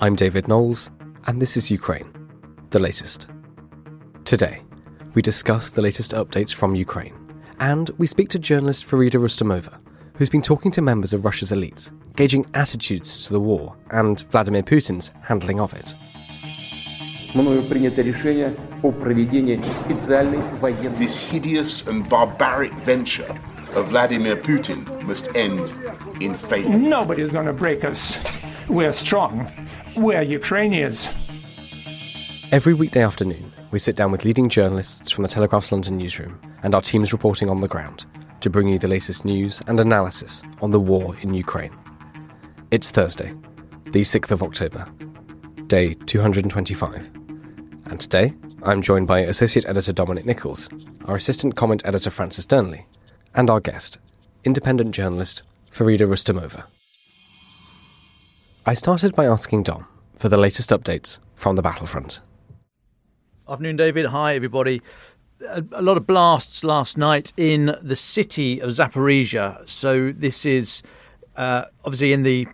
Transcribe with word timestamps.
I'm 0.00 0.16
David 0.16 0.48
Knowles, 0.48 0.90
and 1.28 1.40
this 1.40 1.56
is 1.56 1.70
Ukraine, 1.70 2.12
the 2.70 2.80
latest. 2.80 3.28
Today, 4.24 4.60
we 5.14 5.22
discuss 5.22 5.70
the 5.70 5.82
latest 5.82 6.10
updates 6.12 6.52
from 6.52 6.74
Ukraine, 6.74 7.14
and 7.60 7.90
we 7.96 8.08
speak 8.08 8.28
to 8.30 8.40
journalist 8.40 8.84
Farida 8.84 9.20
Roustamova, 9.20 9.78
who's 10.16 10.28
been 10.28 10.42
talking 10.42 10.72
to 10.72 10.82
members 10.82 11.12
of 11.12 11.24
Russia's 11.24 11.52
elites, 11.52 11.92
gauging 12.16 12.44
attitudes 12.54 13.24
to 13.26 13.32
the 13.32 13.38
war 13.38 13.76
and 13.92 14.22
Vladimir 14.30 14.64
Putin's 14.64 15.12
handling 15.22 15.60
of 15.60 15.72
it. 15.74 15.94
This 20.98 21.30
hideous 21.30 21.86
and 21.86 22.08
barbaric 22.08 22.72
venture 22.72 23.40
of 23.76 23.88
Vladimir 23.88 24.36
Putin 24.36 25.02
must 25.02 25.28
end 25.36 25.72
in 26.20 26.34
failure. 26.34 26.76
Nobody's 26.76 27.30
going 27.30 27.46
to 27.46 27.52
break 27.52 27.84
us. 27.84 28.18
We're 28.68 28.92
strong. 28.92 29.50
We're 29.96 30.22
Ukrainians. 30.22 31.08
Every 32.50 32.74
weekday 32.74 33.04
afternoon, 33.04 33.52
we 33.70 33.78
sit 33.78 33.94
down 33.94 34.10
with 34.10 34.24
leading 34.24 34.48
journalists 34.48 35.12
from 35.12 35.22
the 35.22 35.28
Telegraph's 35.28 35.70
London 35.70 35.96
newsroom 35.96 36.40
and 36.64 36.74
our 36.74 36.80
teams 36.80 37.12
reporting 37.12 37.48
on 37.48 37.60
the 37.60 37.68
ground 37.68 38.06
to 38.40 38.50
bring 38.50 38.66
you 38.66 38.80
the 38.80 38.88
latest 38.88 39.24
news 39.24 39.62
and 39.68 39.78
analysis 39.78 40.42
on 40.60 40.72
the 40.72 40.80
war 40.80 41.16
in 41.20 41.32
Ukraine. 41.32 41.72
It's 42.72 42.90
Thursday, 42.90 43.32
the 43.84 44.00
6th 44.00 44.32
of 44.32 44.42
October, 44.42 44.84
day 45.68 45.94
225. 46.06 47.10
And 47.86 48.00
today, 48.00 48.32
I'm 48.64 48.82
joined 48.82 49.06
by 49.06 49.20
Associate 49.20 49.64
Editor 49.64 49.92
Dominic 49.92 50.26
Nicholls, 50.26 50.68
our 51.04 51.14
Assistant 51.14 51.54
Comment 51.54 51.82
Editor 51.84 52.10
Francis 52.10 52.46
Dearnley, 52.46 52.84
and 53.36 53.48
our 53.48 53.60
guest, 53.60 53.98
independent 54.42 54.92
journalist 54.92 55.44
Farida 55.70 56.00
Roustamova. 56.00 56.64
I 58.66 58.72
started 58.72 59.14
by 59.14 59.26
asking 59.26 59.64
Dom 59.64 59.86
for 60.16 60.30
the 60.30 60.38
latest 60.38 60.70
updates 60.70 61.18
from 61.34 61.54
the 61.54 61.60
battlefront. 61.60 62.22
Afternoon, 63.46 63.76
David. 63.76 64.06
Hi, 64.06 64.34
everybody. 64.34 64.80
A, 65.46 65.62
a, 65.72 65.82
lot 65.82 65.98
of 65.98 66.06
blasts 66.06 66.64
last 66.64 66.96
night 66.96 67.34
in 67.36 67.76
the 67.82 67.94
city 67.94 68.60
of 68.60 68.70
Zaporizhzhia. 68.70 69.68
So 69.68 70.12
this 70.12 70.46
is 70.46 70.82
uh, 71.36 71.66
obviously 71.84 72.14
in 72.14 72.22
the 72.22 72.48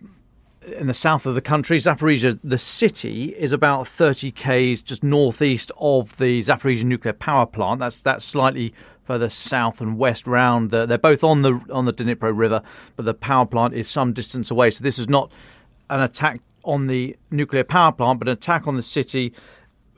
in 0.77 0.89
the 0.89 0.95
south 0.95 1.27
of 1.27 1.37
the 1.37 1.41
country. 1.41 1.79
Zaporizhzhia, 1.79 2.41
the 2.43 2.59
city, 2.59 3.27
is 3.39 3.53
about 3.53 3.87
30 3.87 4.33
k's 4.33 4.83
just 4.83 5.05
northeast 5.05 5.71
of 5.79 6.17
the 6.17 6.43
Zaporizhzhia 6.43 6.83
nuclear 6.83 7.13
power 7.13 7.47
plant. 7.47 7.79
That's 7.79 8.01
that's 8.01 8.25
slightly 8.25 8.75
further 9.05 9.29
south 9.29 9.81
and 9.81 9.97
west 9.97 10.27
round. 10.27 10.73
The, 10.73 10.87
they're 10.87 10.99
both 10.99 11.23
on 11.23 11.43
the 11.43 11.61
on 11.71 11.85
the 11.85 11.93
Dnipro 11.93 12.37
River, 12.37 12.63
but 12.97 13.05
the 13.05 13.15
power 13.15 13.47
plant 13.47 13.77
is 13.77 13.89
some 13.89 14.13
distance 14.13 14.51
away. 14.51 14.71
So 14.71 14.83
this 14.83 14.99
is 14.99 15.09
not 15.09 15.31
an 15.91 16.01
attack 16.01 16.41
on 16.65 16.87
the 16.87 17.17
nuclear 17.31 17.65
power 17.65 17.93
plant, 17.93 18.19
but 18.19 18.29
an 18.29 18.33
attack 18.33 18.67
on 18.67 18.77
the 18.77 18.83
city. 18.83 19.35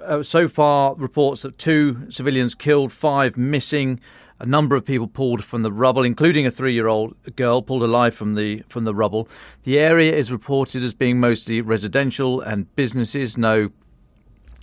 Uh, 0.00 0.22
so 0.22 0.48
far, 0.48 0.94
reports 0.96 1.42
that 1.42 1.58
two 1.58 2.10
civilians 2.10 2.54
killed, 2.56 2.92
five 2.92 3.36
missing, 3.36 4.00
a 4.40 4.46
number 4.46 4.74
of 4.74 4.84
people 4.84 5.06
pulled 5.06 5.44
from 5.44 5.62
the 5.62 5.70
rubble, 5.70 6.02
including 6.02 6.46
a 6.46 6.50
three-year-old 6.50 7.14
girl 7.36 7.62
pulled 7.62 7.84
alive 7.84 8.12
from 8.12 8.34
the 8.34 8.64
from 8.68 8.82
the 8.82 8.94
rubble. 8.94 9.28
The 9.62 9.78
area 9.78 10.12
is 10.12 10.32
reported 10.32 10.82
as 10.82 10.94
being 10.94 11.20
mostly 11.20 11.60
residential 11.60 12.40
and 12.40 12.74
businesses. 12.74 13.38
No, 13.38 13.70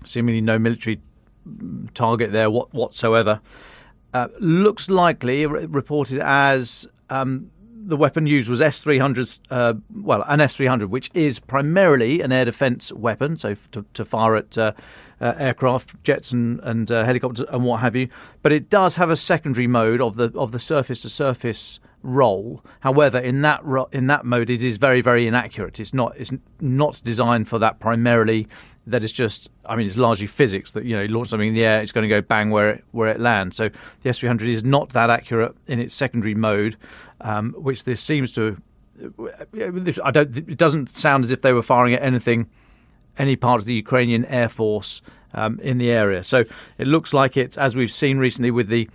seemingly 0.04 0.42
no 0.42 0.60
military 0.60 1.00
target 1.94 2.34
there 2.34 2.50
whatsoever. 2.50 3.40
Uh, 4.14 4.28
looks 4.40 4.90
likely 4.90 5.46
reported 5.46 6.20
as 6.20 6.88
um, 7.10 7.52
the 7.86 7.98
weapon 7.98 8.28
used 8.28 8.50
was 8.50 8.60
S300, 8.60 9.40
uh, 9.50 9.74
well, 9.96 10.24
an 10.28 10.40
S300, 10.40 10.90
which 10.90 11.10
is 11.14 11.40
primarily 11.40 12.22
an 12.22 12.32
air 12.32 12.46
defence 12.46 12.92
weapon, 12.92 13.38
so 13.38 13.56
to, 13.72 13.86
to 13.94 14.06
fire 14.06 14.36
at 14.36 14.58
uh, 14.58 14.74
uh, 15.22 15.34
aircraft, 15.38 16.02
jets, 16.04 16.32
and, 16.32 16.60
and 16.62 16.92
uh, 16.92 17.04
helicopters, 17.04 17.46
and 17.50 17.64
what 17.64 17.80
have 17.80 17.96
you. 17.96 18.08
But 18.42 18.52
it 18.52 18.70
does 18.70 18.96
have 18.98 19.10
a 19.10 19.16
secondary 19.16 19.68
mode 19.68 20.02
of 20.02 20.16
the 20.16 20.32
of 20.36 20.52
the 20.52 20.60
surface 20.60 21.02
to 21.04 21.10
surface 21.10 21.80
role. 22.04 22.64
However, 22.82 23.18
in 23.18 23.42
that 23.42 23.64
ro- 23.64 23.90
in 23.92 24.08
that 24.08 24.26
mode, 24.26 24.50
it 24.50 24.64
is 24.64 24.78
very 24.78 25.02
very 25.02 25.28
inaccurate. 25.28 25.80
It's 25.80 25.94
not 25.94 26.16
it's 26.18 26.32
not 26.60 27.02
designed 27.04 27.48
for 27.48 27.60
that 27.60 27.80
primarily. 27.80 28.48
That 28.88 29.04
is 29.04 29.12
just, 29.12 29.52
I 29.68 29.76
mean, 29.76 29.86
it's 29.86 29.98
largely 29.98 30.26
physics 30.26 30.72
that 30.72 30.84
you 30.84 30.96
know, 30.96 31.04
you 31.04 31.10
launch 31.10 31.30
something 31.30 31.50
in 31.50 31.54
the 31.54 31.64
air, 31.64 31.80
it's 31.80 31.92
going 31.92 32.02
to 32.02 32.10
go 32.10 32.22
bang 32.22 32.50
where 32.50 32.72
it 32.72 32.84
where 32.92 33.10
it 33.10 33.20
lands. 33.20 33.56
So 33.56 33.70
the 34.02 34.10
S300 34.10 34.42
is 34.42 34.64
not 34.64 34.90
that 34.90 35.10
accurate 35.12 35.56
in 35.68 35.80
its 35.80 35.94
secondary 35.94 36.34
mode, 36.34 36.76
um, 37.22 37.54
which 37.54 37.84
this 37.84 38.02
seems 38.02 38.32
to. 38.34 38.58
I 40.04 40.12
don't. 40.12 40.36
It 40.36 40.58
doesn't 40.58 40.90
sound 40.90 41.24
as 41.24 41.32
if 41.32 41.42
they 41.42 41.54
were 41.54 41.64
firing 41.64 41.94
at 41.94 42.02
anything, 42.02 42.50
any 43.18 43.36
part 43.36 43.60
of 43.60 43.66
the 43.66 43.76
Ukrainian 43.76 44.26
air 44.26 44.50
force 44.50 45.02
um, 45.34 45.60
in 45.62 45.78
the 45.78 45.92
area. 45.92 46.24
So 46.24 46.44
it 46.78 46.88
looks 46.88 47.14
like 47.14 47.38
it's 47.38 47.58
as 47.58 47.76
we've 47.76 47.92
seen 47.92 48.18
recently 48.18 48.52
with 48.52 48.68
the 48.68 48.90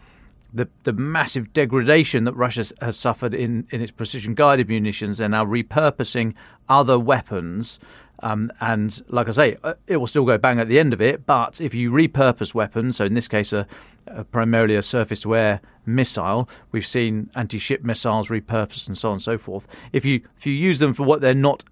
the, 0.54 0.68
the 0.84 0.92
massive 0.92 1.52
degradation 1.52 2.24
that 2.24 2.34
Russia 2.34 2.64
has 2.80 2.96
suffered 2.96 3.34
in, 3.34 3.66
in 3.70 3.80
its 3.80 3.90
precision 3.90 4.34
guided 4.34 4.68
munitions. 4.68 5.18
They're 5.18 5.28
now 5.28 5.44
repurposing 5.44 6.34
other 6.68 6.98
weapons. 6.98 7.80
Um, 8.22 8.52
and 8.60 9.02
like 9.08 9.26
I 9.26 9.32
say, 9.32 9.56
uh, 9.64 9.74
it 9.88 9.96
will 9.96 10.06
still 10.06 10.24
go 10.24 10.38
bang 10.38 10.60
at 10.60 10.68
the 10.68 10.78
end 10.78 10.92
of 10.92 11.02
it. 11.02 11.26
But 11.26 11.60
if 11.60 11.74
you 11.74 11.90
repurpose 11.90 12.54
weapons, 12.54 12.96
so 12.96 13.04
in 13.04 13.14
this 13.14 13.26
case, 13.26 13.52
a, 13.52 13.66
a 14.06 14.22
primarily 14.22 14.76
a 14.76 14.82
surface 14.82 15.20
to 15.22 15.36
air 15.36 15.60
missile, 15.84 16.48
we've 16.70 16.86
seen 16.86 17.28
anti 17.34 17.58
ship 17.58 17.82
missiles 17.82 18.28
repurposed 18.28 18.86
and 18.86 18.96
so 18.96 19.08
on 19.08 19.14
and 19.14 19.22
so 19.22 19.36
forth. 19.36 19.66
If 19.92 20.04
you 20.04 20.22
if 20.36 20.46
you 20.46 20.52
use 20.52 20.78
them 20.78 20.94
for 20.94 21.02
what 21.02 21.20
they're 21.20 21.34
not 21.34 21.64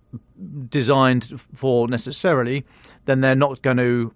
designed 0.68 1.40
for 1.54 1.86
necessarily, 1.86 2.66
then 3.04 3.20
they're 3.20 3.36
not 3.36 3.62
going 3.62 3.76
to 3.76 4.12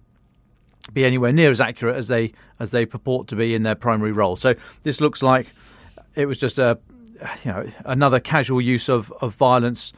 be 0.91 1.05
anywhere 1.05 1.31
near 1.31 1.49
as 1.49 1.61
accurate 1.61 1.95
as 1.95 2.07
they 2.07 2.33
as 2.59 2.71
they 2.71 2.85
purport 2.85 3.27
to 3.27 3.35
be 3.35 3.53
in 3.55 3.63
their 3.63 3.75
primary 3.75 4.11
role. 4.11 4.35
So 4.35 4.55
this 4.83 5.01
looks 5.01 5.21
like 5.21 5.51
it 6.15 6.25
was 6.25 6.39
just 6.39 6.59
a 6.59 6.79
you 7.43 7.51
know 7.51 7.65
another 7.85 8.19
casual 8.19 8.61
use 8.61 8.89
of, 8.89 9.11
of 9.21 9.35
violence 9.35 9.93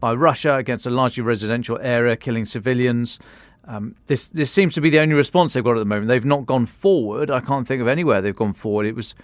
by 0.00 0.12
Russia 0.14 0.54
against 0.56 0.86
a 0.86 0.90
largely 0.90 1.22
residential 1.22 1.78
area, 1.80 2.16
killing 2.16 2.44
civilians. 2.44 3.18
Um, 3.66 3.96
this 4.06 4.28
this 4.28 4.50
seems 4.50 4.74
to 4.74 4.80
be 4.80 4.90
the 4.90 5.00
only 5.00 5.14
response 5.14 5.52
they've 5.52 5.64
got 5.64 5.76
at 5.76 5.80
the 5.80 5.84
moment. 5.84 6.08
They've 6.08 6.24
not 6.24 6.46
gone 6.46 6.66
forward. 6.66 7.30
I 7.30 7.40
can't 7.40 7.66
think 7.66 7.82
of 7.82 7.88
anywhere 7.88 8.22
they've 8.22 8.34
gone 8.34 8.54
forward. 8.54 8.86
It 8.86 8.94
was 8.96 9.14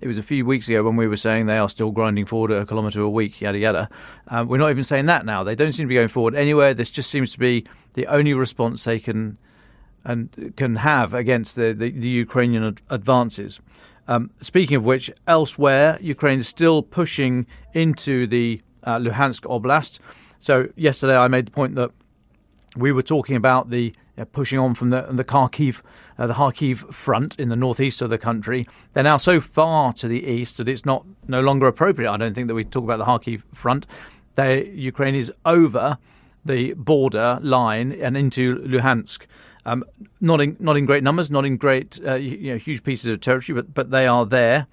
it 0.00 0.06
was 0.06 0.18
a 0.18 0.22
few 0.22 0.46
weeks 0.46 0.68
ago 0.68 0.84
when 0.84 0.96
we 0.96 1.08
were 1.08 1.16
saying 1.16 1.46
they 1.46 1.58
are 1.58 1.68
still 1.68 1.90
grinding 1.90 2.24
forward 2.24 2.52
at 2.52 2.62
a 2.62 2.66
kilometre 2.66 3.00
a 3.00 3.08
week, 3.08 3.40
yada 3.40 3.58
yada. 3.58 3.88
Um, 4.28 4.46
we're 4.48 4.58
not 4.58 4.70
even 4.70 4.84
saying 4.84 5.06
that 5.06 5.26
now. 5.26 5.42
They 5.42 5.56
don't 5.56 5.72
seem 5.72 5.86
to 5.86 5.88
be 5.88 5.96
going 5.96 6.08
forward 6.08 6.36
anywhere. 6.36 6.74
This 6.74 6.90
just 6.90 7.10
seems 7.10 7.32
to 7.32 7.38
be 7.38 7.64
the 7.94 8.06
only 8.06 8.34
response 8.34 8.84
they 8.84 9.00
can 9.00 9.38
and 10.04 10.52
can 10.56 10.76
have 10.76 11.14
against 11.14 11.56
the, 11.56 11.72
the, 11.72 11.90
the 11.90 12.08
Ukrainian 12.08 12.64
ad- 12.64 12.82
advances. 12.90 13.60
Um, 14.06 14.30
speaking 14.40 14.76
of 14.76 14.84
which, 14.84 15.10
elsewhere, 15.26 15.98
Ukraine 16.00 16.38
is 16.38 16.48
still 16.48 16.82
pushing 16.82 17.46
into 17.74 18.26
the 18.26 18.62
uh, 18.84 18.98
Luhansk 18.98 19.42
Oblast. 19.42 19.98
So, 20.38 20.68
yesterday 20.76 21.16
I 21.16 21.28
made 21.28 21.46
the 21.46 21.50
point 21.50 21.74
that 21.74 21.90
we 22.76 22.92
were 22.92 23.02
talking 23.02 23.36
about 23.36 23.70
the 23.70 23.94
uh, 24.16 24.24
pushing 24.24 24.58
on 24.58 24.74
from 24.74 24.90
the, 24.90 25.02
the 25.10 25.24
Kharkiv, 25.24 25.82
uh, 26.18 26.26
the 26.26 26.34
Kharkiv 26.34 26.92
front 26.92 27.38
in 27.38 27.50
the 27.50 27.56
northeast 27.56 28.02
of 28.02 28.10
the 28.10 28.18
country. 28.18 28.66
They're 28.92 29.04
now 29.04 29.16
so 29.16 29.40
far 29.40 29.92
to 29.94 30.08
the 30.08 30.24
east 30.24 30.56
that 30.56 30.68
it's 30.68 30.84
not 30.84 31.04
no 31.26 31.40
longer 31.40 31.66
appropriate. 31.66 32.10
I 32.10 32.16
don't 32.16 32.34
think 32.34 32.48
that 32.48 32.54
we 32.54 32.64
talk 32.64 32.84
about 32.84 32.98
the 32.98 33.04
Kharkiv 33.04 33.42
front. 33.52 33.86
They, 34.34 34.66
Ukraine 34.68 35.14
is 35.14 35.32
over 35.44 35.98
the 36.44 36.72
border 36.74 37.38
line 37.42 37.92
and 37.92 38.16
into 38.16 38.56
Luhansk. 38.60 39.26
Um, 39.68 39.84
not 40.20 40.40
in 40.40 40.56
not 40.58 40.78
in 40.78 40.86
great 40.86 41.02
numbers, 41.02 41.30
not 41.30 41.44
in 41.44 41.58
great 41.58 42.00
uh, 42.06 42.14
you 42.14 42.52
know 42.52 42.58
huge 42.58 42.82
pieces 42.82 43.10
of 43.10 43.20
territory, 43.20 43.54
but 43.54 43.74
but 43.74 43.90
they 43.90 44.06
are 44.06 44.24
there. 44.24 44.66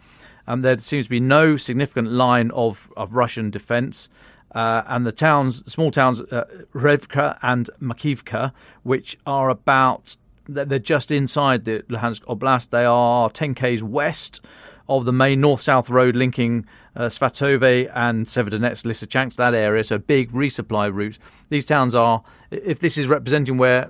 Um, 0.47 0.61
there 0.61 0.77
seems 0.77 1.07
to 1.07 1.09
be 1.09 1.19
no 1.19 1.57
significant 1.57 2.11
line 2.11 2.49
of 2.51 2.91
of 2.95 3.15
Russian 3.15 3.49
defence. 3.49 4.09
Uh, 4.53 4.83
and 4.87 5.05
the 5.05 5.11
towns, 5.11 5.69
small 5.69 5.91
towns, 5.91 6.21
uh, 6.21 6.45
Revka 6.73 7.37
and 7.41 7.69
Makivka, 7.81 8.53
which 8.83 9.17
are 9.25 9.49
about, 9.49 10.15
they're 10.47 10.79
just 10.79 11.11
inside 11.11 11.65
the 11.65 11.83
Luhansk 11.89 12.23
Oblast. 12.23 12.69
They 12.69 12.85
are 12.85 13.29
10 13.29 13.53
k's 13.53 13.83
west 13.83 14.39
of 14.87 15.03
the 15.03 15.11
main 15.11 15.41
north-south 15.41 15.89
road 15.89 16.15
linking 16.15 16.65
uh, 16.95 17.05
Svatove 17.05 17.91
and 17.93 18.25
Severodonetsk, 18.25 18.85
Lysychansk, 18.85 19.35
that 19.35 19.53
area. 19.53 19.83
So 19.83 19.97
big 19.97 20.31
resupply 20.31 20.93
route. 20.93 21.17
These 21.49 21.65
towns 21.65 21.93
are, 21.93 22.23
if 22.49 22.79
this 22.79 22.97
is 22.97 23.07
representing 23.07 23.57
where 23.57 23.89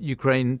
Ukraine 0.00 0.60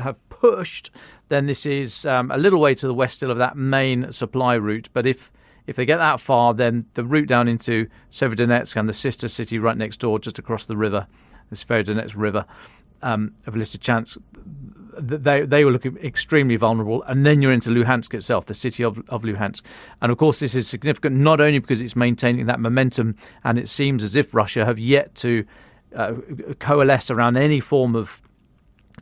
have 0.00 0.16
pushed, 0.28 0.90
then 1.28 1.46
this 1.46 1.66
is 1.66 2.04
um, 2.06 2.30
a 2.30 2.38
little 2.38 2.60
way 2.60 2.74
to 2.74 2.86
the 2.86 2.94
west 2.94 3.16
still 3.16 3.30
of 3.30 3.38
that 3.38 3.56
main 3.56 4.12
supply 4.12 4.54
route. 4.54 4.88
But 4.92 5.06
if 5.06 5.32
if 5.66 5.76
they 5.76 5.86
get 5.86 5.96
that 5.96 6.20
far, 6.20 6.52
then 6.52 6.86
the 6.92 7.04
route 7.04 7.28
down 7.28 7.48
into 7.48 7.88
Severodonetsk 8.10 8.76
and 8.76 8.88
the 8.88 8.92
sister 8.92 9.28
city 9.28 9.58
right 9.58 9.76
next 9.76 9.98
door, 9.98 10.18
just 10.18 10.38
across 10.38 10.66
the 10.66 10.76
river, 10.76 11.06
the 11.48 11.56
Severodonetsk 11.56 12.14
River 12.16 12.44
um, 13.02 13.32
of 13.46 13.54
Lysychansk, 13.54 14.18
they 14.98 15.42
they 15.42 15.64
were 15.64 15.70
looking 15.70 15.96
extremely 15.98 16.56
vulnerable. 16.56 17.02
And 17.04 17.24
then 17.24 17.42
you're 17.42 17.52
into 17.52 17.70
Luhansk 17.70 18.14
itself, 18.14 18.46
the 18.46 18.54
city 18.54 18.84
of, 18.84 18.98
of 19.08 19.22
Luhansk. 19.22 19.62
And 20.00 20.12
of 20.12 20.18
course, 20.18 20.40
this 20.40 20.54
is 20.54 20.68
significant 20.68 21.16
not 21.16 21.40
only 21.40 21.58
because 21.58 21.82
it's 21.82 21.96
maintaining 21.96 22.46
that 22.46 22.60
momentum, 22.60 23.16
and 23.42 23.58
it 23.58 23.68
seems 23.68 24.02
as 24.02 24.16
if 24.16 24.34
Russia 24.34 24.64
have 24.64 24.78
yet 24.78 25.14
to 25.16 25.44
uh, 25.96 26.14
coalesce 26.58 27.10
around 27.10 27.36
any 27.36 27.60
form 27.60 27.94
of 27.94 28.20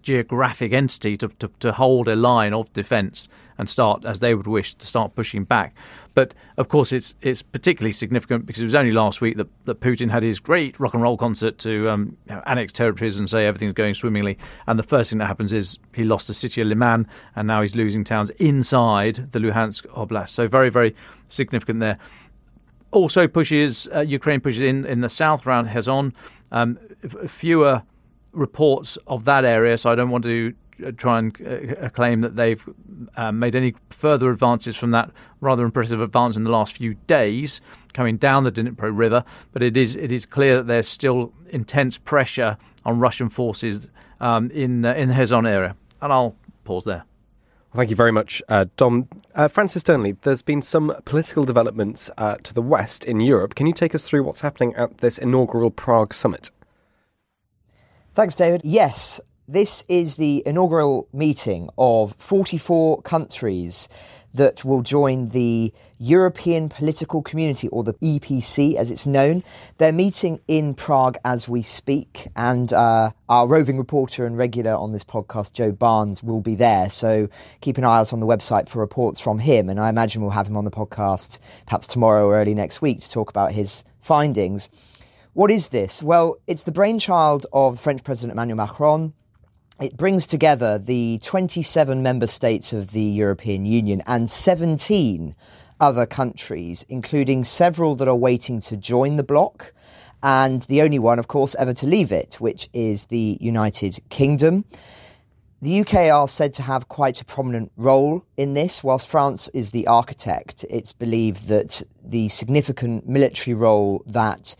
geographic 0.00 0.72
entity 0.72 1.16
to, 1.16 1.28
to, 1.28 1.50
to 1.60 1.72
hold 1.72 2.08
a 2.08 2.16
line 2.16 2.54
of 2.54 2.72
defence 2.72 3.28
and 3.58 3.68
start, 3.68 4.04
as 4.04 4.20
they 4.20 4.34
would 4.34 4.46
wish, 4.46 4.74
to 4.74 4.86
start 4.86 5.14
pushing 5.14 5.44
back. 5.44 5.74
But 6.14 6.34
of 6.56 6.68
course, 6.68 6.92
it's 6.92 7.14
it's 7.20 7.42
particularly 7.42 7.92
significant 7.92 8.46
because 8.46 8.62
it 8.62 8.66
was 8.66 8.74
only 8.74 8.92
last 8.92 9.20
week 9.20 9.36
that, 9.36 9.48
that 9.66 9.80
Putin 9.80 10.10
had 10.10 10.22
his 10.22 10.40
great 10.40 10.78
rock 10.80 10.94
and 10.94 11.02
roll 11.02 11.16
concert 11.16 11.58
to 11.58 11.88
um, 11.88 12.16
you 12.28 12.34
know, 12.34 12.42
annex 12.46 12.72
territories 12.72 13.18
and 13.18 13.28
say 13.28 13.46
everything's 13.46 13.72
going 13.72 13.94
swimmingly. 13.94 14.38
And 14.66 14.78
the 14.78 14.82
first 14.82 15.10
thing 15.10 15.18
that 15.20 15.26
happens 15.26 15.52
is 15.52 15.78
he 15.94 16.04
lost 16.04 16.26
the 16.26 16.34
city 16.34 16.60
of 16.60 16.66
Liman, 16.66 17.06
and 17.36 17.46
now 17.46 17.62
he's 17.62 17.76
losing 17.76 18.04
towns 18.04 18.30
inside 18.30 19.30
the 19.32 19.38
Luhansk 19.38 19.86
Oblast. 19.88 20.30
So 20.30 20.46
very, 20.46 20.70
very 20.70 20.94
significant 21.28 21.80
there 21.80 21.98
also 22.90 23.26
pushes 23.26 23.88
uh, 23.94 24.00
Ukraine 24.00 24.40
pushes 24.40 24.62
in 24.62 24.84
in 24.84 25.00
the 25.00 25.08
south 25.08 25.46
around 25.46 25.68
Kherson. 25.68 26.12
Um, 26.50 26.78
fewer 27.26 27.82
reports 28.32 28.98
of 29.06 29.24
that 29.24 29.44
area, 29.44 29.78
so 29.78 29.90
I 29.90 29.94
don't 29.94 30.10
want 30.10 30.24
to 30.24 30.54
uh, 30.84 30.92
try 30.96 31.18
and 31.18 31.36
uh, 31.46 31.88
claim 31.90 32.22
that 32.22 32.36
they've 32.36 32.64
uh, 33.16 33.30
made 33.30 33.54
any 33.54 33.74
further 33.90 34.30
advances 34.30 34.76
from 34.76 34.90
that 34.92 35.10
rather 35.40 35.64
impressive 35.64 36.00
advance 36.00 36.36
in 36.36 36.44
the 36.44 36.50
last 36.50 36.76
few 36.76 36.94
days 37.06 37.60
coming 37.92 38.16
down 38.16 38.44
the 38.44 38.52
Dnipro 38.52 38.90
River. 38.96 39.24
But 39.52 39.62
it 39.62 39.76
is 39.76 39.96
it 39.96 40.10
is 40.10 40.26
clear 40.26 40.56
that 40.56 40.66
there's 40.66 40.88
still 40.88 41.32
intense 41.50 41.98
pressure 41.98 42.56
on 42.84 42.98
Russian 42.98 43.28
forces 43.28 43.90
um, 44.20 44.50
in 44.50 44.84
uh, 44.84 44.94
in 44.94 45.08
the 45.08 45.14
Kherson 45.14 45.46
area. 45.46 45.76
And 46.00 46.12
I'll 46.12 46.36
pause 46.64 46.84
there. 46.84 47.04
Well, 47.72 47.78
thank 47.78 47.90
you 47.90 47.96
very 47.96 48.12
much, 48.12 48.42
uh, 48.48 48.66
Dom. 48.76 49.08
Uh, 49.34 49.48
Francis 49.48 49.82
Dearnley, 49.82 50.16
there's 50.22 50.42
been 50.42 50.60
some 50.60 50.94
political 51.06 51.44
developments 51.44 52.10
uh, 52.18 52.36
to 52.42 52.52
the 52.52 52.60
west 52.60 53.02
in 53.04 53.20
Europe. 53.20 53.54
Can 53.54 53.66
you 53.66 53.72
take 53.72 53.94
us 53.94 54.04
through 54.04 54.24
what's 54.24 54.42
happening 54.42 54.74
at 54.74 54.98
this 54.98 55.16
inaugural 55.16 55.70
Prague 55.70 56.12
summit? 56.12 56.50
Thanks, 58.14 58.34
David. 58.34 58.60
Yes, 58.62 59.22
this 59.48 59.86
is 59.88 60.16
the 60.16 60.42
inaugural 60.44 61.08
meeting 61.14 61.70
of 61.78 62.14
44 62.18 63.00
countries 63.00 63.88
that 64.34 64.66
will 64.66 64.82
join 64.82 65.28
the 65.28 65.72
European 65.98 66.68
Political 66.68 67.22
Community, 67.22 67.68
or 67.68 67.84
the 67.84 67.94
EPC 67.94 68.74
as 68.74 68.90
it's 68.90 69.06
known. 69.06 69.42
They're 69.78 69.92
meeting 69.92 70.40
in 70.46 70.74
Prague 70.74 71.16
as 71.24 71.48
we 71.48 71.62
speak, 71.62 72.28
and 72.36 72.70
uh, 72.74 73.12
our 73.30 73.46
roving 73.46 73.78
reporter 73.78 74.26
and 74.26 74.36
regular 74.36 74.74
on 74.74 74.92
this 74.92 75.04
podcast, 75.04 75.54
Joe 75.54 75.72
Barnes, 75.72 76.22
will 76.22 76.42
be 76.42 76.54
there. 76.54 76.90
So 76.90 77.30
keep 77.62 77.78
an 77.78 77.84
eye 77.84 77.98
out 77.98 78.12
on 78.12 78.20
the 78.20 78.26
website 78.26 78.68
for 78.68 78.80
reports 78.80 79.20
from 79.20 79.38
him, 79.38 79.70
and 79.70 79.80
I 79.80 79.88
imagine 79.88 80.20
we'll 80.20 80.32
have 80.32 80.48
him 80.48 80.58
on 80.58 80.66
the 80.66 80.70
podcast 80.70 81.38
perhaps 81.64 81.86
tomorrow 81.86 82.26
or 82.26 82.34
early 82.34 82.52
next 82.52 82.82
week 82.82 83.00
to 83.00 83.10
talk 83.10 83.30
about 83.30 83.52
his 83.52 83.84
findings. 84.00 84.68
What 85.34 85.50
is 85.50 85.68
this? 85.68 86.02
Well, 86.02 86.36
it's 86.46 86.64
the 86.64 86.72
brainchild 86.72 87.46
of 87.54 87.80
French 87.80 88.04
President 88.04 88.32
Emmanuel 88.32 88.58
Macron. 88.58 89.14
It 89.80 89.96
brings 89.96 90.26
together 90.26 90.76
the 90.76 91.20
27 91.22 92.02
member 92.02 92.26
states 92.26 92.74
of 92.74 92.90
the 92.90 93.00
European 93.00 93.64
Union 93.64 94.02
and 94.06 94.30
17 94.30 95.34
other 95.80 96.04
countries, 96.04 96.84
including 96.90 97.44
several 97.44 97.94
that 97.94 98.08
are 98.08 98.14
waiting 98.14 98.60
to 98.60 98.76
join 98.76 99.16
the 99.16 99.22
bloc, 99.22 99.72
and 100.22 100.62
the 100.64 100.82
only 100.82 100.98
one, 100.98 101.18
of 101.18 101.28
course, 101.28 101.56
ever 101.58 101.72
to 101.72 101.86
leave 101.86 102.12
it, 102.12 102.34
which 102.34 102.68
is 102.74 103.06
the 103.06 103.38
United 103.40 104.00
Kingdom. 104.10 104.66
The 105.62 105.80
UK 105.80 106.12
are 106.12 106.28
said 106.28 106.52
to 106.54 106.62
have 106.62 106.88
quite 106.88 107.22
a 107.22 107.24
prominent 107.24 107.72
role 107.78 108.26
in 108.36 108.52
this. 108.52 108.84
Whilst 108.84 109.08
France 109.08 109.48
is 109.54 109.70
the 109.70 109.86
architect, 109.86 110.66
it's 110.68 110.92
believed 110.92 111.48
that 111.48 111.82
the 112.04 112.28
significant 112.28 113.08
military 113.08 113.54
role 113.54 114.04
that 114.06 114.56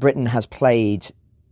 Britain 0.00 0.26
has 0.26 0.46
played 0.46 1.06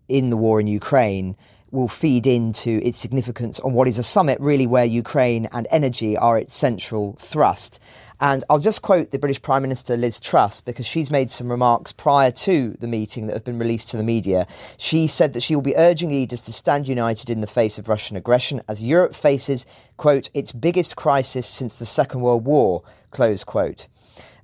in 0.08 0.30
the 0.30 0.36
war 0.36 0.58
in 0.58 0.66
Ukraine 0.66 1.36
will 1.70 1.88
feed 1.88 2.26
into 2.26 2.80
its 2.82 2.98
significance 2.98 3.60
on 3.60 3.74
what 3.74 3.86
is 3.86 3.98
a 3.98 4.02
summit 4.02 4.40
really 4.40 4.66
where 4.66 4.84
Ukraine 4.84 5.46
and 5.52 5.66
energy 5.70 6.16
are 6.16 6.38
its 6.38 6.54
central 6.54 7.14
thrust. 7.18 7.78
And 8.20 8.42
I'll 8.50 8.58
just 8.58 8.82
quote 8.82 9.12
the 9.12 9.18
British 9.18 9.40
Prime 9.40 9.62
Minister 9.62 9.96
Liz 9.96 10.18
Truss 10.18 10.60
because 10.60 10.86
she's 10.86 11.10
made 11.10 11.30
some 11.30 11.50
remarks 11.50 11.92
prior 11.92 12.32
to 12.32 12.70
the 12.80 12.88
meeting 12.88 13.26
that 13.26 13.34
have 13.34 13.44
been 13.44 13.60
released 13.60 13.90
to 13.90 13.96
the 13.96 14.02
media. 14.02 14.46
She 14.76 15.06
said 15.06 15.34
that 15.34 15.42
she 15.42 15.54
will 15.54 15.62
be 15.62 15.76
urging 15.76 16.10
leaders 16.10 16.40
to 16.42 16.52
stand 16.52 16.88
united 16.88 17.30
in 17.30 17.42
the 17.42 17.46
face 17.46 17.78
of 17.78 17.88
Russian 17.88 18.16
aggression 18.16 18.60
as 18.68 18.82
Europe 18.82 19.14
faces, 19.14 19.66
quote, 19.98 20.30
its 20.34 20.50
biggest 20.50 20.96
crisis 20.96 21.46
since 21.46 21.78
the 21.78 21.86
Second 21.86 22.22
World 22.22 22.44
War, 22.44 22.82
close 23.12 23.44
quote. 23.44 23.86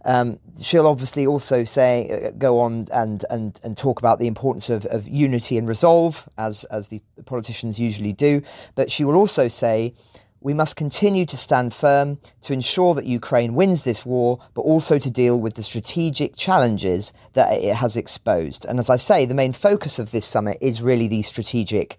Um, 0.05 0.39
she'll 0.61 0.87
obviously 0.87 1.27
also 1.27 1.65
say, 1.65 2.11
uh, 2.11 2.31
go 2.33 2.61
on 2.61 2.87
and, 2.93 3.25
and, 3.31 3.59
and 3.65 3.77
talk 3.77 3.99
about 3.99 4.19
the 4.19 4.27
importance 4.27 4.69
of, 4.69 4.85
of 4.87 5.09
unity 5.09 5.57
and 5.57 5.69
resolve, 5.69 6.29
as, 6.37 6.65
as 6.65 6.89
the 6.89 7.03
politicians 7.25 7.81
usually 7.81 8.13
do. 8.13 8.43
But 8.75 8.91
she 8.91 9.05
will 9.05 9.17
also 9.17 9.49
say, 9.49 9.95
we 10.41 10.53
must 10.53 10.77
continue 10.77 11.25
to 11.25 11.39
stand 11.39 11.73
firm 11.73 12.19
to 12.43 12.53
ensure 12.53 12.93
that 12.95 13.07
Ukraine 13.07 13.55
wins 13.55 13.85
this 13.85 14.05
war, 14.05 14.41
but 14.53 14.61
also 14.61 14.99
to 14.99 15.11
deal 15.11 15.41
with 15.41 15.55
the 15.55 15.63
strategic 15.63 16.37
challenges 16.37 17.15
that 17.33 17.51
it 17.55 17.77
has 17.77 17.97
exposed. 17.97 18.67
And 18.67 18.79
as 18.79 18.91
I 18.91 18.97
say, 18.97 19.25
the 19.25 19.33
main 19.33 19.55
focus 19.55 19.99
of 19.99 20.11
this 20.11 20.27
summit 20.27 20.59
is 20.61 20.83
really 20.83 21.09
these 21.09 21.29
strategic 21.29 21.97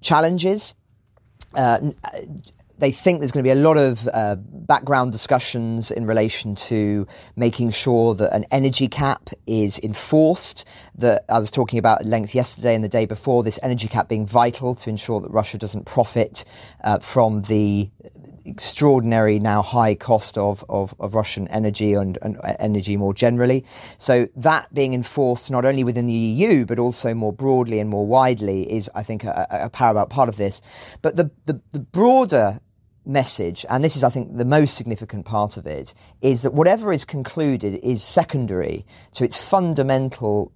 challenges. 0.00 0.74
Uh, 1.54 1.92
they 2.78 2.90
think 2.90 3.20
there's 3.20 3.32
going 3.32 3.44
to 3.44 3.46
be 3.46 3.52
a 3.52 3.62
lot 3.62 3.76
of 3.76 4.08
uh, 4.12 4.36
background 4.36 5.12
discussions 5.12 5.90
in 5.90 6.06
relation 6.06 6.54
to 6.54 7.06
making 7.36 7.70
sure 7.70 8.14
that 8.14 8.34
an 8.34 8.44
energy 8.50 8.88
cap 8.88 9.30
is 9.46 9.78
enforced. 9.80 10.66
That 10.96 11.24
I 11.28 11.38
was 11.38 11.50
talking 11.50 11.78
about 11.78 12.00
at 12.00 12.06
length 12.06 12.34
yesterday 12.34 12.74
and 12.74 12.82
the 12.82 12.88
day 12.88 13.06
before, 13.06 13.42
this 13.42 13.58
energy 13.62 13.88
cap 13.88 14.08
being 14.08 14.26
vital 14.26 14.74
to 14.76 14.90
ensure 14.90 15.20
that 15.20 15.30
Russia 15.30 15.58
doesn't 15.58 15.84
profit 15.84 16.44
uh, 16.82 16.98
from 16.98 17.42
the 17.42 17.90
extraordinary 18.44 19.38
now 19.38 19.62
high 19.62 19.94
cost 19.94 20.36
of, 20.36 20.64
of, 20.68 20.94
of 21.00 21.14
Russian 21.14 21.48
energy 21.48 21.94
and, 21.94 22.18
and, 22.22 22.36
uh, 22.38 22.54
energy 22.58 22.96
more 22.96 23.14
generally. 23.14 23.64
So 23.98 24.28
that 24.36 24.72
being 24.74 24.94
enforced 24.94 25.50
not 25.50 25.64
only 25.64 25.84
within 25.84 26.06
the 26.06 26.12
EU 26.12 26.64
but 26.66 26.78
also 26.78 27.14
more 27.14 27.32
broadly 27.32 27.80
and 27.80 27.88
more 27.88 28.06
widely 28.06 28.70
is, 28.70 28.90
I 28.94 29.02
think, 29.02 29.24
a, 29.24 29.46
a 29.50 29.70
paramount 29.70 30.10
part 30.10 30.28
of 30.28 30.36
this. 30.36 30.62
But 31.02 31.16
the, 31.16 31.30
the, 31.46 31.60
the 31.72 31.80
broader 31.80 32.60
message, 33.06 33.66
and 33.68 33.84
this 33.84 33.96
is, 33.96 34.04
I 34.04 34.10
think, 34.10 34.36
the 34.36 34.44
most 34.44 34.76
significant 34.76 35.26
part 35.26 35.56
of 35.56 35.66
it, 35.66 35.94
is 36.20 36.42
that 36.42 36.54
whatever 36.54 36.92
is 36.92 37.04
concluded 37.04 37.80
is 37.82 38.02
secondary 38.02 38.86
to 39.12 39.24
its 39.24 39.42
fundamental 39.42 40.52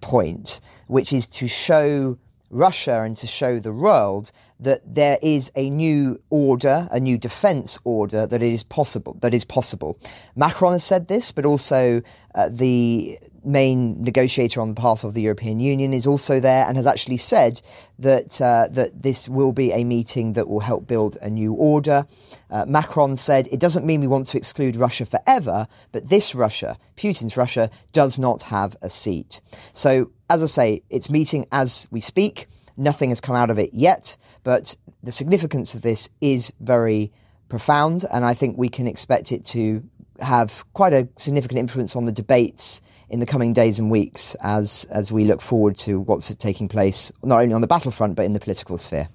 point, 0.00 0.60
which 0.86 1.12
is 1.12 1.26
to 1.26 1.48
show 1.48 2.18
Russia 2.50 3.02
and 3.02 3.16
to 3.16 3.26
show 3.26 3.58
the 3.58 3.72
world 3.72 4.30
that 4.64 4.80
there 4.84 5.18
is 5.22 5.50
a 5.54 5.70
new 5.70 6.20
order, 6.30 6.88
a 6.90 7.00
new 7.00 7.16
defence 7.16 7.78
order 7.84 8.26
that 8.26 8.42
it 8.42 8.52
is 8.52 8.62
possible. 8.62 9.16
That 9.20 9.32
is 9.32 9.44
possible. 9.44 9.98
Macron 10.36 10.72
has 10.72 10.84
said 10.84 11.08
this, 11.08 11.32
but 11.32 11.44
also 11.46 12.02
uh, 12.34 12.48
the 12.50 13.18
main 13.44 14.00
negotiator 14.00 14.60
on 14.60 14.72
behalf 14.72 15.04
of 15.04 15.14
the 15.14 15.20
European 15.20 15.60
Union 15.60 15.92
is 15.92 16.06
also 16.06 16.40
there 16.40 16.64
and 16.66 16.76
has 16.76 16.86
actually 16.86 17.18
said 17.18 17.60
that 17.98 18.40
uh, 18.40 18.68
that 18.70 19.02
this 19.02 19.28
will 19.28 19.52
be 19.52 19.70
a 19.72 19.84
meeting 19.84 20.32
that 20.32 20.48
will 20.48 20.60
help 20.60 20.86
build 20.86 21.16
a 21.20 21.28
new 21.28 21.52
order. 21.52 22.06
Uh, 22.50 22.64
Macron 22.66 23.16
said 23.16 23.48
it 23.52 23.60
doesn't 23.60 23.84
mean 23.84 24.00
we 24.00 24.06
want 24.06 24.26
to 24.28 24.38
exclude 24.38 24.76
Russia 24.76 25.04
forever, 25.04 25.68
but 25.92 26.08
this 26.08 26.34
Russia, 26.34 26.78
Putin's 26.96 27.36
Russia, 27.36 27.70
does 27.92 28.18
not 28.18 28.44
have 28.44 28.76
a 28.82 28.88
seat. 28.88 29.40
So, 29.72 30.10
as 30.30 30.42
I 30.42 30.46
say, 30.46 30.82
it's 30.88 31.10
meeting 31.10 31.46
as 31.52 31.86
we 31.90 32.00
speak. 32.00 32.48
Nothing 32.76 33.10
has 33.10 33.20
come 33.20 33.36
out 33.36 33.50
of 33.50 33.58
it 33.58 33.72
yet, 33.72 34.16
but 34.42 34.76
the 35.02 35.12
significance 35.12 35.74
of 35.74 35.82
this 35.82 36.08
is 36.20 36.52
very 36.60 37.12
profound, 37.48 38.04
and 38.12 38.24
I 38.24 38.34
think 38.34 38.58
we 38.58 38.68
can 38.68 38.86
expect 38.86 39.30
it 39.30 39.44
to 39.46 39.82
have 40.20 40.64
quite 40.72 40.92
a 40.92 41.08
significant 41.16 41.58
influence 41.58 41.96
on 41.96 42.04
the 42.04 42.12
debates 42.12 42.80
in 43.08 43.20
the 43.20 43.26
coming 43.26 43.52
days 43.52 43.78
and 43.78 43.90
weeks 43.90 44.36
as 44.42 44.84
as 44.90 45.10
we 45.10 45.24
look 45.24 45.40
forward 45.40 45.76
to 45.76 46.00
what's 46.00 46.32
taking 46.36 46.68
place 46.68 47.10
not 47.22 47.42
only 47.42 47.52
on 47.52 47.60
the 47.60 47.66
battlefront 47.66 48.14
but 48.14 48.24
in 48.24 48.32
the 48.32 48.40
political 48.40 48.78
sphere. 48.78 49.08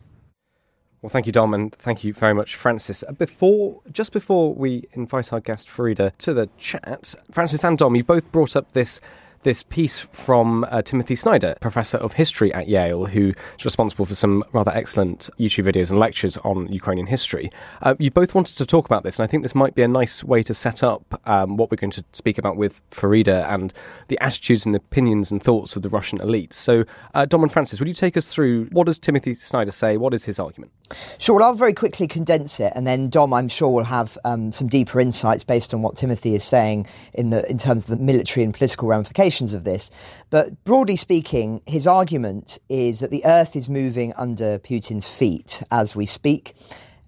Well, 1.01 1.09
thank 1.09 1.25
you, 1.25 1.31
Dom, 1.31 1.53
and 1.53 1.73
thank 1.75 2.03
you 2.03 2.11
very 2.13 2.33
much, 2.33 2.57
Francis. 2.57 3.05
Uh, 3.07 3.13
before, 3.13 3.79
just 3.89 4.11
before 4.11 4.53
we 4.53 4.89
invite 4.91 5.31
our 5.31 5.39
guest 5.39 5.69
Farida 5.69 6.11
to 6.17 6.33
the 6.33 6.49
chat, 6.57 7.15
Francis 7.31 7.63
and 7.63 7.77
Dom, 7.77 7.95
you 7.95 8.03
both 8.03 8.29
brought 8.33 8.57
up 8.57 8.73
this 8.73 8.99
this 9.43 9.63
piece 9.63 9.99
from 10.11 10.65
uh, 10.69 10.81
Timothy 10.81 11.15
Snyder, 11.15 11.55
professor 11.61 11.97
of 11.97 12.13
history 12.13 12.53
at 12.53 12.67
Yale, 12.67 13.05
who 13.05 13.33
is 13.57 13.65
responsible 13.65 14.05
for 14.05 14.15
some 14.15 14.43
rather 14.51 14.71
excellent 14.71 15.29
YouTube 15.39 15.65
videos 15.65 15.89
and 15.89 15.99
lectures 15.99 16.37
on 16.39 16.67
Ukrainian 16.71 17.07
history. 17.07 17.49
Uh, 17.81 17.95
you 17.99 18.11
both 18.11 18.35
wanted 18.35 18.57
to 18.57 18.65
talk 18.65 18.85
about 18.85 19.03
this, 19.03 19.17
and 19.17 19.23
I 19.23 19.27
think 19.27 19.43
this 19.43 19.55
might 19.55 19.75
be 19.75 19.81
a 19.81 19.87
nice 19.87 20.23
way 20.23 20.43
to 20.43 20.53
set 20.53 20.83
up 20.83 21.21
um, 21.25 21.57
what 21.57 21.71
we're 21.71 21.77
going 21.77 21.91
to 21.91 22.03
speak 22.13 22.37
about 22.37 22.57
with 22.57 22.81
Farida 22.91 23.47
and 23.49 23.73
the 24.09 24.19
attitudes 24.19 24.65
and 24.65 24.75
opinions 24.75 25.31
and 25.31 25.41
thoughts 25.41 25.75
of 25.75 25.83
the 25.83 25.89
Russian 25.89 26.19
elite. 26.19 26.53
So, 26.53 26.83
uh, 27.13 27.25
Dom 27.25 27.43
and 27.43 27.51
Francis, 27.51 27.79
would 27.79 27.87
you 27.87 27.93
take 27.93 28.17
us 28.17 28.27
through 28.27 28.65
what 28.65 28.87
does 28.87 28.99
Timothy 28.99 29.35
Snyder 29.35 29.71
say? 29.71 29.95
What 29.95 30.13
is 30.13 30.25
his 30.25 30.39
argument? 30.39 30.71
Sure, 31.17 31.35
well, 31.37 31.45
I'll 31.45 31.53
very 31.53 31.73
quickly 31.73 32.07
condense 32.07 32.59
it, 32.59 32.73
and 32.75 32.85
then 32.85 33.09
Dom, 33.09 33.33
I'm 33.33 33.47
sure, 33.47 33.69
will 33.69 33.83
have 33.83 34.17
um, 34.25 34.51
some 34.51 34.67
deeper 34.67 34.99
insights 34.99 35.43
based 35.43 35.73
on 35.73 35.81
what 35.81 35.95
Timothy 35.95 36.35
is 36.35 36.43
saying 36.43 36.87
in 37.13 37.29
the 37.29 37.49
in 37.49 37.57
terms 37.57 37.89
of 37.89 37.97
the 37.97 38.03
military 38.03 38.43
and 38.43 38.53
political 38.53 38.87
ramifications 38.87 39.28
of 39.53 39.63
this. 39.63 39.89
But 40.29 40.63
broadly 40.63 40.95
speaking, 40.95 41.61
his 41.65 41.87
argument 41.87 42.57
is 42.67 42.99
that 42.99 43.11
the 43.11 43.25
earth 43.25 43.55
is 43.55 43.69
moving 43.69 44.13
under 44.17 44.59
Putin's 44.59 45.07
feet 45.07 45.63
as 45.71 45.95
we 45.95 46.05
speak. 46.05 46.55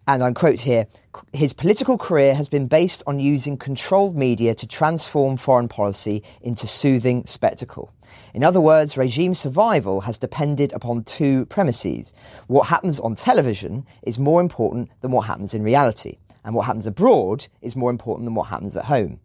And 0.07 0.23
I 0.23 0.31
quote 0.31 0.61
here 0.61 0.87
his 1.33 1.53
political 1.53 1.97
career 1.97 2.33
has 2.35 2.49
been 2.49 2.67
based 2.67 3.03
on 3.05 3.19
using 3.19 3.57
controlled 3.57 4.15
media 4.15 4.55
to 4.55 4.67
transform 4.67 5.37
foreign 5.37 5.67
policy 5.67 6.23
into 6.41 6.67
soothing 6.67 7.25
spectacle. 7.25 7.93
In 8.33 8.43
other 8.43 8.61
words, 8.61 8.97
regime 8.97 9.33
survival 9.33 10.01
has 10.01 10.17
depended 10.17 10.73
upon 10.73 11.03
two 11.03 11.45
premises. 11.47 12.13
What 12.47 12.67
happens 12.67 12.99
on 12.99 13.15
television 13.15 13.85
is 14.03 14.19
more 14.19 14.41
important 14.41 14.89
than 15.01 15.11
what 15.11 15.27
happens 15.27 15.53
in 15.53 15.63
reality, 15.63 16.17
and 16.43 16.55
what 16.55 16.65
happens 16.65 16.87
abroad 16.87 17.47
is 17.61 17.75
more 17.75 17.89
important 17.89 18.25
than 18.25 18.35
what 18.35 18.47
happens 18.47 18.75
at 18.75 18.85
home. 18.85 19.19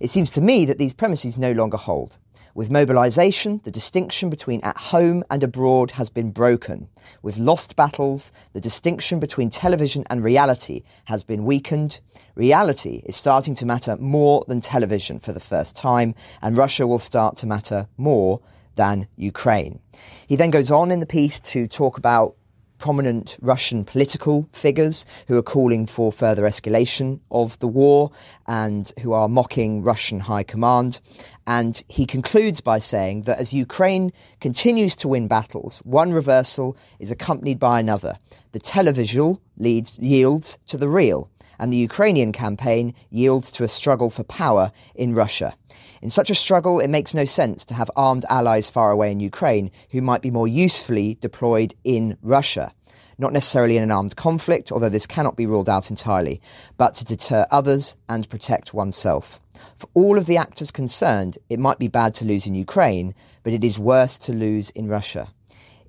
It 0.00 0.10
seems 0.10 0.30
to 0.32 0.40
me 0.40 0.64
that 0.64 0.78
these 0.78 0.94
premises 0.94 1.36
no 1.38 1.52
longer 1.52 1.76
hold. 1.76 2.18
With 2.54 2.70
mobilisation, 2.70 3.62
the 3.64 3.70
distinction 3.70 4.28
between 4.28 4.60
at 4.60 4.76
home 4.76 5.24
and 5.30 5.42
abroad 5.42 5.92
has 5.92 6.10
been 6.10 6.32
broken. 6.32 6.88
With 7.22 7.38
lost 7.38 7.76
battles, 7.76 8.30
the 8.52 8.60
distinction 8.60 9.18
between 9.18 9.48
television 9.48 10.04
and 10.10 10.22
reality 10.22 10.82
has 11.06 11.24
been 11.24 11.46
weakened. 11.46 12.00
Reality 12.34 13.02
is 13.06 13.16
starting 13.16 13.54
to 13.54 13.64
matter 13.64 13.96
more 13.96 14.44
than 14.48 14.60
television 14.60 15.18
for 15.18 15.32
the 15.32 15.40
first 15.40 15.76
time, 15.76 16.14
and 16.42 16.58
Russia 16.58 16.86
will 16.86 16.98
start 16.98 17.36
to 17.38 17.46
matter 17.46 17.88
more 17.96 18.40
than 18.74 19.08
Ukraine. 19.16 19.80
He 20.26 20.36
then 20.36 20.50
goes 20.50 20.70
on 20.70 20.90
in 20.90 21.00
the 21.00 21.06
piece 21.06 21.40
to 21.40 21.66
talk 21.66 21.96
about 21.96 22.36
prominent 22.82 23.36
Russian 23.40 23.84
political 23.84 24.48
figures 24.52 25.06
who 25.28 25.38
are 25.38 25.42
calling 25.42 25.86
for 25.86 26.10
further 26.10 26.42
escalation 26.42 27.20
of 27.30 27.56
the 27.60 27.68
war 27.68 28.10
and 28.48 28.92
who 29.02 29.12
are 29.12 29.28
mocking 29.28 29.84
Russian 29.84 30.18
high 30.18 30.42
command. 30.42 31.00
And 31.46 31.80
he 31.86 32.06
concludes 32.06 32.60
by 32.60 32.80
saying 32.80 33.22
that 33.22 33.38
as 33.38 33.54
Ukraine 33.54 34.12
continues 34.40 34.96
to 34.96 35.06
win 35.06 35.28
battles, 35.28 35.78
one 35.84 36.12
reversal 36.12 36.76
is 36.98 37.12
accompanied 37.12 37.60
by 37.60 37.78
another. 37.78 38.18
The 38.50 38.58
televisual 38.58 39.38
leads, 39.56 39.96
yields 40.00 40.58
to 40.66 40.76
the 40.76 40.88
real, 40.88 41.30
and 41.58 41.72
the 41.72 41.76
Ukrainian 41.76 42.32
campaign 42.32 42.94
yields 43.10 43.50
to 43.52 43.64
a 43.64 43.68
struggle 43.68 44.10
for 44.10 44.24
power 44.24 44.72
in 44.94 45.14
Russia. 45.14 45.54
In 46.00 46.10
such 46.10 46.30
a 46.30 46.34
struggle, 46.34 46.80
it 46.80 46.88
makes 46.88 47.14
no 47.14 47.24
sense 47.24 47.64
to 47.66 47.74
have 47.74 47.90
armed 47.94 48.24
allies 48.28 48.68
far 48.68 48.90
away 48.90 49.12
in 49.12 49.20
Ukraine 49.20 49.70
who 49.90 50.00
might 50.00 50.22
be 50.22 50.30
more 50.30 50.48
usefully 50.48 51.16
deployed 51.20 51.74
in 51.84 52.16
Russia. 52.22 52.72
Not 53.18 53.32
necessarily 53.32 53.76
in 53.76 53.82
an 53.82 53.92
armed 53.92 54.16
conflict, 54.16 54.72
although 54.72 54.88
this 54.88 55.06
cannot 55.06 55.36
be 55.36 55.46
ruled 55.46 55.68
out 55.68 55.90
entirely, 55.90 56.40
but 56.76 56.94
to 56.94 57.04
deter 57.04 57.46
others 57.50 57.94
and 58.08 58.28
protect 58.28 58.74
oneself. 58.74 59.40
For 59.76 59.88
all 59.94 60.18
of 60.18 60.26
the 60.26 60.36
actors 60.36 60.70
concerned, 60.70 61.38
it 61.48 61.58
might 61.58 61.78
be 61.78 61.88
bad 61.88 62.14
to 62.14 62.24
lose 62.24 62.46
in 62.46 62.54
Ukraine, 62.54 63.14
but 63.42 63.52
it 63.52 63.62
is 63.62 63.78
worse 63.78 64.18
to 64.18 64.32
lose 64.32 64.70
in 64.70 64.88
Russia. 64.88 65.28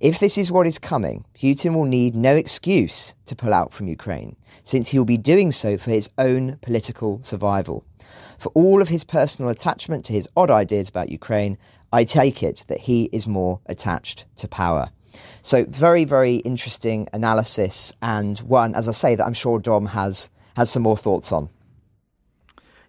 If 0.04 0.20
this 0.20 0.38
is 0.38 0.52
what 0.52 0.68
is 0.68 0.80
coming, 0.80 1.24
Putin 1.34 1.74
will 1.74 1.86
need 1.86 2.14
no 2.14 2.36
excuse 2.36 3.16
to 3.26 3.38
pull 3.38 3.54
out 3.54 3.72
from 3.72 3.88
Ukraine, 3.88 4.36
since 4.66 4.90
he 4.90 4.98
will 4.98 5.06
be 5.06 5.18
doing 5.18 5.50
so 5.50 5.78
for 5.78 5.92
his 5.92 6.10
own 6.18 6.58
political 6.62 7.22
survival. 7.22 7.86
For 8.38 8.50
all 8.50 8.82
of 8.82 8.90
his 8.90 9.06
personal 9.06 9.50
attachment 9.50 10.04
to 10.04 10.12
his 10.12 10.28
odd 10.36 10.52
ideas 10.52 10.90
about 10.90 11.08
Ukraine, 11.08 11.58
I 11.94 12.04
take 12.04 12.44
it 12.44 12.66
that 12.68 12.80
he 12.80 13.06
is 13.14 13.28
more 13.28 13.62
attached 13.66 14.26
to 14.36 14.48
power. 14.50 14.90
So, 15.42 15.64
very, 15.70 16.04
very 16.04 16.36
interesting 16.36 17.08
analysis, 17.14 17.94
and 18.02 18.38
one, 18.40 18.76
as 18.76 18.90
I 18.90 18.92
say, 18.92 19.16
that 19.16 19.26
I'm 19.26 19.34
sure 19.34 19.58
Dom 19.58 19.86
has 19.86 20.30
has 20.58 20.70
some 20.70 20.84
more 20.84 20.98
thoughts 20.98 21.32
on. 21.32 21.48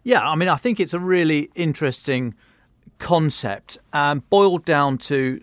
Yeah, 0.02 0.28
I 0.28 0.35
mean, 0.35 0.49
I 0.49 0.56
think 0.56 0.80
it's 0.80 0.94
a 0.94 0.99
really 0.99 1.49
interesting 1.54 2.35
concept, 2.99 3.78
um, 3.92 4.25
boiled 4.30 4.64
down 4.64 4.99
to 4.99 5.40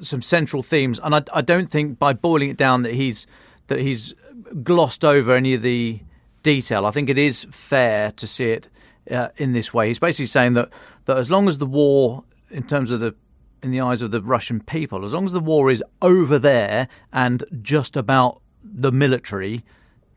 some 0.00 0.22
central 0.22 0.62
themes, 0.62 1.00
and 1.02 1.14
I, 1.14 1.22
I, 1.32 1.40
don't 1.40 1.70
think 1.70 1.98
by 1.98 2.12
boiling 2.12 2.50
it 2.50 2.56
down 2.56 2.82
that 2.82 2.94
he's 2.94 3.26
that 3.68 3.80
he's 3.80 4.14
glossed 4.62 5.04
over 5.04 5.34
any 5.34 5.54
of 5.54 5.62
the 5.62 6.00
detail. 6.42 6.86
I 6.86 6.90
think 6.90 7.08
it 7.08 7.18
is 7.18 7.46
fair 7.50 8.12
to 8.12 8.26
see 8.26 8.50
it 8.50 8.68
uh, 9.10 9.28
in 9.36 9.52
this 9.52 9.72
way. 9.72 9.88
He's 9.88 9.98
basically 9.98 10.26
saying 10.26 10.54
that 10.54 10.70
that 11.06 11.16
as 11.16 11.30
long 11.30 11.48
as 11.48 11.58
the 11.58 11.66
war, 11.66 12.24
in 12.50 12.62
terms 12.64 12.92
of 12.92 13.00
the 13.00 13.14
in 13.62 13.70
the 13.70 13.80
eyes 13.80 14.02
of 14.02 14.10
the 14.10 14.22
Russian 14.22 14.60
people, 14.60 15.04
as 15.04 15.14
long 15.14 15.24
as 15.24 15.32
the 15.32 15.40
war 15.40 15.70
is 15.70 15.82
over 16.00 16.38
there 16.38 16.88
and 17.12 17.44
just 17.62 17.96
about 17.96 18.40
the 18.62 18.92
military, 18.92 19.64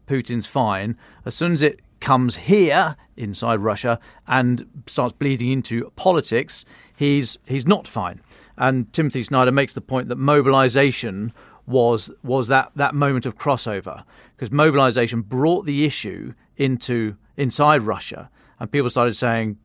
Putin's 0.07 0.47
fine. 0.47 0.97
As 1.25 1.35
soon 1.35 1.53
as 1.53 1.61
it 1.61 1.79
comes 2.01 2.35
here 2.35 2.97
inside 3.15 3.59
Russia 3.59 3.99
and 4.27 4.67
starts 4.87 5.13
bleeding 5.13 5.51
into 5.51 5.89
politics, 5.95 6.65
he's 6.95 7.37
he's 7.45 7.65
not 7.65 7.87
fine. 7.87 8.21
And 8.57 8.91
Timothy 8.91 9.23
Snyder 9.23 9.51
makes 9.51 9.73
the 9.73 9.81
point 9.81 10.09
that 10.09 10.17
mobilization 10.17 11.31
was 11.65 12.11
was 12.23 12.47
that 12.47 12.71
that 12.75 12.93
moment 12.93 13.25
of 13.25 13.37
crossover 13.37 14.03
because 14.35 14.51
mobilization 14.51 15.21
brought 15.21 15.65
the 15.65 15.85
issue 15.85 16.33
into 16.57 17.15
inside 17.37 17.81
Russia 17.81 18.29
and 18.59 18.71
people 18.71 18.89
started 18.89 19.15
saying, 19.15 19.57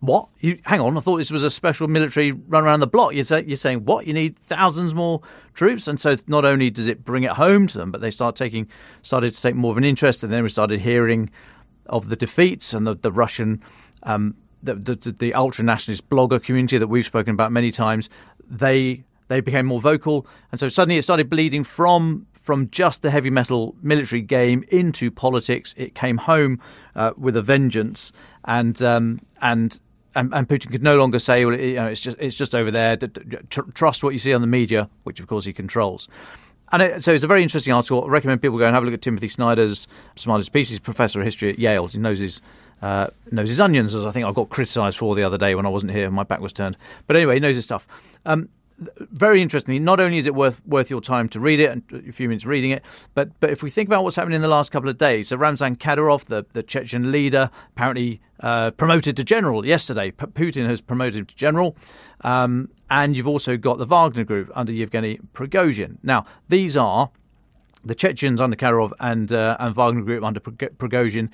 "What? 0.00 0.28
You 0.40 0.58
hang 0.64 0.80
on? 0.80 0.96
I 0.96 1.00
thought 1.00 1.18
this 1.18 1.30
was 1.30 1.44
a 1.44 1.50
special 1.50 1.86
military 1.88 2.32
run 2.32 2.64
around 2.64 2.80
the 2.80 2.86
block." 2.86 3.14
You're, 3.14 3.24
say, 3.24 3.44
you're 3.44 3.56
saying 3.56 3.84
what? 3.84 4.06
You 4.06 4.14
need 4.14 4.36
thousands 4.38 4.94
more 4.94 5.20
troops, 5.54 5.86
and 5.86 6.00
so 6.00 6.16
not 6.26 6.44
only 6.44 6.70
does 6.70 6.86
it 6.86 7.04
bring 7.04 7.22
it 7.24 7.32
home 7.32 7.66
to 7.68 7.78
them, 7.78 7.92
but 7.92 8.00
they 8.00 8.10
start 8.10 8.36
taking 8.36 8.68
started 9.02 9.34
to 9.34 9.40
take 9.40 9.54
more 9.54 9.70
of 9.70 9.76
an 9.76 9.84
interest, 9.84 10.24
and 10.24 10.32
then 10.32 10.42
we 10.42 10.48
started 10.48 10.80
hearing 10.80 11.30
of 11.90 12.08
the 12.08 12.16
defeats 12.16 12.72
and 12.72 12.86
the, 12.86 12.94
the 12.94 13.12
Russian. 13.12 13.62
Um, 14.02 14.36
the, 14.62 14.74
the, 14.74 14.94
the 15.12 15.32
ultra 15.32 15.64
nationalist 15.64 16.10
blogger 16.10 16.42
community 16.42 16.76
that 16.76 16.88
we've 16.88 17.06
spoken 17.06 17.32
about 17.32 17.50
many 17.50 17.70
times, 17.70 18.10
they 18.46 19.04
they 19.28 19.40
became 19.40 19.64
more 19.64 19.80
vocal, 19.80 20.26
and 20.50 20.58
so 20.58 20.68
suddenly 20.68 20.98
it 20.98 21.02
started 21.02 21.30
bleeding 21.30 21.62
from 21.62 22.26
from 22.32 22.68
just 22.70 23.02
the 23.02 23.10
heavy 23.10 23.30
metal 23.30 23.76
military 23.80 24.22
game 24.22 24.64
into 24.70 25.08
politics. 25.10 25.72
It 25.78 25.94
came 25.94 26.16
home 26.16 26.58
uh, 26.96 27.12
with 27.16 27.36
a 27.36 27.42
vengeance, 27.42 28.12
and 28.44 28.80
um, 28.82 29.20
and. 29.40 29.80
And, 30.16 30.34
and, 30.34 30.48
Putin 30.48 30.72
could 30.72 30.82
no 30.82 30.96
longer 30.96 31.20
say, 31.20 31.44
"Well, 31.44 31.54
you 31.56 31.76
know, 31.76 31.86
it's 31.86 32.00
just 32.00 32.16
it's 32.18 32.34
just 32.34 32.52
over 32.52 32.72
there. 32.72 32.96
Trust 32.96 34.02
what 34.02 34.12
you 34.12 34.18
see 34.18 34.34
on 34.34 34.40
the 34.40 34.48
media, 34.48 34.90
which 35.04 35.20
of 35.20 35.28
course 35.28 35.44
he 35.44 35.52
controls." 35.52 36.08
And 36.72 36.82
it, 36.82 37.04
so 37.04 37.12
it's 37.12 37.24
a 37.24 37.26
very 37.26 37.42
interesting 37.42 37.72
article. 37.72 38.04
I 38.04 38.08
recommend 38.08 38.42
people 38.42 38.58
go 38.58 38.66
and 38.66 38.74
have 38.74 38.82
a 38.82 38.86
look 38.86 38.94
at 38.94 39.02
Timothy 39.02 39.28
Snyder's 39.28 39.88
smartest 40.16 40.52
piece. 40.52 40.70
He's 40.70 40.78
professor 40.78 41.20
of 41.20 41.24
history 41.24 41.50
at 41.50 41.58
Yale. 41.58 41.86
He 41.88 41.98
knows 41.98 42.18
his 42.18 42.40
uh, 42.82 43.08
knows 43.30 43.50
his 43.50 43.60
onions, 43.60 43.94
as 43.94 44.06
I 44.06 44.10
think 44.10 44.26
I 44.26 44.32
got 44.32 44.48
criticised 44.48 44.96
for 44.96 45.14
the 45.14 45.22
other 45.22 45.36
day 45.36 45.54
when 45.54 45.66
I 45.66 45.68
wasn't 45.68 45.92
here. 45.92 46.06
and 46.06 46.14
My 46.14 46.22
back 46.22 46.40
was 46.40 46.52
turned. 46.52 46.76
But 47.06 47.16
anyway, 47.16 47.34
he 47.34 47.40
knows 47.40 47.56
his 47.56 47.64
stuff. 47.64 47.86
Um, 48.24 48.48
very 48.98 49.42
interestingly, 49.42 49.78
not 49.78 50.00
only 50.00 50.18
is 50.18 50.26
it 50.26 50.34
worth 50.34 50.64
worth 50.66 50.90
your 50.90 51.00
time 51.00 51.28
to 51.30 51.40
read 51.40 51.60
it 51.60 51.70
and 51.70 52.08
a 52.08 52.12
few 52.12 52.28
minutes 52.28 52.46
reading 52.46 52.70
it, 52.70 52.82
but 53.14 53.38
but 53.40 53.50
if 53.50 53.62
we 53.62 53.70
think 53.70 53.88
about 53.88 54.04
what's 54.04 54.16
happened 54.16 54.34
in 54.34 54.40
the 54.40 54.48
last 54.48 54.72
couple 54.72 54.88
of 54.88 54.96
days, 54.96 55.28
so 55.28 55.36
Ramzan 55.36 55.76
Kadyrov, 55.76 56.24
the, 56.26 56.46
the 56.52 56.62
Chechen 56.62 57.12
leader, 57.12 57.50
apparently 57.76 58.20
uh, 58.40 58.70
promoted 58.72 59.16
to 59.16 59.24
general 59.24 59.66
yesterday. 59.66 60.10
P- 60.10 60.26
Putin 60.26 60.66
has 60.66 60.80
promoted 60.80 61.16
him 61.16 61.26
to 61.26 61.36
general, 61.36 61.76
um, 62.22 62.70
and 62.88 63.16
you've 63.16 63.28
also 63.28 63.56
got 63.56 63.78
the 63.78 63.86
Wagner 63.86 64.24
Group 64.24 64.50
under 64.54 64.72
Yevgeny 64.72 65.18
Prigozhin. 65.34 65.98
Now 66.02 66.24
these 66.48 66.76
are 66.76 67.10
the 67.84 67.94
Chechens 67.94 68.40
under 68.40 68.56
Kadyrov 68.56 68.92
and 68.98 69.32
uh, 69.32 69.56
and 69.60 69.74
Wagner 69.74 70.02
Group 70.02 70.24
under 70.24 70.40
Prigozhin, 70.40 71.28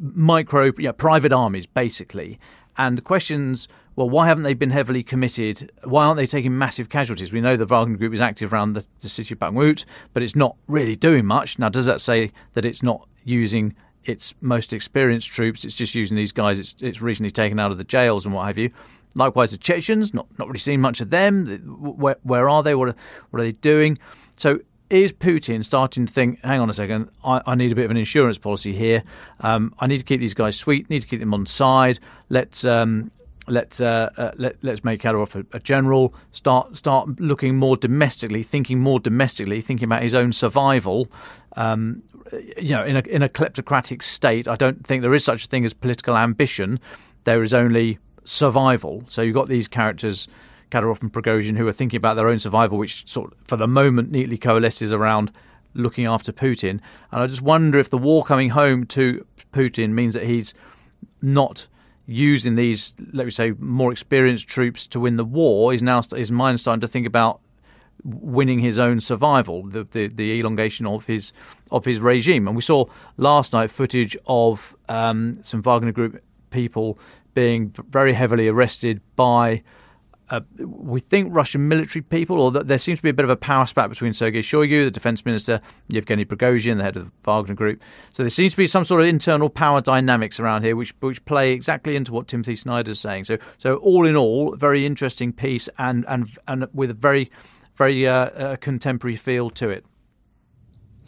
micro, 0.00 0.72
yeah, 0.78 0.92
private 0.92 1.32
armies 1.32 1.66
basically, 1.66 2.38
and 2.76 2.98
the 2.98 3.02
questions 3.02 3.68
well, 3.96 4.08
why 4.08 4.26
haven't 4.26 4.44
they 4.44 4.54
been 4.54 4.70
heavily 4.70 5.02
committed? 5.02 5.70
Why 5.84 6.04
aren't 6.04 6.16
they 6.16 6.26
taking 6.26 6.56
massive 6.56 6.88
casualties? 6.88 7.32
We 7.32 7.40
know 7.40 7.56
the 7.56 7.66
Wagner 7.66 7.96
Group 7.96 8.14
is 8.14 8.20
active 8.20 8.52
around 8.52 8.72
the, 8.72 8.84
the 9.00 9.08
city 9.08 9.34
of 9.34 9.38
Bakhmut, 9.38 9.84
but 10.12 10.22
it's 10.22 10.36
not 10.36 10.56
really 10.66 10.96
doing 10.96 11.24
much. 11.26 11.58
Now, 11.58 11.68
does 11.68 11.86
that 11.86 12.00
say 12.00 12.32
that 12.54 12.64
it's 12.64 12.82
not 12.82 13.08
using 13.24 13.74
its 14.04 14.34
most 14.40 14.72
experienced 14.72 15.30
troops? 15.30 15.64
It's 15.64 15.74
just 15.74 15.94
using 15.94 16.16
these 16.16 16.32
guys 16.32 16.58
it's, 16.58 16.74
it's 16.80 17.00
recently 17.00 17.30
taken 17.30 17.60
out 17.60 17.70
of 17.70 17.78
the 17.78 17.84
jails 17.84 18.26
and 18.26 18.34
what 18.34 18.46
have 18.46 18.58
you. 18.58 18.70
Likewise, 19.14 19.52
the 19.52 19.58
Chechens, 19.58 20.12
not 20.12 20.26
not 20.38 20.48
really 20.48 20.58
seen 20.58 20.80
much 20.80 21.00
of 21.00 21.10
them. 21.10 21.46
Where, 21.96 22.16
where 22.24 22.48
are 22.48 22.64
they? 22.64 22.74
What 22.74 22.88
are, 22.88 22.96
what 23.30 23.40
are 23.40 23.44
they 23.44 23.52
doing? 23.52 23.98
So 24.36 24.58
is 24.90 25.12
Putin 25.12 25.64
starting 25.64 26.06
to 26.06 26.12
think, 26.12 26.40
hang 26.42 26.60
on 26.60 26.68
a 26.68 26.72
second, 26.72 27.10
I, 27.24 27.40
I 27.46 27.54
need 27.54 27.72
a 27.72 27.74
bit 27.74 27.84
of 27.84 27.90
an 27.90 27.96
insurance 27.96 28.38
policy 28.38 28.72
here. 28.72 29.02
Um, 29.40 29.74
I 29.78 29.86
need 29.86 29.98
to 29.98 30.04
keep 30.04 30.20
these 30.20 30.34
guys 30.34 30.56
sweet, 30.56 30.90
need 30.90 31.00
to 31.00 31.08
keep 31.08 31.20
them 31.20 31.32
on 31.32 31.46
side. 31.46 31.98
Let's 32.28 32.64
um, 32.64 33.10
let's 33.46 33.80
uh, 33.80 34.10
uh, 34.16 34.32
let, 34.36 34.56
let's 34.62 34.84
make 34.84 35.02
Kadyrov 35.02 35.34
a, 35.34 35.56
a, 35.56 35.60
general. 35.60 36.14
Start 36.30 36.76
start 36.76 37.20
looking 37.20 37.56
more 37.56 37.76
domestically, 37.76 38.42
thinking 38.42 38.80
more 38.80 39.00
domestically, 39.00 39.60
thinking 39.60 39.86
about 39.86 40.02
his 40.02 40.14
own 40.14 40.32
survival. 40.32 41.08
Um, 41.56 42.02
you 42.56 42.74
know, 42.74 42.84
in 42.84 42.96
a 42.96 43.00
in 43.00 43.22
a 43.22 43.28
kleptocratic 43.28 44.02
state, 44.02 44.48
I 44.48 44.56
don't 44.56 44.86
think 44.86 45.02
there 45.02 45.14
is 45.14 45.24
such 45.24 45.44
a 45.44 45.48
thing 45.48 45.64
as 45.64 45.74
political 45.74 46.16
ambition. 46.16 46.80
There 47.24 47.42
is 47.42 47.54
only 47.54 47.98
survival. 48.24 49.04
So 49.08 49.22
you've 49.22 49.34
got 49.34 49.48
these 49.48 49.68
characters, 49.68 50.28
Kadyrov 50.70 51.02
and 51.02 51.12
Prigozhin, 51.12 51.56
who 51.56 51.68
are 51.68 51.72
thinking 51.72 51.98
about 51.98 52.14
their 52.14 52.28
own 52.28 52.38
survival, 52.38 52.78
which 52.78 53.08
sort 53.08 53.32
of, 53.32 53.38
for 53.44 53.56
the 53.56 53.68
moment 53.68 54.10
neatly 54.10 54.38
coalesces 54.38 54.92
around 54.92 55.30
looking 55.74 56.06
after 56.06 56.32
Putin. 56.32 56.80
And 57.12 57.22
I 57.22 57.26
just 57.26 57.42
wonder 57.42 57.78
if 57.78 57.90
the 57.90 57.98
war 57.98 58.24
coming 58.24 58.50
home 58.50 58.86
to 58.86 59.26
Putin 59.52 59.90
means 59.90 60.14
that 60.14 60.24
he's 60.24 60.54
not 61.20 61.66
using 62.06 62.54
these, 62.54 62.94
let 63.12 63.24
me 63.24 63.30
say, 63.30 63.52
more 63.58 63.90
experienced 63.90 64.46
troops 64.46 64.86
to 64.88 65.00
win 65.00 65.16
the 65.16 65.24
war, 65.24 65.72
is 65.72 65.82
now 65.82 66.02
his 66.02 66.30
mind 66.30 66.60
starting 66.60 66.80
to 66.80 66.88
think 66.88 67.06
about 67.06 67.40
winning 68.02 68.58
his 68.58 68.78
own 68.78 69.00
survival, 69.00 69.62
the, 69.62 69.84
the, 69.84 70.08
the 70.08 70.38
elongation 70.38 70.86
of 70.86 71.06
his 71.06 71.32
of 71.70 71.84
his 71.84 72.00
regime. 72.00 72.46
And 72.46 72.54
we 72.54 72.62
saw 72.62 72.84
last 73.16 73.52
night 73.52 73.70
footage 73.70 74.16
of 74.26 74.76
um, 74.88 75.38
some 75.42 75.62
Wagner 75.62 75.92
Group 75.92 76.22
people 76.50 76.98
being 77.32 77.74
very 77.88 78.12
heavily 78.12 78.48
arrested 78.48 79.00
by 79.16 79.62
uh, 80.34 80.40
we 80.58 81.00
think 81.00 81.34
Russian 81.34 81.68
military 81.68 82.02
people, 82.02 82.40
or 82.40 82.50
there 82.50 82.78
seems 82.78 82.98
to 82.98 83.02
be 83.02 83.10
a 83.10 83.14
bit 83.14 83.24
of 83.24 83.30
a 83.30 83.36
power 83.36 83.66
spat 83.66 83.88
between 83.88 84.12
Sergei 84.12 84.40
Shoigu, 84.40 84.84
the 84.84 84.90
defense 84.90 85.24
minister, 85.24 85.60
Yevgeny 85.88 86.24
Prigozhin, 86.24 86.78
the 86.78 86.84
head 86.84 86.96
of 86.96 87.04
the 87.04 87.12
Wagner 87.22 87.54
Group. 87.54 87.82
So 88.12 88.22
there 88.22 88.30
seems 88.30 88.52
to 88.52 88.56
be 88.56 88.66
some 88.66 88.84
sort 88.84 89.00
of 89.02 89.06
internal 89.06 89.48
power 89.48 89.80
dynamics 89.80 90.40
around 90.40 90.62
here, 90.62 90.76
which 90.76 90.94
which 91.00 91.24
play 91.24 91.52
exactly 91.52 91.96
into 91.96 92.12
what 92.12 92.28
Timothy 92.28 92.56
Snyder 92.56 92.92
is 92.92 93.00
saying. 93.00 93.24
So 93.24 93.38
so 93.58 93.76
all 93.76 94.06
in 94.06 94.16
all, 94.16 94.56
very 94.56 94.84
interesting 94.84 95.32
piece, 95.32 95.68
and 95.78 96.04
and 96.08 96.36
and 96.48 96.66
with 96.72 96.90
a 96.90 96.94
very 96.94 97.30
very 97.76 98.06
uh, 98.06 98.14
uh, 98.14 98.56
contemporary 98.56 99.16
feel 99.16 99.50
to 99.50 99.70
it. 99.70 99.84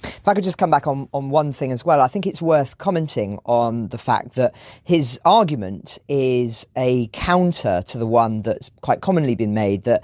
If 0.03 0.29
I 0.29 0.35
could 0.35 0.45
just 0.45 0.59
come 0.59 0.71
back 0.71 0.87
on, 0.87 1.09
on 1.13 1.31
one 1.31 1.53
thing 1.53 1.73
as 1.73 1.85
well, 1.85 2.01
I 2.01 2.09
think 2.09 2.27
it's 2.27 2.43
worth 2.43 2.79
commenting 2.79 3.39
on 3.45 3.89
the 3.89 3.99
fact 3.99 4.35
that 4.35 4.55
his 4.85 5.21
argument 5.25 5.99
is 6.09 6.67
a 6.77 7.09
counter 7.09 7.83
to 7.87 7.99
the 7.99 8.07
one 8.07 8.43
that's 8.43 8.71
quite 8.81 9.01
commonly 9.01 9.35
been 9.35 9.55
made 9.55 9.85
that 9.85 10.03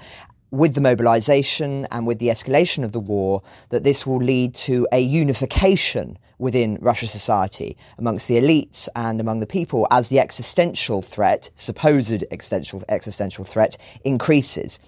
with 0.51 0.75
the 0.75 0.81
mobilization 0.81 1.87
and 1.89 2.05
with 2.05 2.19
the 2.19 2.27
escalation 2.27 2.83
of 2.83 2.91
the 2.91 2.99
war, 2.99 3.41
that 3.69 3.83
this 3.83 4.05
will 4.05 4.19
lead 4.19 4.53
to 4.53 4.87
a 4.91 4.99
unification 4.99 6.17
within 6.37 6.77
Russian 6.79 7.07
society 7.07 7.75
amongst 7.97 8.27
the 8.27 8.37
elites 8.37 8.87
and 8.95 9.19
among 9.19 9.39
the 9.39 9.47
people 9.47 9.87
as 9.89 10.09
the 10.09 10.19
existential 10.19 11.01
threat, 11.01 11.49
supposed 11.55 12.23
existential, 12.29 12.83
existential 12.87 13.43
threat, 13.43 13.77
increases. 14.03 14.79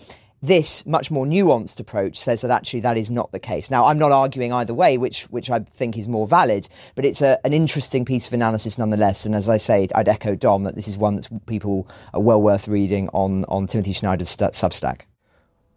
This 0.45 0.85
much 0.85 1.09
more 1.09 1.25
nuanced 1.25 1.79
approach 1.79 2.19
says 2.19 2.41
that 2.41 2.51
actually 2.51 2.81
that 2.81 2.97
is 2.97 3.09
not 3.09 3.31
the 3.31 3.39
case. 3.39 3.71
Now, 3.71 3.85
I'm 3.85 3.97
not 3.97 4.11
arguing 4.11 4.53
either 4.53 4.75
way, 4.75 4.95
which 4.99 5.23
which 5.31 5.49
I 5.49 5.59
think 5.59 5.97
is 5.97 6.07
more 6.07 6.27
valid, 6.27 6.69
but 6.93 7.03
it's 7.03 7.23
a, 7.23 7.39
an 7.43 7.51
interesting 7.51 8.05
piece 8.05 8.27
of 8.27 8.33
analysis 8.33 8.77
nonetheless. 8.77 9.25
And 9.25 9.33
as 9.33 9.49
I 9.49 9.57
say, 9.57 9.87
I'd 9.95 10.07
echo 10.07 10.35
Dom 10.35 10.63
that 10.65 10.75
this 10.75 10.87
is 10.87 10.99
one 10.99 11.15
that 11.15 11.27
people 11.47 11.87
are 12.13 12.21
well 12.21 12.41
worth 12.41 12.67
reading 12.67 13.09
on 13.09 13.43
on 13.45 13.65
Timothy 13.65 13.93
Snyder's 13.93 14.37
Substack. 14.37 15.01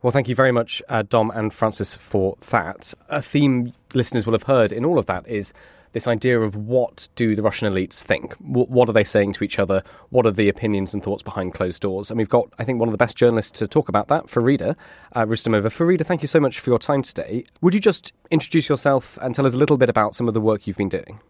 Well, 0.03 0.11
thank 0.11 0.29
you 0.29 0.35
very 0.35 0.53
much, 0.53 0.83
uh, 0.91 1.03
Dom 1.03 1.31
and 1.35 1.53
Francis, 1.53 1.97
for 1.97 2.37
that. 2.51 2.93
A 3.09 3.23
theme 3.23 3.73
listeners 3.95 4.27
will 4.27 4.35
have 4.35 4.45
heard 4.45 4.71
in 4.71 4.85
all 4.85 4.99
of 4.99 5.07
that 5.07 5.27
is 5.27 5.55
this 5.93 6.07
idea 6.07 6.41
of 6.41 6.57
what 6.57 7.09
do 7.15 7.35
the 7.35 7.43
Russian 7.43 7.73
elites 7.73 8.03
think? 8.03 8.35
What 8.35 8.89
are 8.89 8.93
they 8.93 9.05
saying 9.05 9.35
to 9.35 9.45
each 9.45 9.59
other? 9.59 9.83
What 10.11 10.27
are 10.27 10.31
the 10.31 10.49
opinions 10.49 10.95
and 10.95 11.03
thoughts 11.03 11.23
behind 11.23 11.55
closed 11.55 11.83
doors? 11.83 12.11
And 12.11 12.19
we've 12.19 12.29
got, 12.29 12.53
I 12.59 12.65
think, 12.65 12.79
one 12.79 12.89
of 12.89 12.93
the 12.93 12.99
best 12.99 13.17
journalists 13.17 13.59
to 13.59 13.69
talk 13.69 13.89
about 13.89 14.09
that, 14.09 14.27
Farida 14.27 14.77
uh, 15.15 15.25
Roustamova. 15.25 15.67
Farida, 15.67 16.05
thank 16.05 16.23
you 16.23 16.29
so 16.29 16.41
much 16.41 16.61
for 16.61 16.71
your 16.71 16.79
time 16.79 17.03
today. 17.03 17.45
Would 17.61 17.75
you 17.75 17.81
just 17.81 18.13
introduce 18.31 18.69
yourself 18.69 19.19
and 19.23 19.35
tell 19.35 19.47
us 19.47 19.55
a 19.55 19.59
little 19.59 19.77
bit 19.77 19.89
about 19.91 20.15
some 20.15 20.29
of 20.29 20.35
the 20.35 20.41
work 20.41 20.67
you've 20.67 20.77
been 20.77 20.89
doing? 20.89 21.21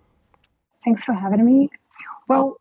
Thanks 0.84 1.04
for 1.04 1.12
having 1.14 1.44
me. 1.44 1.70
Well, 2.28 2.56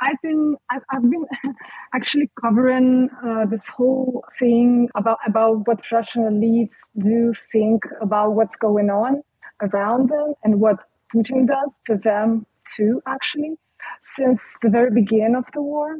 I've 0.00 0.20
been 0.22 0.56
I've, 0.70 0.82
I've 0.90 1.02
been 1.02 1.26
actually 1.94 2.30
covering 2.40 3.10
uh, 3.24 3.44
this 3.46 3.68
whole 3.68 4.24
thing 4.38 4.88
about 4.94 5.18
about 5.26 5.66
what 5.66 5.90
Russian 5.92 6.22
elites 6.22 6.76
do 6.98 7.34
think 7.52 7.84
about 8.00 8.32
what's 8.32 8.56
going 8.56 8.88
on 8.88 9.22
around 9.60 10.08
them 10.08 10.34
and 10.42 10.60
what 10.60 10.76
Putin 11.14 11.46
does 11.46 11.72
to 11.86 11.96
them 11.96 12.46
too, 12.76 13.02
actually, 13.06 13.56
since 14.02 14.56
the 14.62 14.68
very 14.68 14.90
beginning 14.90 15.36
of 15.36 15.44
the 15.52 15.62
war. 15.62 15.98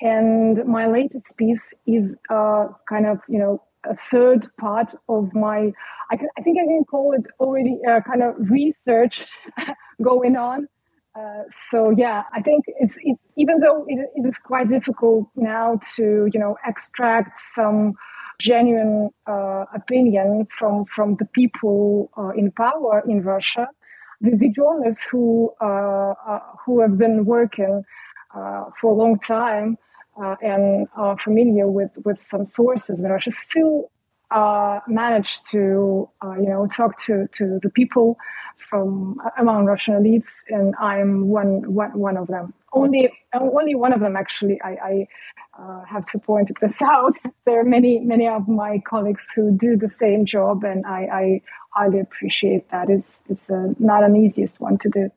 And 0.00 0.64
my 0.66 0.86
latest 0.86 1.36
piece 1.36 1.72
is 1.86 2.16
uh, 2.28 2.68
kind 2.88 3.06
of, 3.06 3.20
you 3.28 3.38
know, 3.38 3.62
a 3.88 3.94
third 3.94 4.46
part 4.58 4.94
of 5.08 5.32
my, 5.34 5.72
I, 6.10 6.16
can, 6.16 6.28
I 6.38 6.42
think 6.42 6.58
I 6.60 6.66
can 6.66 6.84
call 6.84 7.12
it 7.12 7.26
already 7.40 7.78
uh, 7.88 8.00
kind 8.00 8.22
of 8.22 8.34
research 8.50 9.26
going 10.02 10.36
on. 10.36 10.68
Uh, 11.14 11.44
so 11.50 11.90
yeah, 11.96 12.24
I 12.32 12.42
think 12.42 12.64
it's 12.66 12.98
it, 13.00 13.16
even 13.36 13.60
though 13.60 13.86
it, 13.88 14.10
it 14.16 14.26
is 14.26 14.36
quite 14.36 14.68
difficult 14.68 15.28
now 15.34 15.80
to 15.94 16.28
you 16.30 16.38
know 16.38 16.58
extract 16.66 17.40
some 17.40 17.94
genuine 18.38 19.08
uh, 19.26 19.64
opinion 19.74 20.46
from 20.50 20.84
from 20.84 21.16
the 21.16 21.24
people 21.24 22.10
uh, 22.18 22.30
in 22.36 22.50
power 22.52 23.02
in 23.08 23.22
Russia 23.22 23.66
the, 24.20 24.36
the 24.36 24.48
journalists 24.50 25.06
who 25.10 25.52
uh, 25.60 26.14
uh, 26.26 26.40
who 26.64 26.80
have 26.80 26.98
been 26.98 27.24
working 27.24 27.84
uh, 28.34 28.64
for 28.80 28.92
a 28.92 28.94
long 28.94 29.18
time 29.18 29.78
and 30.42 30.88
are 30.96 31.18
familiar 31.18 31.68
with, 31.68 31.90
with 32.06 32.22
some 32.22 32.42
sources 32.44 33.02
in 33.04 33.10
Russia 33.10 33.30
still 33.30 33.90
manage 34.88 35.42
to 35.44 36.08
you 36.22 36.48
know 36.48 36.66
talk 36.74 36.98
to, 36.98 37.28
to 37.32 37.58
the 37.62 37.70
people 37.70 38.16
from 38.56 39.18
among 39.38 39.66
Russian 39.66 39.94
elites, 39.94 40.30
and 40.48 40.74
I'm 40.80 41.28
one 41.28 41.72
one, 41.72 41.98
one 41.98 42.16
of 42.16 42.28
them. 42.28 42.54
Only 42.72 43.12
only 43.34 43.74
one 43.74 43.92
of 43.92 44.00
them 44.00 44.16
actually. 44.16 44.60
I, 44.62 44.70
I 44.70 45.08
uh, 45.58 45.84
have 45.84 46.04
to 46.06 46.18
point 46.18 46.50
this 46.60 46.82
out. 46.82 47.14
There 47.44 47.60
are 47.60 47.64
many 47.64 48.00
many 48.00 48.28
of 48.28 48.48
my 48.48 48.80
colleagues 48.86 49.28
who 49.34 49.56
do 49.56 49.76
the 49.76 49.88
same 49.88 50.24
job, 50.24 50.64
and 50.64 50.84
I, 50.86 51.00
I 51.12 51.42
highly 51.76 52.00
appreciate 52.00 52.70
that. 52.70 52.88
It's 52.88 53.18
it's 53.28 53.48
a, 53.48 53.74
not 53.78 54.02
an 54.02 54.16
easiest 54.16 54.60
one 54.60 54.78
to 54.78 54.88
do. 54.88 55.10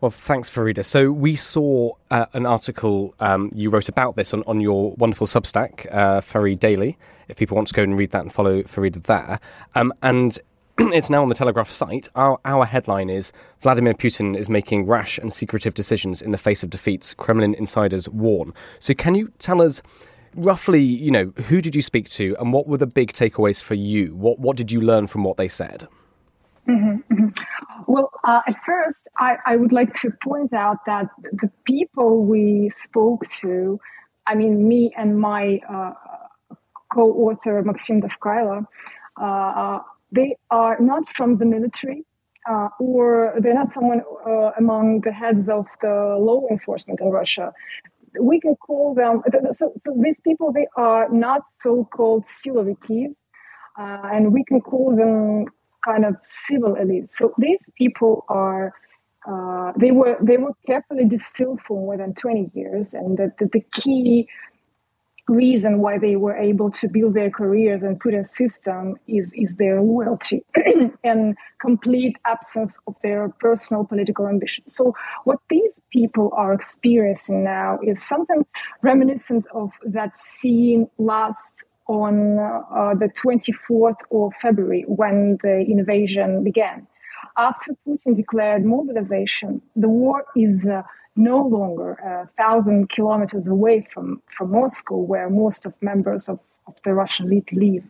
Well, 0.00 0.10
thanks, 0.10 0.50
Farida. 0.50 0.84
So 0.84 1.10
we 1.10 1.36
saw 1.36 1.92
uh, 2.10 2.26
an 2.34 2.44
article 2.44 3.14
um, 3.18 3.50
you 3.54 3.70
wrote 3.70 3.88
about 3.88 4.14
this 4.14 4.34
on, 4.34 4.42
on 4.46 4.60
your 4.60 4.92
wonderful 4.92 5.26
Substack, 5.26 5.86
uh, 5.90 6.20
Faridaily. 6.20 6.96
If 7.28 7.36
people 7.36 7.56
want 7.56 7.68
to 7.68 7.74
go 7.74 7.82
and 7.82 7.96
read 7.98 8.10
that 8.10 8.22
and 8.22 8.32
follow 8.32 8.62
Farida 8.62 9.02
there, 9.04 9.40
um, 9.74 9.92
and 10.02 10.38
it's 10.78 11.08
now 11.08 11.22
on 11.22 11.30
the 11.30 11.34
Telegraph 11.34 11.70
site. 11.70 12.08
Our, 12.14 12.38
our 12.44 12.66
headline 12.66 13.08
is 13.08 13.32
Vladimir 13.62 13.94
Putin 13.94 14.36
is 14.36 14.50
making 14.50 14.86
rash 14.86 15.16
and 15.16 15.32
secretive 15.32 15.72
decisions 15.72 16.20
in 16.20 16.30
the 16.30 16.38
face 16.38 16.62
of 16.62 16.68
defeats. 16.68 17.14
Kremlin 17.14 17.54
insiders 17.54 18.06
warn. 18.08 18.52
So, 18.78 18.92
can 18.92 19.14
you 19.14 19.32
tell 19.38 19.62
us? 19.62 19.82
Roughly, 20.36 20.82
you 20.82 21.10
know, 21.10 21.32
who 21.48 21.60
did 21.60 21.74
you 21.74 21.82
speak 21.82 22.08
to, 22.10 22.36
and 22.38 22.52
what 22.52 22.66
were 22.66 22.76
the 22.76 22.86
big 22.86 23.12
takeaways 23.12 23.62
for 23.62 23.74
you? 23.74 24.14
What 24.14 24.38
what 24.38 24.56
did 24.56 24.70
you 24.70 24.80
learn 24.80 25.06
from 25.06 25.24
what 25.24 25.38
they 25.38 25.48
said? 25.48 25.88
Mm-hmm, 26.68 27.14
mm-hmm. 27.14 27.28
Well, 27.86 28.10
uh, 28.24 28.40
at 28.46 28.56
first, 28.64 29.08
I, 29.18 29.36
I, 29.46 29.56
would 29.56 29.70
like 29.70 29.94
to 30.02 30.10
point 30.10 30.52
out 30.52 30.78
that 30.86 31.06
the 31.32 31.48
people 31.64 32.24
we 32.24 32.68
spoke 32.68 33.24
to, 33.40 33.78
I 34.26 34.34
mean, 34.34 34.66
me 34.66 34.92
and 34.96 35.20
my 35.20 35.60
uh, 35.68 35.92
co-author 36.92 37.62
Maxim 37.62 38.02
Tovkaylo, 38.02 38.66
uh, 39.20 39.24
uh, 39.24 39.82
they 40.10 40.36
are 40.50 40.76
not 40.80 41.08
from 41.08 41.38
the 41.38 41.44
military. 41.44 42.04
Uh, 42.48 42.68
or 42.78 43.34
they're 43.40 43.54
not 43.54 43.72
someone 43.72 44.02
uh, 44.24 44.52
among 44.56 45.00
the 45.00 45.10
heads 45.10 45.48
of 45.48 45.66
the 45.82 46.16
law 46.16 46.46
enforcement 46.48 47.00
in 47.00 47.10
Russia 47.10 47.52
we 48.20 48.40
can 48.40 48.56
call 48.56 48.94
them 48.94 49.22
so, 49.52 49.72
so 49.84 49.96
these 50.02 50.20
people 50.20 50.52
they 50.52 50.66
are 50.76 51.08
not 51.10 51.42
so-called 51.60 52.24
silovikis 52.24 53.14
uh, 53.78 54.08
and 54.12 54.32
we 54.32 54.44
can 54.44 54.60
call 54.60 54.94
them 54.96 55.46
kind 55.84 56.04
of 56.04 56.16
civil 56.24 56.74
elites. 56.74 57.12
so 57.12 57.32
these 57.38 57.60
people 57.76 58.24
are 58.28 58.72
uh, 59.26 59.72
they 59.76 59.90
were 59.90 60.16
they 60.22 60.36
were 60.36 60.52
carefully 60.66 61.04
distilled 61.04 61.60
for 61.60 61.76
more 61.80 61.96
than 61.96 62.14
20 62.14 62.50
years, 62.54 62.94
and 62.94 63.18
that 63.18 63.36
the, 63.38 63.48
the 63.52 63.64
key 63.72 64.28
reason 65.28 65.80
why 65.80 65.98
they 65.98 66.16
were 66.16 66.36
able 66.36 66.70
to 66.70 66.88
build 66.88 67.14
their 67.14 67.30
careers 67.30 67.82
and 67.82 67.98
put 67.98 68.14
a 68.14 68.22
system 68.22 68.94
is 69.08 69.32
is 69.34 69.56
their 69.56 69.82
loyalty 69.82 70.44
and 71.04 71.36
complete 71.60 72.16
absence 72.26 72.78
of 72.86 72.94
their 73.02 73.28
personal 73.40 73.84
political 73.84 74.28
ambition. 74.28 74.64
So 74.68 74.94
what 75.24 75.38
these 75.48 75.80
people 75.92 76.32
are 76.36 76.52
experiencing 76.52 77.42
now 77.42 77.78
is 77.82 78.02
something 78.02 78.44
reminiscent 78.82 79.46
of 79.52 79.72
that 79.84 80.16
scene 80.16 80.88
last 80.98 81.52
on 81.88 82.38
uh, 82.38 82.94
the 82.94 83.08
24th 83.08 84.00
of 84.10 84.32
February 84.40 84.84
when 84.88 85.38
the 85.42 85.64
invasion 85.68 86.42
began. 86.42 86.86
After 87.38 87.72
Putin 87.86 88.14
declared 88.14 88.64
mobilization, 88.64 89.60
the 89.74 89.88
war 89.88 90.24
is 90.34 90.66
uh, 90.66 90.82
no 91.16 91.38
longer 91.38 91.92
a 91.94 92.28
thousand 92.36 92.88
kilometers 92.90 93.46
away 93.46 93.86
from, 93.92 94.22
from 94.26 94.52
Moscow, 94.52 94.96
where 94.96 95.30
most 95.30 95.66
of 95.66 95.80
members 95.82 96.28
of, 96.28 96.38
of 96.66 96.74
the 96.84 96.94
Russian 96.94 97.26
elite 97.26 97.52
live. 97.52 97.84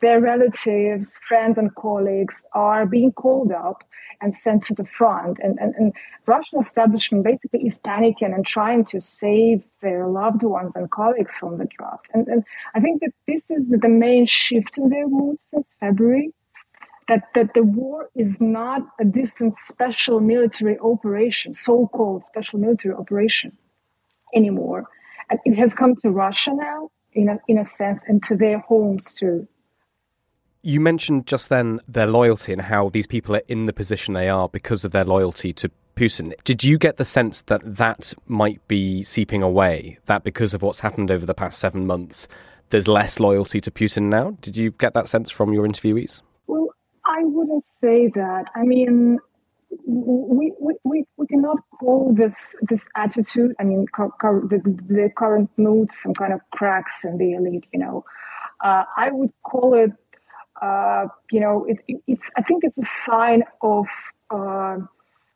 Their 0.00 0.20
relatives, 0.20 1.18
friends, 1.26 1.58
and 1.58 1.74
colleagues 1.74 2.44
are 2.52 2.86
being 2.86 3.12
called 3.12 3.52
up 3.52 3.84
and 4.20 4.34
sent 4.34 4.62
to 4.64 4.74
the 4.74 4.84
front. 4.84 5.38
And, 5.42 5.58
and, 5.58 5.74
and 5.74 5.92
Russian 6.26 6.60
establishment 6.60 7.24
basically 7.24 7.66
is 7.66 7.78
panicking 7.80 8.34
and 8.34 8.46
trying 8.46 8.84
to 8.84 9.00
save 9.00 9.64
their 9.80 10.06
loved 10.06 10.44
ones 10.44 10.72
and 10.76 10.90
colleagues 10.90 11.36
from 11.36 11.58
the 11.58 11.66
draft. 11.76 12.06
And, 12.14 12.28
and 12.28 12.44
I 12.74 12.80
think 12.80 13.00
that 13.00 13.12
this 13.26 13.50
is 13.50 13.68
the 13.68 13.88
main 13.88 14.24
shift 14.24 14.78
in 14.78 14.88
their 14.90 15.08
mood 15.08 15.38
since 15.40 15.66
February 15.80 16.32
that, 17.08 17.28
that 17.34 17.54
the 17.54 17.62
war 17.62 18.08
is 18.14 18.40
not 18.40 18.82
a 19.00 19.04
distant 19.04 19.56
special 19.56 20.20
military 20.20 20.78
operation, 20.78 21.54
so 21.54 21.88
called 21.88 22.24
special 22.26 22.58
military 22.58 22.94
operation 22.94 23.56
anymore. 24.34 24.84
And 25.30 25.40
it 25.44 25.56
has 25.56 25.74
come 25.74 25.96
to 25.96 26.10
Russia 26.10 26.52
now, 26.54 26.90
in 27.12 27.28
a, 27.28 27.38
in 27.48 27.58
a 27.58 27.64
sense, 27.64 28.00
and 28.06 28.22
to 28.24 28.36
their 28.36 28.58
homes 28.58 29.12
too. 29.12 29.46
You 30.62 30.78
mentioned 30.80 31.26
just 31.26 31.48
then 31.48 31.80
their 31.88 32.06
loyalty 32.06 32.52
and 32.52 32.62
how 32.62 32.88
these 32.88 33.06
people 33.06 33.34
are 33.34 33.42
in 33.48 33.66
the 33.66 33.72
position 33.72 34.14
they 34.14 34.28
are 34.28 34.48
because 34.48 34.84
of 34.84 34.92
their 34.92 35.04
loyalty 35.04 35.52
to 35.54 35.70
Putin. 35.96 36.32
Did 36.44 36.64
you 36.64 36.78
get 36.78 36.96
the 36.96 37.04
sense 37.04 37.42
that 37.42 37.62
that 37.64 38.14
might 38.26 38.66
be 38.68 39.02
seeping 39.02 39.42
away? 39.42 39.98
That 40.06 40.24
because 40.24 40.54
of 40.54 40.62
what's 40.62 40.80
happened 40.80 41.10
over 41.10 41.26
the 41.26 41.34
past 41.34 41.58
seven 41.58 41.86
months, 41.86 42.28
there's 42.70 42.88
less 42.88 43.20
loyalty 43.20 43.60
to 43.60 43.70
Putin 43.70 44.04
now? 44.04 44.36
Did 44.40 44.56
you 44.56 44.70
get 44.70 44.94
that 44.94 45.08
sense 45.08 45.30
from 45.30 45.52
your 45.52 45.66
interviewees? 45.66 46.22
I 47.06 47.24
wouldn't 47.24 47.64
say 47.80 48.08
that. 48.14 48.46
I 48.54 48.62
mean, 48.62 49.18
we, 49.86 50.52
we, 50.60 50.74
we, 50.84 51.04
we 51.16 51.26
cannot 51.26 51.58
call 51.78 52.12
this 52.14 52.54
this 52.62 52.88
attitude. 52.96 53.54
I 53.58 53.64
mean, 53.64 53.86
the, 53.96 54.60
the 54.88 55.10
current 55.16 55.50
mood 55.56 55.92
some 55.92 56.14
kind 56.14 56.32
of 56.32 56.40
cracks 56.50 57.04
in 57.04 57.18
the 57.18 57.32
elite. 57.32 57.66
You 57.72 57.80
know, 57.80 58.04
uh, 58.62 58.84
I 58.96 59.10
would 59.10 59.32
call 59.42 59.74
it. 59.74 59.92
Uh, 60.60 61.08
you 61.30 61.40
know, 61.40 61.64
it, 61.64 61.78
it, 61.88 62.00
it's. 62.06 62.30
I 62.36 62.42
think 62.42 62.62
it's 62.64 62.78
a 62.78 62.82
sign 62.82 63.42
of 63.62 63.86
uh, 64.30 64.78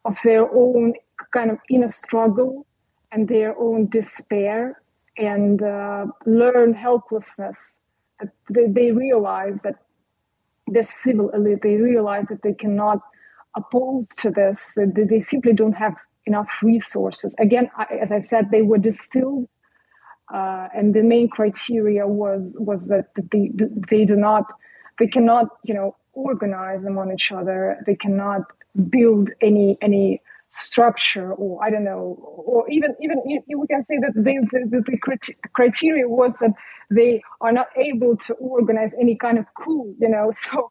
of 0.05 0.19
their 0.23 0.49
own 0.55 0.95
kind 1.33 1.51
of 1.51 1.59
inner 1.71 1.89
struggle 1.89 2.67
and 3.11 3.29
their 3.29 3.59
own 3.59 3.89
despair 3.89 4.81
and 5.17 5.63
uh, 5.63 6.07
learned 6.27 6.77
helplessness. 6.77 7.77
They, 8.51 8.67
they 8.67 8.93
realize 8.93 9.63
that 9.63 9.77
the 10.67 10.83
civil 10.83 11.31
elite, 11.31 11.63
they 11.63 11.77
realize 11.77 12.27
that 12.27 12.43
they 12.43 12.55
cannot 12.55 13.01
oppose 13.57 14.09
to 14.09 14.31
this, 14.31 14.75
that 14.75 15.07
they 15.09 15.21
simply 15.21 15.53
don't 15.53 15.75
have 15.77 15.97
enough 16.27 16.49
resources. 16.63 17.35
Again, 17.39 17.71
as 18.03 18.13
I 18.13 18.19
said, 18.19 18.51
they 18.51 18.63
were 18.63 18.79
distilled, 18.79 19.49
uh, 20.33 20.69
and 20.75 20.93
the 20.95 21.03
main 21.03 21.29
criteria 21.29 22.07
was 22.07 22.57
was 22.59 22.89
that 22.89 23.07
they 23.33 23.53
they 23.91 24.05
do 24.05 24.17
not, 24.17 24.53
they 24.99 25.07
cannot, 25.07 25.47
you 25.65 25.75
know, 25.75 25.97
organize 26.13 26.85
among 26.85 27.13
each 27.13 27.31
other. 27.31 27.79
They 27.87 27.95
cannot 27.95 28.43
build 28.91 29.31
any 29.41 29.79
any 29.81 30.21
structure 30.57 31.33
or 31.33 31.63
I 31.63 31.71
don't 31.71 31.85
know, 31.85 32.17
or 32.21 32.69
even 32.71 32.95
even 33.01 33.19
we 33.25 33.67
can 33.67 33.85
say 33.85 33.99
that 33.99 34.13
they, 34.15 34.35
the, 34.35 34.83
the, 34.87 35.49
criteria 35.53 36.09
was 36.09 36.33
that 36.41 36.53
they 36.91 37.23
are 37.41 37.53
not 37.53 37.69
able 37.77 38.17
to 38.17 38.35
organize 38.35 38.93
any 39.01 39.17
kind 39.17 39.39
of 39.39 39.47
coup, 39.55 39.95
you 39.99 40.09
know. 40.09 40.31
So 40.47 40.71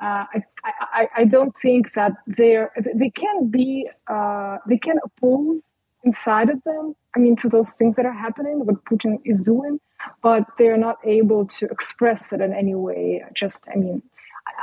uh, 0.00 0.24
I, 0.34 0.42
I, 0.64 1.08
I 1.18 1.24
don't 1.24 1.54
think 1.60 1.92
that 1.94 2.12
they're 2.26 2.70
they 2.94 3.10
can 3.10 3.48
be 3.50 3.88
uh, 4.08 4.58
they 4.68 4.78
can 4.78 4.96
oppose 5.04 5.60
inside 6.04 6.48
of 6.48 6.62
them. 6.64 6.94
I 7.14 7.18
mean, 7.18 7.36
to 7.36 7.48
those 7.48 7.72
things 7.72 7.96
that 7.96 8.06
are 8.06 8.12
happening, 8.12 8.64
what 8.64 8.84
Putin 8.84 9.18
is 9.24 9.40
doing, 9.40 9.80
but 10.22 10.44
they're 10.58 10.78
not 10.78 10.96
able 11.04 11.46
to 11.58 11.66
express 11.66 12.32
it 12.32 12.40
in 12.40 12.52
any 12.54 12.74
way. 12.74 13.24
Just 13.34 13.66
I 13.72 13.76
mean, 13.76 14.02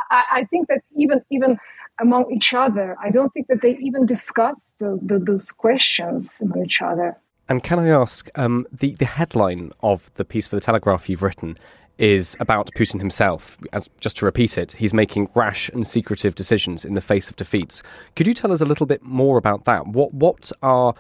I, 0.10 0.24
I 0.32 0.44
think 0.46 0.68
that 0.70 0.82
even 0.98 1.22
even 1.32 1.58
among 2.00 2.32
each 2.32 2.54
other. 2.54 2.96
I 3.02 3.10
don't 3.10 3.32
think 3.34 3.48
that 3.48 3.62
they 3.62 3.78
even 3.78 4.06
discuss 4.06 4.56
the, 4.80 5.00
the, 5.02 5.20
those 5.20 5.52
questions 5.52 6.42
among 6.42 6.66
each 6.66 6.82
other. 6.82 7.18
And 7.50 7.64
can 7.64 7.80
I 7.80 7.90
ask, 7.90 8.30
um, 8.36 8.66
the, 8.72 8.96
the 8.96 9.06
headline 9.06 9.74
of 9.82 10.10
the 10.16 10.26
piece 10.26 10.48
for 10.48 10.56
the 10.56 10.62
Telegraph 10.62 11.10
you've 11.10 11.22
written 11.22 11.58
is 11.98 12.36
about 12.40 12.72
Putin 12.76 13.00
himself. 13.00 13.58
As 13.72 13.90
just 14.00 14.18
to 14.18 14.26
repeat 14.26 14.58
it, 14.58 14.74
he's 14.74 14.94
making 14.94 15.30
rash 15.36 15.70
and 15.70 15.86
secretive 15.86 16.36
decisions 16.36 16.86
in 16.86 16.96
the 16.96 17.02
face 17.02 17.30
of 17.30 17.36
defeats. 17.36 17.84
Could 18.16 18.28
you 18.28 18.34
tell 18.34 18.52
us 18.52 18.62
a 18.62 18.66
little 18.66 18.86
bit 18.86 19.04
more 19.04 19.38
about 19.38 19.66
that? 19.66 19.88
What 19.88 20.14
what 20.14 20.52
are 20.62 20.96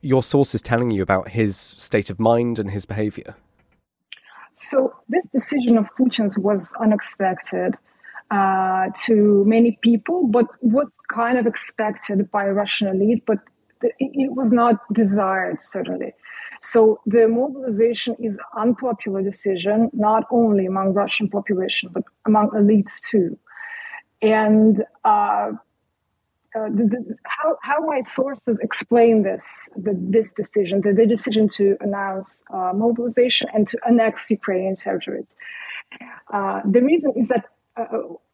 your 0.00 0.22
sources 0.22 0.60
telling 0.60 0.90
you 0.90 1.02
about 1.02 1.28
his 1.28 1.56
state 1.56 2.10
of 2.10 2.18
mind 2.18 2.58
and 2.58 2.70
his 2.70 2.84
behaviour? 2.84 3.36
So 4.54 4.92
this 5.08 5.26
decision 5.28 5.78
of 5.78 5.88
Putin's 5.98 6.38
was 6.38 6.74
unexpected 6.80 7.78
uh, 8.32 8.88
to 9.04 9.44
many 9.44 9.78
people, 9.82 10.26
but 10.26 10.46
was 10.62 10.90
kind 11.08 11.36
of 11.36 11.46
expected 11.46 12.30
by 12.30 12.48
Russian 12.48 12.88
elite, 12.88 13.22
but 13.26 13.38
it 13.82 14.32
was 14.32 14.52
not 14.52 14.76
desired 14.92 15.62
certainly. 15.62 16.12
So 16.62 17.00
the 17.04 17.26
mobilization 17.28 18.14
is 18.20 18.38
unpopular 18.56 19.20
decision, 19.20 19.90
not 19.92 20.24
only 20.30 20.64
among 20.64 20.94
Russian 20.94 21.28
population, 21.28 21.90
but 21.92 22.04
among 22.24 22.50
elites 22.50 23.00
too. 23.00 23.36
And 24.22 24.84
uh, 25.04 25.50
uh, 26.54 26.68
the, 26.78 26.84
the, 26.92 27.16
how, 27.24 27.56
how 27.62 27.80
my 27.84 28.02
sources 28.02 28.58
explain 28.60 29.24
this 29.24 29.68
the, 29.76 29.94
this 29.98 30.32
decision, 30.32 30.80
the, 30.82 30.92
the 30.92 31.06
decision 31.06 31.48
to 31.50 31.76
announce 31.80 32.42
uh, 32.54 32.72
mobilization 32.74 33.48
and 33.52 33.66
to 33.68 33.78
annex 33.86 34.30
Ukrainian 34.30 34.76
territories. 34.76 35.34
Uh, 36.32 36.60
the 36.64 36.80
reason 36.80 37.12
is 37.16 37.26
that 37.28 37.46
uh, 37.76 37.84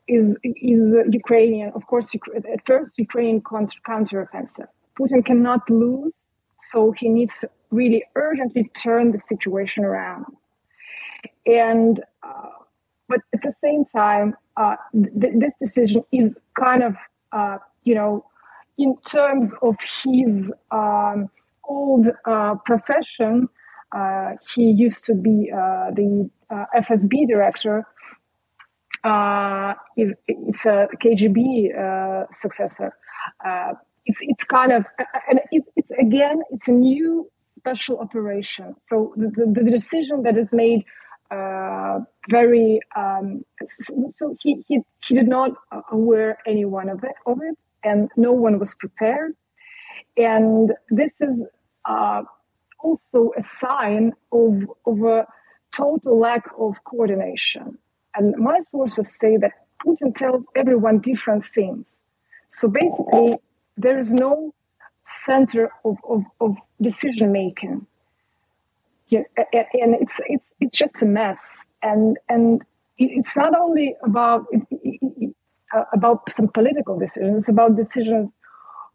is 0.08 0.36
is 0.42 0.96
Ukrainian. 1.10 1.70
Of 1.74 1.86
course, 1.86 2.14
at 2.14 2.66
first 2.66 2.92
Ukraine 2.98 3.40
counter 3.42 3.78
counteroffensive. 3.86 4.68
Putin 4.98 5.24
cannot 5.24 5.68
lose, 5.70 6.14
so 6.60 6.92
he 6.92 7.08
needs 7.08 7.38
to 7.40 7.50
really 7.70 8.02
urgently 8.16 8.64
turn 8.84 9.12
the 9.12 9.18
situation 9.18 9.84
around. 9.84 10.26
And 11.46 12.02
uh, 12.22 12.50
but 13.08 13.20
at 13.34 13.42
the 13.42 13.52
same 13.64 13.84
time, 13.84 14.36
uh, 14.56 14.76
th- 14.92 15.34
this 15.36 15.54
decision 15.60 16.04
is 16.10 16.36
kind 16.58 16.82
of 16.82 16.96
uh, 17.32 17.58
you 17.84 17.94
know 17.94 18.24
in 18.78 18.96
terms 19.06 19.54
of 19.62 19.76
his 20.04 20.52
um, 20.70 21.30
old 21.64 22.10
uh, 22.24 22.54
profession. 22.64 23.48
Uh, 23.90 24.32
he 24.54 24.70
used 24.70 25.06
to 25.06 25.14
be 25.14 25.50
uh, 25.50 25.90
the 25.92 26.28
FSB 26.76 27.26
director 27.26 27.86
uh, 29.04 29.74
is 29.96 30.14
it's 30.26 30.64
a 30.66 30.88
KGB 31.02 31.76
uh, 31.76 32.26
successor. 32.32 32.92
Uh, 33.44 33.74
it's 34.06 34.20
it's 34.22 34.44
kind 34.44 34.72
of 34.72 34.86
and 35.28 35.40
it's, 35.50 35.68
it's 35.76 35.90
again 35.92 36.42
it's 36.50 36.68
a 36.68 36.72
new 36.72 37.30
special 37.56 37.98
operation. 37.98 38.74
So 38.86 39.12
the, 39.16 39.28
the, 39.28 39.62
the 39.64 39.70
decision 39.70 40.22
that 40.22 40.38
is 40.38 40.52
made 40.52 40.84
uh, 41.30 42.00
very 42.30 42.80
um, 42.96 43.44
so, 43.64 44.12
so, 44.16 44.36
he, 44.40 44.64
he 44.66 44.80
he 45.04 45.14
did 45.14 45.28
not 45.28 45.50
aware 45.92 46.38
anyone 46.46 46.88
of 46.88 47.04
it 47.04 47.14
of 47.26 47.38
it, 47.42 47.56
and 47.84 48.10
no 48.16 48.32
one 48.32 48.58
was 48.58 48.74
prepared. 48.74 49.34
And 50.16 50.72
this 50.90 51.20
is 51.20 51.44
uh, 51.84 52.22
also 52.78 53.32
a 53.36 53.42
sign 53.42 54.12
of 54.32 54.70
of 54.86 55.02
a 55.02 55.26
total 55.72 56.18
lack 56.18 56.44
of 56.58 56.82
coordination. 56.84 57.78
And 58.18 58.36
my 58.36 58.58
sources 58.58 59.16
say 59.16 59.36
that 59.36 59.52
Putin 59.86 60.12
tells 60.14 60.44
everyone 60.56 60.98
different 60.98 61.44
things. 61.44 62.00
So 62.48 62.68
basically, 62.68 63.36
there 63.76 63.96
is 63.96 64.12
no 64.12 64.52
center 65.04 65.70
of, 65.84 65.96
of, 66.08 66.24
of 66.40 66.56
decision 66.82 67.30
making. 67.30 67.86
Yeah, 69.06 69.22
and 69.54 69.94
it's 70.02 70.20
it's 70.26 70.52
it's 70.60 70.76
just 70.76 71.02
a 71.02 71.06
mess. 71.06 71.64
And 71.82 72.18
and 72.28 72.62
it's 72.98 73.36
not 73.36 73.54
only 73.58 73.94
about 74.02 74.46
uh, 75.74 75.84
about 75.94 76.28
some 76.30 76.48
political 76.48 76.98
decisions. 76.98 77.44
It's 77.44 77.48
about 77.48 77.76
decisions 77.76 78.32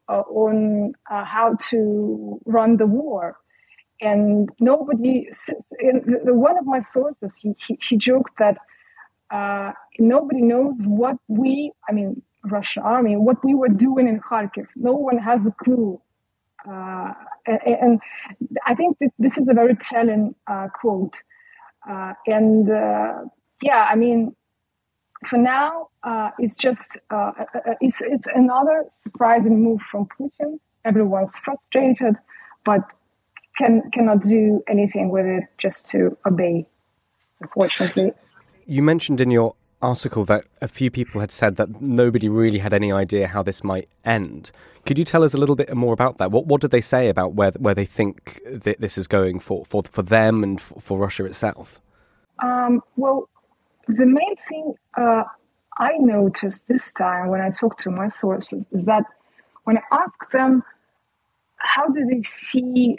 uh, 0.09 0.21
on 0.21 0.93
uh, 1.09 1.23
how 1.23 1.55
to 1.69 2.39
run 2.45 2.77
the 2.77 2.86
war. 2.86 3.38
And 4.01 4.49
nobody, 4.59 5.29
one 5.79 6.57
of 6.57 6.65
my 6.65 6.79
sources, 6.79 7.38
he, 7.38 7.55
he, 7.65 7.79
he 7.81 7.95
joked 7.95 8.38
that 8.38 8.57
uh, 9.34 9.72
nobody 10.00 10.41
knows 10.41 10.76
what 10.88 11.17
we, 11.28 11.72
I 11.89 11.91
mean, 11.91 12.22
Russian 12.46 12.84
army, 12.84 13.15
what 13.17 13.43
we 13.43 13.54
were 13.54 13.74
doing 13.88 14.08
in 14.08 14.19
Kharkiv. 14.19 14.67
No 14.76 14.93
one 14.93 15.17
has 15.17 15.46
a 15.46 15.52
clue. 15.63 16.00
Uh, 16.69 17.13
and, 17.46 18.00
I 18.65 18.74
think 18.76 18.98
this 19.19 19.38
is 19.38 19.50
a 19.50 19.54
very 19.54 19.76
telling 19.76 20.36
uh, 20.48 20.67
quote. 20.80 21.15
Uh, 21.89 22.13
and 22.28 22.67
yeah, 23.62 23.88
I 23.89 23.96
mean, 23.96 24.36
for 25.28 25.38
now, 25.38 25.89
uh, 26.04 26.32
it's 26.38 26.58
just 26.58 26.98
uh, 27.12 27.32
uh, 27.39 27.46
uh, 27.56 27.74
it's 27.82 28.02
it's 28.02 28.28
another 28.36 28.86
surprising 29.04 29.63
move 29.63 29.82
from 29.82 30.08
Putin. 30.19 30.60
Everyone's 30.86 31.38
frustrated, 31.38 32.15
but 32.65 32.82
can 33.58 33.89
cannot 33.91 34.22
do 34.22 34.63
anything 34.67 35.10
with 35.10 35.26
it 35.26 35.43
just 35.58 35.88
to 35.89 36.17
obey. 36.26 36.67
Unfortunately, 37.41 38.12
you 38.65 38.82
mentioned 38.82 39.21
in 39.21 39.32
your 39.32 39.56
article 39.82 40.23
that 40.26 40.45
a 40.62 40.67
few 40.67 40.89
people 40.89 41.19
had 41.19 41.32
said 41.32 41.58
that 41.58 41.82
nobody 41.82 42.30
really 42.30 42.60
had 42.60 42.73
any 42.73 42.91
idea 42.91 43.28
how 43.28 43.43
this 43.43 43.63
might 43.63 43.89
end. 44.06 44.52
Could 44.86 44.97
you 44.97 45.04
tell 45.04 45.23
us 45.23 45.34
a 45.34 45.38
little 45.38 45.56
bit 45.56 45.73
more 45.76 45.93
about 45.93 46.17
that? 46.17 46.32
What 46.32 46.45
what 46.45 46.62
did 46.62 46.71
they 46.71 46.82
say 46.82 47.10
about 47.10 47.34
where 47.34 47.52
where 47.52 47.76
they 47.76 47.86
think 47.86 48.41
that 48.45 48.80
this 48.80 48.97
is 48.97 49.08
going 49.08 49.39
for 49.39 49.65
for 49.65 49.84
for 49.84 50.02
them 50.02 50.43
and 50.43 50.60
for, 50.60 50.80
for 50.80 50.97
Russia 50.97 51.26
itself? 51.26 51.82
Um, 52.41 52.82
well, 52.95 53.30
the 53.88 54.06
main 54.06 54.36
thing 54.49 54.73
uh, 54.97 55.23
I 55.78 55.91
noticed 55.99 56.67
this 56.67 56.91
time 56.93 57.30
when 57.30 57.41
I 57.41 57.49
talked 57.49 57.82
to 57.82 57.91
my 57.91 58.08
sources 58.08 58.65
is 58.71 58.86
that 58.86 59.04
when 59.63 59.78
I 59.78 59.82
asked 59.91 60.32
them 60.32 60.63
how 61.58 61.88
do 61.88 62.06
they 62.06 62.21
see 62.21 62.97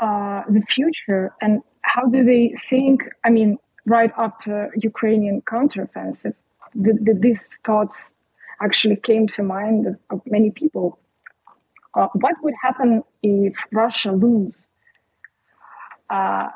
uh, 0.00 0.42
the 0.48 0.60
future 0.68 1.32
and 1.40 1.62
how 1.80 2.06
do 2.06 2.22
they 2.24 2.54
think, 2.58 3.08
I 3.24 3.30
mean, 3.30 3.58
right 3.86 4.12
after 4.18 4.70
Ukrainian 4.76 5.42
counteroffensive, 5.42 6.34
the, 6.74 6.92
the, 7.00 7.14
these 7.14 7.48
thoughts 7.64 8.14
actually 8.60 8.96
came 8.96 9.26
to 9.28 9.42
mind 9.42 9.86
of, 9.86 9.96
of 10.10 10.20
many 10.26 10.50
people. 10.50 10.98
Uh, 11.94 12.08
what 12.14 12.34
would 12.42 12.54
happen 12.62 13.02
if 13.22 13.54
Russia 13.72 14.12
lose? 14.12 14.66
Uh, 16.10 16.48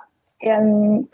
and 0.43 1.09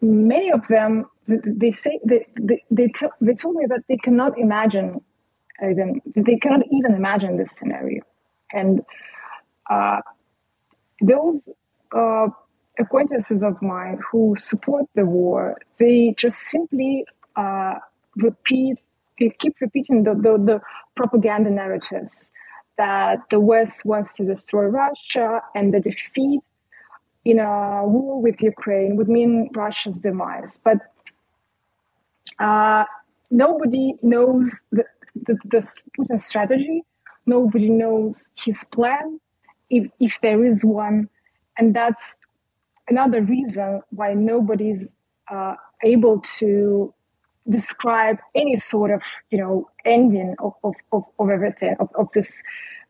many 0.00 0.50
of 0.50 0.66
them 0.68 1.06
they 1.26 1.70
say 1.70 1.98
they 2.04 2.26
they 2.40 2.64
they, 2.70 2.88
t- 2.88 3.06
they 3.20 3.34
told 3.34 3.56
me 3.56 3.66
that 3.68 3.82
they 3.88 3.96
cannot 3.96 4.38
imagine 4.38 5.00
even 5.62 6.00
they 6.14 6.36
cannot 6.36 6.62
even 6.70 6.94
imagine 6.94 7.36
this 7.36 7.50
scenario 7.50 8.02
and 8.52 8.82
uh, 9.68 10.00
those 11.02 11.48
uh, 11.94 12.28
acquaintances 12.78 13.42
of 13.42 13.60
mine 13.62 13.98
who 14.10 14.34
support 14.36 14.86
the 14.94 15.04
war 15.04 15.56
they 15.78 16.14
just 16.16 16.38
simply 16.38 17.04
uh, 17.36 17.74
repeat 18.16 18.78
they 19.18 19.30
keep 19.40 19.54
repeating 19.60 20.04
the, 20.04 20.14
the, 20.14 20.38
the 20.38 20.60
propaganda 20.94 21.50
narratives 21.50 22.30
that 22.76 23.18
the 23.30 23.40
west 23.40 23.84
wants 23.84 24.14
to 24.14 24.24
destroy 24.24 24.64
russia 24.64 25.40
and 25.54 25.74
the 25.74 25.80
defeat 25.80 26.40
in 27.28 27.38
a 27.38 27.82
war 27.84 28.22
with 28.22 28.40
Ukraine 28.40 28.96
would 28.96 29.08
mean 29.08 29.50
Russia's 29.54 29.98
demise. 29.98 30.58
But 30.64 30.78
uh, 32.38 32.84
nobody 33.30 33.94
knows 34.02 34.64
the, 34.72 34.84
the, 35.26 35.36
the 35.44 35.60
Putin 35.98 36.18
strategy. 36.18 36.84
Nobody 37.26 37.68
knows 37.68 38.30
his 38.34 38.64
plan, 38.72 39.20
if, 39.68 39.90
if 40.00 40.18
there 40.22 40.42
is 40.42 40.64
one. 40.64 41.10
And 41.58 41.76
that's 41.76 42.14
another 42.88 43.22
reason 43.22 43.82
why 43.90 44.14
nobody's 44.14 44.92
uh, 45.30 45.54
able 45.82 46.20
to 46.38 46.92
describe 47.48 48.18
any 48.34 48.56
sort 48.56 48.90
of, 48.90 49.02
you 49.30 49.38
know, 49.38 49.68
ending 49.84 50.34
of, 50.38 50.52
of, 50.64 50.74
of, 50.92 51.04
of 51.18 51.30
everything, 51.30 51.74
of, 51.80 51.88
of 51.98 52.08
this 52.14 52.42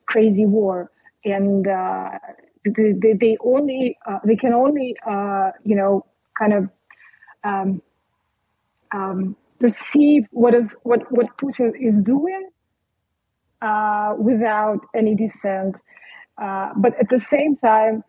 crazy 0.06 0.46
war. 0.46 0.90
And 1.24 1.66
uh, 1.68 2.11
they, 2.64 3.12
they, 3.12 3.37
only, 3.40 3.98
uh, 4.06 4.18
they 4.24 4.37
can 4.37 4.52
only, 4.52 4.96
uh, 5.06 5.52
you 5.64 5.76
know, 5.76 6.04
kind 6.37 6.52
of 6.52 6.70
um, 7.44 7.82
um, 8.92 9.37
perceive 9.61 10.26
what 10.30 10.54
is 10.54 10.76
what 10.82 11.11
what 11.11 11.37
Putin 11.37 11.72
is 11.80 12.02
doing 12.02 12.48
uh, 13.62 14.14
without 14.18 14.80
any 14.94 15.14
dissent, 15.14 15.76
uh, 16.40 16.72
but 16.76 16.98
at 17.00 17.08
the 17.08 17.18
same 17.18 17.56
time 17.56 18.04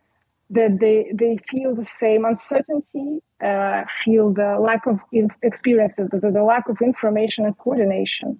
that 0.50 0.80
they 0.80 1.12
they 1.14 1.38
feel 1.50 1.76
the 1.76 1.84
same 1.84 2.26
uncertainty, 2.26 3.20
uh, 3.44 3.84
feel 4.04 4.34
the 4.34 4.58
lack 4.60 4.86
of 4.88 5.00
experience, 5.44 5.94
the, 5.98 6.06
the, 6.06 6.32
the, 6.32 6.44
lack 6.44 6.68
of 6.68 6.82
information 6.82 7.46
and 7.46 7.58
coordination. 7.58 8.40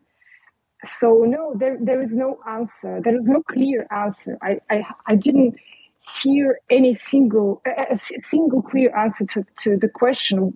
So 0.84 1.24
no, 1.28 1.54
there 1.56 1.78
there 1.80 2.02
is 2.02 2.16
no 2.16 2.40
answer. 2.48 3.00
There 3.04 3.18
is 3.18 3.30
no 3.30 3.44
clear 3.44 3.86
answer. 3.92 4.38
I 4.42 4.60
I, 4.70 4.86
I 5.06 5.16
didn't 5.16 5.56
hear 6.22 6.60
any 6.70 6.94
single 6.94 7.62
a 7.66 7.96
single 7.96 8.62
clear 8.62 8.96
answer 8.96 9.26
to, 9.26 9.46
to 9.58 9.78
the 9.78 9.90
question 9.90 10.54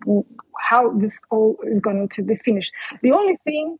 how 0.59 0.91
this 0.93 1.19
all 1.29 1.57
is 1.65 1.79
going 1.79 2.07
to 2.07 2.23
be 2.23 2.35
finished. 2.37 2.71
The 3.01 3.11
only 3.11 3.35
thing 3.43 3.77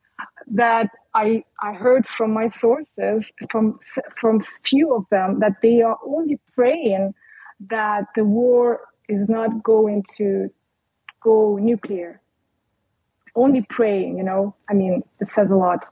that 0.48 0.90
I 1.16 1.44
I 1.62 1.74
heard 1.74 2.06
from 2.06 2.34
my 2.34 2.48
sources 2.48 3.26
from 3.50 3.80
from 4.16 4.42
few 4.42 4.94
of 4.94 5.06
them 5.10 5.40
that 5.40 5.62
they 5.62 5.82
are 5.82 5.98
only 6.06 6.40
praying 6.54 7.14
that 7.70 8.06
the 8.16 8.24
war 8.24 8.82
is 9.10 9.30
not 9.30 9.64
going 9.64 10.04
to 10.18 10.50
go 11.22 11.58
nuclear. 11.58 12.22
Only 13.36 13.62
praying, 13.70 14.18
you 14.18 14.24
know. 14.24 14.56
I 14.70 14.74
mean, 14.74 15.04
it 15.20 15.30
says 15.30 15.50
a 15.50 15.56
lot. 15.56 15.86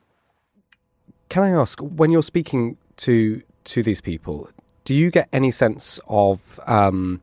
Can 1.30 1.44
I 1.44 1.50
ask 1.50 1.80
when 1.80 2.12
you're 2.12 2.24
speaking 2.24 2.78
to 2.98 3.42
to 3.64 3.84
these 3.84 4.02
people, 4.02 4.50
do 4.86 4.96
you 4.96 5.12
get 5.12 5.28
any 5.32 5.52
sense 5.52 6.00
of 6.08 6.60
um, 6.68 7.22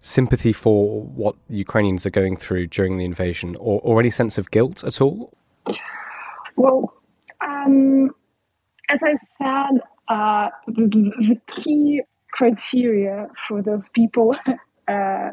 sympathy 0.00 0.52
for 0.52 1.02
what 1.02 1.34
Ukrainians 1.48 2.06
are 2.06 2.10
going 2.10 2.36
through 2.36 2.68
during 2.68 2.98
the 2.98 3.04
invasion, 3.04 3.56
or, 3.58 3.80
or 3.82 4.00
any 4.00 4.10
sense 4.10 4.38
of 4.38 4.50
guilt 4.50 4.84
at 4.84 5.00
all? 5.00 5.32
Well, 6.56 6.94
um, 7.40 8.10
as 8.90 9.00
I 9.02 9.14
said, 9.38 9.80
uh, 10.08 10.48
the, 10.66 11.12
the, 11.20 11.40
key 11.54 12.02
criteria 12.38 13.28
for 13.48 13.60
those 13.60 13.88
people 13.88 14.34
uh, 14.88 15.30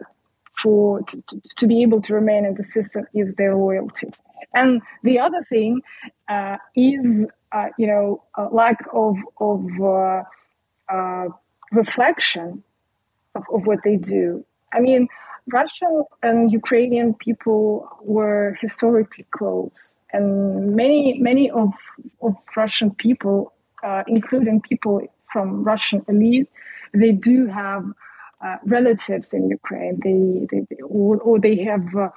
for 0.61 1.01
to, 1.01 1.21
to, 1.55 1.67
be 1.67 1.83
able 1.83 2.01
to 2.01 2.15
remain 2.15 2.45
in 2.45 2.55
the 2.55 2.63
system 2.63 3.05
is 3.13 3.35
their 3.35 3.53
loyalty. 3.53 4.09
And 4.53 4.81
the 5.03 5.19
other 5.19 5.43
thing 5.47 5.81
uh, 6.27 6.57
is, 6.75 7.27
uh, 7.51 7.67
you 7.77 7.87
know, 7.87 8.23
a 8.35 8.45
lack 8.61 8.79
of 8.93 9.17
of 9.39 9.61
uh, 9.81 10.23
uh, 10.95 11.27
reflection 11.71 12.63
of, 13.35 13.43
of 13.53 13.67
what 13.67 13.79
they 13.83 13.97
do. 13.97 14.43
I 14.73 14.79
mean, 14.79 15.07
Russian 15.59 16.05
and 16.23 16.51
Ukrainian 16.51 17.13
people 17.13 17.87
were 18.01 18.57
historically 18.61 19.25
close, 19.37 19.99
and 20.15 20.75
many 20.81 21.19
many 21.29 21.51
of 21.51 21.71
of 22.21 22.33
Russian 22.61 22.89
people, 23.05 23.37
uh, 23.83 24.03
including 24.07 24.61
people 24.61 24.95
from 25.31 25.47
Russian 25.63 25.99
elite, 26.07 26.49
they 26.95 27.11
do 27.11 27.47
have 27.47 27.83
uh, 28.45 28.57
relatives 28.65 29.33
in 29.33 29.49
Ukraine. 29.49 29.99
They, 30.03 30.47
they, 30.51 30.65
they 30.69 30.81
or, 30.83 31.17
or, 31.17 31.39
they 31.39 31.57
have 31.63 31.95
uh, 31.95 32.09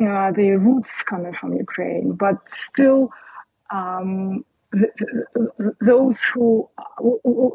uh 0.00 0.32
their 0.32 0.58
roots 0.58 1.02
coming 1.02 1.34
from 1.34 1.54
Ukraine, 1.54 2.12
but 2.12 2.36
still. 2.48 3.10
Um, 3.70 4.44
those 5.80 6.24
who, 6.24 6.68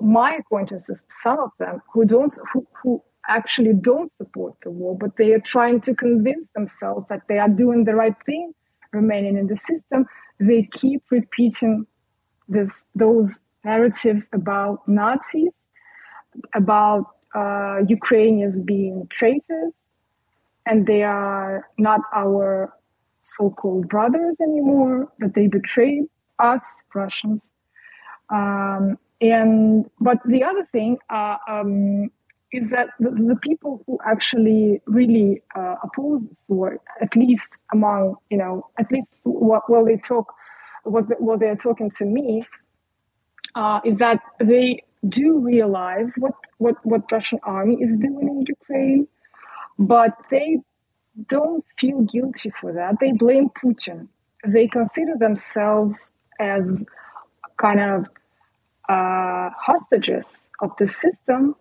my 0.02 0.36
acquaintances, 0.36 1.04
some 1.10 1.40
of 1.40 1.52
them 1.60 1.82
who 1.92 2.06
don't, 2.06 2.34
who, 2.54 2.66
who 2.82 3.04
actually 3.28 3.74
don't 3.74 4.12
support 4.14 4.56
the 4.64 4.72
war, 4.72 4.98
but 4.98 5.18
they 5.18 5.34
are 5.34 5.40
trying 5.40 5.82
to 5.82 5.94
convince 5.94 6.52
themselves 6.52 7.06
that 7.08 7.22
they 7.28 7.38
are 7.38 7.50
doing 7.50 7.86
the 7.86 7.96
right 7.96 8.16
thing, 8.26 8.54
remaining 8.92 9.38
in 9.38 9.48
the 9.48 9.56
system. 9.56 10.06
They 10.40 10.68
keep 10.74 11.04
repeating 11.12 11.86
this, 12.48 12.86
those 12.96 13.40
narratives 13.64 14.30
about 14.34 14.88
Nazis, 14.88 15.54
about 16.54 17.06
uh, 17.36 17.80
Ukrainians 17.88 18.60
being 18.60 19.08
traitors, 19.10 19.74
and 20.66 20.88
they 20.88 21.04
are 21.04 21.68
not 21.78 22.02
our 22.16 22.74
so-called 23.22 23.88
brothers 23.88 24.38
anymore. 24.42 25.12
That 25.20 25.34
they 25.36 25.48
betrayed 25.48 26.06
us 26.40 26.64
Russians. 26.94 27.52
Um, 28.30 28.98
and 29.22 29.90
but 30.00 30.18
the 30.26 30.44
other 30.44 30.66
thing 30.66 30.98
uh, 31.10 31.38
um, 31.48 32.10
is 32.52 32.70
that 32.70 32.90
the, 33.00 33.12
the, 33.12 33.36
people 33.36 33.84
who 33.86 34.00
actually 34.06 34.82
really 34.86 35.42
uh, 35.56 35.76
oppose 35.84 36.28
this 36.28 36.44
war, 36.48 36.80
at 37.02 37.16
least 37.16 37.54
among 37.74 38.16
you 38.30 38.38
know, 38.38 38.68
at 38.80 38.92
least 38.92 39.10
what 39.24 39.70
while 39.70 39.86
they 39.86 39.98
talk, 39.98 40.34
what, 40.84 41.06
what 41.22 41.40
they're 41.40 41.56
talking 41.56 41.92
to 41.98 42.06
me, 42.06 42.44
uh, 43.56 43.82
is 43.84 43.98
that 43.98 44.20
they 44.40 44.84
do 45.08 45.40
realize 45.40 46.16
what, 46.18 46.34
what, 46.58 46.76
what 46.84 47.12
Russian 47.12 47.40
army 47.44 47.78
is 47.80 47.96
doing 47.98 48.28
in 48.28 48.46
Ukraine, 48.48 49.08
but 49.78 50.12
they 50.30 50.58
don't 51.28 51.66
feel 51.78 52.02
guilty 52.02 52.52
for 52.60 52.74
that. 52.74 52.96
They 53.00 53.12
blame 53.12 53.50
Putin. 53.50 54.08
They 54.46 54.68
consider 54.68 55.16
themselves 55.18 56.12
as 56.40 56.84
kind 57.58 57.80
of 57.80 58.06
uh, 58.88 59.50
hostages 59.58 60.50
of 60.62 60.72
the 60.78 60.86
system, 60.86 61.56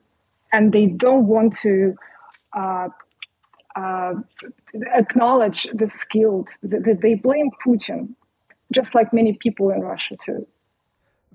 and 0.52 0.72
they 0.72 0.86
don't 0.86 1.26
want 1.26 1.56
to 1.58 1.94
uh, 2.56 2.88
uh, 3.76 4.14
acknowledge 4.94 5.68
the 5.74 5.86
skilled. 5.86 6.50
They 6.62 7.14
blame 7.14 7.50
Putin, 7.64 8.14
just 8.72 8.94
like 8.94 9.12
many 9.12 9.34
people 9.34 9.70
in 9.70 9.80
Russia 9.80 10.16
too. 10.16 10.46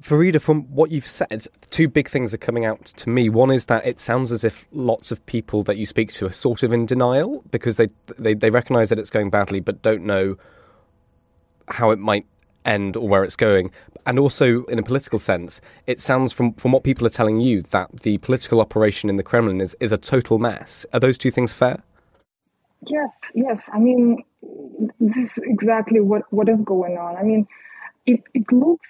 Farida, 0.04 0.42
from 0.42 0.64
what 0.64 0.92
you've 0.92 1.08
said, 1.08 1.48
two 1.70 1.88
big 1.88 2.10
things 2.10 2.34
are 2.34 2.38
coming 2.38 2.66
out 2.66 2.84
to 2.86 3.10
me. 3.10 3.30
One 3.30 3.52
is 3.52 3.66
that 3.66 3.86
it 3.86 4.02
sounds 4.02 4.34
as 4.34 4.44
if 4.44 4.66
lots 4.74 5.12
of 5.12 5.26
people 5.26 5.64
that 5.64 5.78
you 5.78 5.86
speak 5.86 6.12
to 6.14 6.26
are 6.26 6.32
sort 6.32 6.62
of 6.62 6.74
in 6.74 6.86
denial 6.86 7.44
because 7.52 7.78
they 7.78 7.88
they, 8.20 8.34
they 8.34 8.50
recognise 8.50 8.90
that 8.90 9.00
it's 9.00 9.10
going 9.10 9.30
badly 9.30 9.62
but 9.62 9.82
don't 9.82 10.04
know 10.04 10.36
how 11.70 11.92
it 11.92 12.00
might 12.00 12.26
end 12.66 12.98
or 12.98 13.08
where 13.08 13.24
it's 13.24 13.38
going. 13.38 13.72
And 14.06 14.20
also, 14.20 14.66
in 14.66 14.78
a 14.78 14.84
political 14.84 15.20
sense, 15.20 15.62
it 15.88 16.02
sounds 16.02 16.34
from, 16.34 16.54
from 16.56 16.74
what 16.74 16.84
people 16.84 17.08
are 17.08 17.12
telling 17.12 17.40
you 17.40 17.62
that 17.72 18.02
the 18.02 18.18
political 18.18 18.60
operation 18.60 19.10
in 19.10 19.16
the 19.16 19.24
Kremlin 19.24 19.62
is, 19.62 19.76
is 19.80 19.94
a 19.94 19.98
total 19.98 20.38
mess. 20.38 20.86
Are 20.92 21.00
those 21.00 21.18
two 21.18 21.32
things 21.32 21.54
fair? 21.54 21.82
Yes, 22.86 23.32
yes. 23.34 23.70
I 23.74 23.80
mean, 23.80 24.24
this 25.00 25.38
is 25.38 25.44
exactly 25.46 26.02
what, 26.02 26.24
what 26.34 26.50
is 26.50 26.62
going 26.62 26.98
on. 26.98 27.16
I 27.16 27.24
mean, 27.24 27.48
it, 28.06 28.22
it 28.34 28.52
looks 28.52 28.90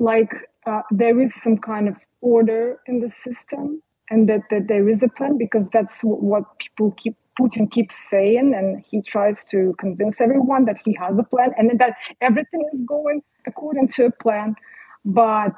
like 0.00 0.32
uh, 0.66 0.82
there 0.90 1.20
is 1.20 1.32
some 1.34 1.58
kind 1.58 1.88
of 1.88 1.96
order 2.20 2.80
in 2.86 3.00
the 3.00 3.08
system 3.08 3.80
and 4.10 4.28
that, 4.28 4.40
that 4.50 4.66
there 4.66 4.88
is 4.88 5.02
a 5.04 5.08
plan 5.08 5.38
because 5.38 5.68
that's 5.68 6.00
what 6.02 6.44
people 6.58 6.90
keep 6.96 7.16
Putin 7.40 7.70
keeps 7.70 7.96
saying, 7.96 8.54
and 8.54 8.84
he 8.84 9.00
tries 9.00 9.44
to 9.44 9.74
convince 9.78 10.20
everyone 10.20 10.64
that 10.66 10.76
he 10.84 10.94
has 11.00 11.18
a 11.18 11.22
plan 11.22 11.52
and 11.56 11.78
that 11.78 11.96
everything 12.20 12.68
is 12.72 12.82
going 12.86 13.22
according 13.46 13.88
to 13.88 14.06
a 14.06 14.10
plan. 14.10 14.56
But 15.04 15.54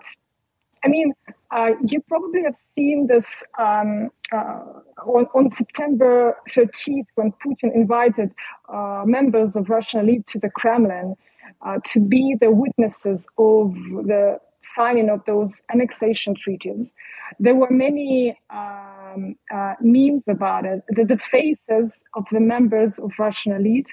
I 0.85 0.89
mean, 0.89 1.13
uh, 1.51 1.71
you 1.83 2.01
probably 2.03 2.43
have 2.45 2.57
seen 2.77 3.07
this 3.09 3.43
um, 3.59 4.11
uh, 4.33 4.63
on, 5.05 5.27
on, 5.35 5.51
September 5.51 6.37
13th 6.51 7.07
when 7.15 7.33
Putin 7.45 7.75
invited 7.75 8.33
uh, 8.73 9.03
members 9.07 9.55
of 9.55 9.69
Russian 9.69 10.01
elite 10.01 10.27
to 10.29 10.39
the 10.39 10.51
Kremlin 10.51 11.17
uh, 11.61 11.79
to 11.87 12.01
be 12.01 12.37
the 12.41 12.51
witnesses 12.51 13.27
of 13.39 13.75
the 13.75 14.39
signing 14.63 15.11
of 15.11 15.25
those 15.27 15.63
annexation 15.73 16.35
treaties. 16.35 16.93
There 17.39 17.55
were 17.55 17.71
many 17.71 18.39
um, 18.51 19.37
uh, 19.53 19.75
memes 19.81 20.25
about 20.29 20.65
it. 20.65 20.83
The, 20.89 21.05
the 21.05 21.19
faces 21.19 21.93
of 22.15 22.25
the 22.31 22.41
members 22.41 22.99
of 22.99 23.13
Russian 23.19 23.53
elite, 23.53 23.89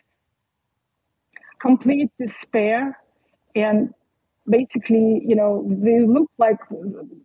complete 1.59 2.11
despair, 2.19 2.97
and 3.55 3.93
basically, 4.47 5.21
you 5.25 5.35
know, 5.35 5.65
they 5.67 5.99
look 6.05 6.29
like 6.37 6.59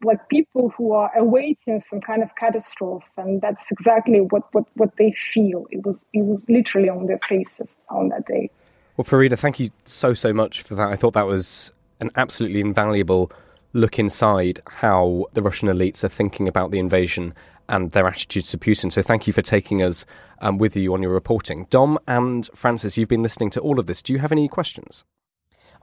like 0.03 0.29
people 0.29 0.73
who 0.77 0.92
are 0.92 1.11
awaiting 1.16 1.79
some 1.79 2.01
kind 2.01 2.23
of 2.23 2.35
catastrophe, 2.37 3.05
and 3.16 3.40
that's 3.40 3.70
exactly 3.70 4.20
what 4.20 4.42
what 4.53 4.64
what 4.75 4.97
they 4.99 5.12
feel. 5.12 5.66
It 5.70 5.85
was 5.85 6.05
it 6.12 6.25
was 6.25 6.44
literally 6.49 6.88
on 6.88 7.07
their 7.07 7.20
faces 7.29 7.77
on 7.90 8.09
that 8.09 8.27
day. 8.27 8.51
Well, 8.96 9.04
Farida, 9.04 9.38
thank 9.38 9.59
you 9.59 9.70
so 9.85 10.14
so 10.14 10.33
much 10.33 10.62
for 10.62 10.74
that. 10.76 10.88
I 10.88 10.96
thought 10.96 11.14
that 11.14 11.26
was 11.26 11.72
an 12.00 12.11
absolutely 12.16 12.61
invaluable 12.61 13.30
look 13.72 13.98
inside 13.98 14.61
how 14.68 15.26
the 15.33 15.42
Russian 15.42 15.68
elites 15.68 16.04
are 16.04 16.09
thinking 16.09 16.46
about 16.46 16.70
the 16.70 16.78
invasion 16.78 17.35
and 17.68 17.90
their 17.90 18.07
attitudes 18.07 18.50
to 18.50 18.59
Putin. 18.59 18.92
So 18.92 19.02
thank 19.02 19.26
you 19.26 19.33
for 19.33 19.42
taking 19.42 19.83
us 19.83 20.04
um, 20.40 20.59
with 20.59 20.76
you 20.76 20.94
on 20.94 21.02
your 21.02 21.12
reporting. 21.12 21.66
Dom 21.70 21.98
and 22.07 22.48
Francis, 22.54 22.96
you've 22.96 23.09
been 23.09 23.22
listening 23.22 23.50
to 23.50 23.61
all 23.61 23.80
of 23.80 23.87
this. 23.87 24.00
Do 24.02 24.12
you 24.12 24.20
have 24.20 24.33
any 24.33 24.48
questions? 24.48 25.02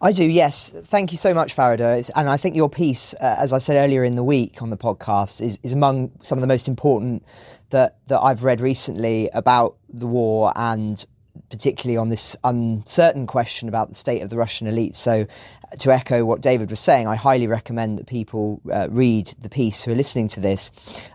I 0.04 0.14
do, 0.14 0.24
yes. 0.24 0.70
Thank 0.70 1.12
you 1.12 1.18
so 1.18 1.34
much, 1.34 1.56
Farida. 1.56 2.10
And 2.16 2.28
I 2.28 2.38
think 2.38 2.56
your 2.56 2.70
piece, 2.70 3.14
uh, 3.16 3.36
as 3.38 3.54
I 3.54 3.60
said 3.60 3.76
earlier 3.76 4.04
in 4.04 4.16
the 4.16 4.24
week 4.24 4.62
on 4.62 4.72
the 4.72 4.78
podcast, 4.78 5.42
is, 5.42 5.60
is 5.62 5.74
among 5.74 6.12
some 6.24 6.40
of 6.40 6.42
the 6.42 6.48
most 6.48 6.68
important 6.68 7.24
that, 7.70 7.98
that 8.08 8.20
I've 8.20 8.44
read 8.44 8.62
recently 8.62 9.30
about 9.34 9.78
the 9.90 10.08
war 10.08 10.54
and 10.56 11.06
particularly 11.52 11.98
on 11.98 12.10
this 12.10 12.36
uncertain 12.44 13.28
question 13.28 13.70
about 13.70 13.90
the 13.90 13.96
state 13.96 14.22
of 14.22 14.30
the 14.32 14.38
Russian 14.38 14.66
elite. 14.66 14.96
So, 14.96 15.28
uh, 15.72 15.76
to 15.76 15.92
echo 15.92 16.26
what 16.26 16.42
David 16.42 16.72
was 16.72 16.80
saying, 16.80 17.08
I 17.08 17.16
highly 17.16 17.46
recommend 17.46 18.00
that 18.00 18.08
people 18.08 18.62
uh, 18.72 18.88
read 18.90 19.28
the 19.40 19.50
piece 19.50 19.84
who 19.84 19.92
are 19.92 19.96
listening 19.96 20.28
to 20.30 20.40
this. 20.40 20.72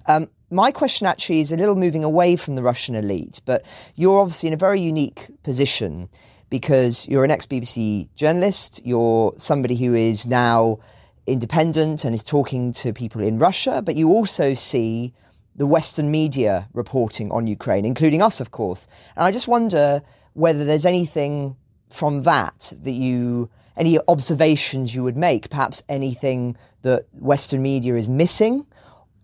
Um, 0.06 0.28
my 0.50 0.70
question 0.70 1.06
actually 1.06 1.40
is 1.40 1.50
a 1.50 1.56
little 1.56 1.74
moving 1.74 2.04
away 2.04 2.36
from 2.36 2.54
the 2.54 2.62
Russian 2.62 2.94
elite, 2.94 3.40
but 3.44 3.64
you're 3.96 4.20
obviously 4.20 4.46
in 4.46 4.52
a 4.52 4.58
very 4.58 4.80
unique 4.80 5.28
position 5.42 6.08
because 6.50 7.08
you're 7.08 7.24
an 7.24 7.32
ex 7.32 7.46
BBC 7.46 8.08
journalist, 8.14 8.80
you're 8.84 9.34
somebody 9.36 9.74
who 9.74 9.94
is 9.94 10.26
now 10.26 10.78
independent 11.26 12.04
and 12.04 12.14
is 12.14 12.22
talking 12.22 12.72
to 12.72 12.92
people 12.92 13.20
in 13.20 13.38
Russia, 13.38 13.82
but 13.82 13.96
you 13.96 14.08
also 14.10 14.54
see 14.54 15.12
the 15.56 15.66
Western 15.66 16.10
media 16.10 16.68
reporting 16.74 17.32
on 17.32 17.46
Ukraine, 17.46 17.84
including 17.84 18.22
us, 18.22 18.40
of 18.40 18.50
course. 18.50 18.86
And 19.16 19.24
I 19.24 19.32
just 19.32 19.48
wonder 19.48 20.02
whether 20.36 20.64
there's 20.64 20.84
anything 20.84 21.56
from 21.88 22.22
that 22.22 22.72
that 22.82 22.92
you, 22.92 23.48
any 23.76 23.98
observations 24.06 24.94
you 24.94 25.02
would 25.02 25.16
make, 25.16 25.48
perhaps 25.48 25.82
anything 25.88 26.56
that 26.82 27.06
Western 27.18 27.62
media 27.62 27.96
is 27.96 28.08
missing, 28.08 28.66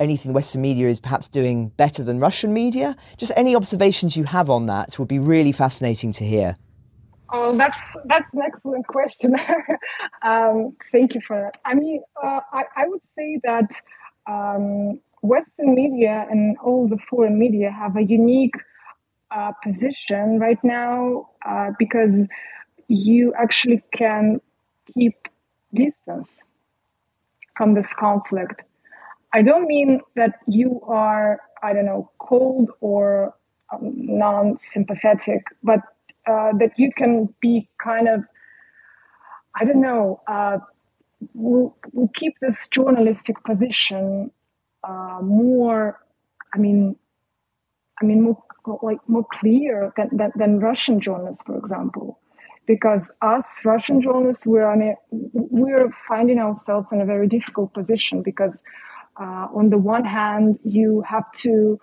anything 0.01 0.33
Western 0.33 0.63
media 0.63 0.89
is 0.89 0.99
perhaps 0.99 1.29
doing 1.29 1.69
better 1.69 2.03
than 2.03 2.19
Russian 2.19 2.55
media. 2.55 2.97
Just 3.19 3.31
any 3.37 3.55
observations 3.55 4.17
you 4.17 4.25
have 4.25 4.49
on 4.49 4.67
that 4.67 4.99
would 4.99 5.09
be 5.09 5.19
really 5.19 5.53
fascinating 5.53 6.13
to 6.13 6.25
hear. 6.25 6.57
Oh, 7.35 7.57
that's 7.57 7.83
that's 8.07 8.33
an 8.35 8.41
excellent 8.43 8.87
question. 8.87 9.35
um, 10.23 10.77
thank 10.91 11.15
you 11.15 11.21
for 11.21 11.37
that. 11.41 11.61
I 11.65 11.75
mean, 11.75 12.03
uh, 12.23 12.41
I, 12.53 12.65
I, 12.77 12.89
would 12.89 13.03
say 13.17 13.41
that 13.45 13.71
um, 14.27 15.01
Western 15.23 15.75
media 15.75 16.27
and 16.31 16.59
all 16.59 16.89
the 16.89 16.99
foreign 17.09 17.39
media 17.39 17.71
have 17.71 17.97
a 17.97 18.03
unique 18.03 18.57
uh, 19.35 19.53
position 19.63 20.39
right 20.39 20.63
now 20.63 21.29
uh, 21.49 21.71
because 21.79 22.29
you 22.89 23.33
actually 23.35 23.83
can 23.93 24.41
keep 24.95 25.29
distance 25.75 26.43
from 27.57 27.75
this 27.75 27.95
conflict. 27.95 28.63
I 29.33 29.43
don't 29.43 29.67
mean 29.67 30.01
that 30.17 30.41
you 30.47 30.81
are, 30.87 31.41
I 31.63 31.73
don't 31.73 31.87
know, 31.87 32.11
cold 32.19 32.71
or 32.81 33.35
um, 33.73 33.93
non 33.95 34.59
sympathetic, 34.59 35.45
but 35.63 35.81
uh, 36.27 36.53
that 36.59 36.73
you 36.77 36.93
can 36.93 37.35
be 37.41 37.69
kind 37.79 38.09
of, 38.09 38.25
I 39.55 39.65
don't 39.65 39.81
know, 39.81 40.21
uh, 40.27 40.59
we'll, 41.35 41.75
we'll 41.93 42.11
keep 42.15 42.35
this 42.41 42.69
journalistic 42.69 43.43
position 43.45 44.31
uh, 44.85 45.21
more, 45.23 45.99
I 46.55 46.59
mean, 46.59 46.97
I 48.01 48.05
mean, 48.05 48.23
more, 48.23 48.43
like 48.83 48.99
more 49.09 49.27
clear 49.33 49.93
than, 49.97 50.09
than, 50.13 50.33
than, 50.37 50.61
Russian 50.61 51.01
journalists, 51.01 51.43
for 51.45 51.57
example, 51.57 52.21
because 52.67 53.11
us 53.23 53.65
Russian 53.65 54.01
journalists 54.01 54.47
we're 54.47 54.67
on 54.67 54.83
a, 54.83 54.95
we're 55.11 55.91
finding 56.09 56.39
ourselves 56.39 56.89
in 56.93 57.01
a 57.01 57.05
very 57.07 57.27
difficult 57.27 57.75
position 57.75 58.23
because 58.23 58.63
uh, 59.21 59.49
on 59.55 59.71
the 59.71 59.79
one 59.79 60.05
hand 60.05 60.59
you 60.65 61.03
have 61.03 61.31
to 61.33 61.79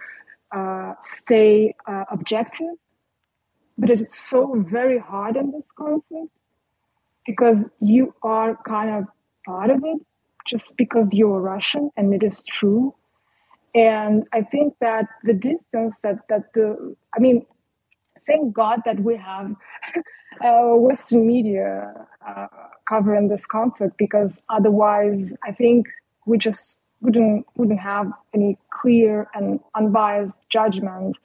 uh, 0.52 0.94
stay 1.02 1.76
uh, 1.88 2.06
objective, 2.12 2.74
but 3.78 3.90
it's 3.90 4.18
so 4.18 4.56
very 4.58 4.98
hard 4.98 5.36
in 5.36 5.52
this 5.52 5.68
conflict 5.78 6.32
because 7.26 7.70
you 7.80 8.14
are 8.24 8.58
kind 8.68 8.90
of 8.90 9.06
part 9.46 9.70
of 9.70 9.84
it 9.84 10.00
just 10.48 10.76
because 10.78 11.14
you're 11.14 11.40
Russian, 11.40 11.92
and 11.96 12.14
it 12.14 12.24
is 12.24 12.42
true. 12.44 12.96
And 13.76 14.26
I 14.34 14.42
think 14.42 14.76
that 14.82 15.06
the 15.24 15.34
distance 15.34 16.00
that 16.00 16.28
that 16.30 16.54
the 16.54 16.96
I 17.16 17.20
mean, 17.20 17.46
thank 18.26 18.54
God 18.54 18.82
that 18.86 19.00
we 19.00 19.18
have 19.18 19.56
uh, 20.44 20.74
Western 20.76 21.28
media 21.28 21.94
uh, 22.28 22.48
covering 22.88 23.28
this 23.28 23.46
conflict 23.46 23.98
because 23.98 24.42
otherwise, 24.50 25.34
I 25.44 25.52
think 25.52 25.88
we 26.26 26.38
just 26.38 26.78
wouldn't 27.02 27.46
wouldn't 27.56 27.80
have 27.80 28.12
any 28.34 28.58
clear 28.72 29.28
and 29.34 29.60
unbiased 29.76 30.38
judgment. 30.50 31.18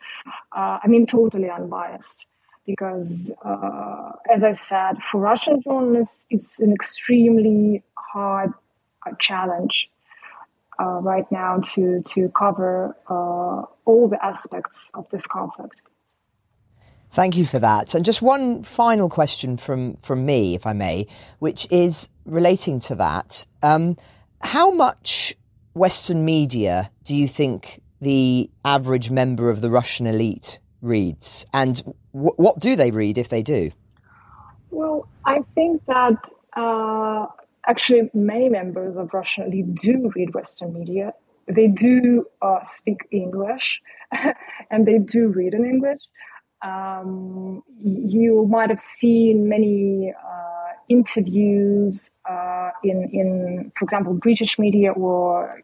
Uh, 0.57 0.78
I 0.82 0.86
mean, 0.86 1.07
totally 1.07 1.51
unbiased 1.51 2.26
because, 2.66 3.32
uh, 3.45 4.12
as 4.32 4.42
I 4.42 4.53
said, 4.53 5.03
for 5.03 5.20
Russian 5.20 5.61
journalists, 5.62 6.26
it's 6.30 6.61
an 6.61 6.72
extremely 6.72 7.82
hard 7.97 8.53
a 9.07 9.11
challenge 9.18 9.90
uh, 10.80 11.00
right 11.00 11.30
now 11.30 11.60
to 11.74 12.02
to 12.02 12.28
cover 12.30 12.96
uh, 13.08 13.62
all 13.84 14.08
the 14.08 14.24
aspects 14.24 14.90
of 14.94 15.08
this 15.10 15.26
conflict. 15.26 15.80
Thank 17.10 17.36
you 17.36 17.46
for 17.46 17.60
that. 17.60 17.94
And 17.94 18.04
just 18.04 18.22
one 18.22 18.64
final 18.64 19.08
question 19.08 19.56
from 19.56 19.94
from 19.94 20.26
me, 20.26 20.54
if 20.54 20.66
I 20.66 20.72
may, 20.72 21.06
which 21.38 21.66
is 21.70 22.08
relating 22.24 22.80
to 22.80 22.96
that. 22.96 23.46
Um, 23.62 23.96
how 24.42 24.70
much 24.72 25.36
Western 25.74 26.24
media 26.24 26.90
do 27.04 27.14
you 27.14 27.28
think 27.28 27.80
the 28.00 28.50
average 28.64 29.10
member 29.10 29.48
of 29.48 29.60
the 29.60 29.70
Russian 29.70 30.06
elite 30.06 30.58
reads? 30.82 31.46
And 31.54 31.82
w- 32.12 32.34
what 32.36 32.58
do 32.58 32.76
they 32.76 32.90
read 32.90 33.16
if 33.16 33.28
they 33.28 33.42
do? 33.42 33.70
Well, 34.70 35.08
I 35.24 35.40
think 35.54 35.84
that 35.86 36.18
uh, 36.56 37.26
actually 37.68 38.10
many 38.14 38.48
members 38.48 38.96
of 38.96 39.12
Russian 39.12 39.44
elite 39.44 39.74
do 39.74 40.10
read 40.14 40.34
Western 40.34 40.72
media. 40.72 41.12
They 41.46 41.68
do 41.68 42.26
uh, 42.40 42.62
speak 42.62 43.06
English 43.10 43.80
and 44.70 44.86
they 44.86 44.98
do 44.98 45.28
read 45.28 45.54
in 45.54 45.64
English. 45.64 46.00
Um, 46.62 47.62
you 47.78 48.46
might 48.48 48.70
have 48.70 48.80
seen 48.80 49.48
many 49.48 50.14
uh, 50.16 50.72
interviews 50.88 52.10
uh, 52.28 52.70
in, 52.82 53.10
in, 53.12 53.72
for 53.76 53.84
example, 53.84 54.14
British 54.14 54.58
media 54.58 54.92
or 54.92 55.62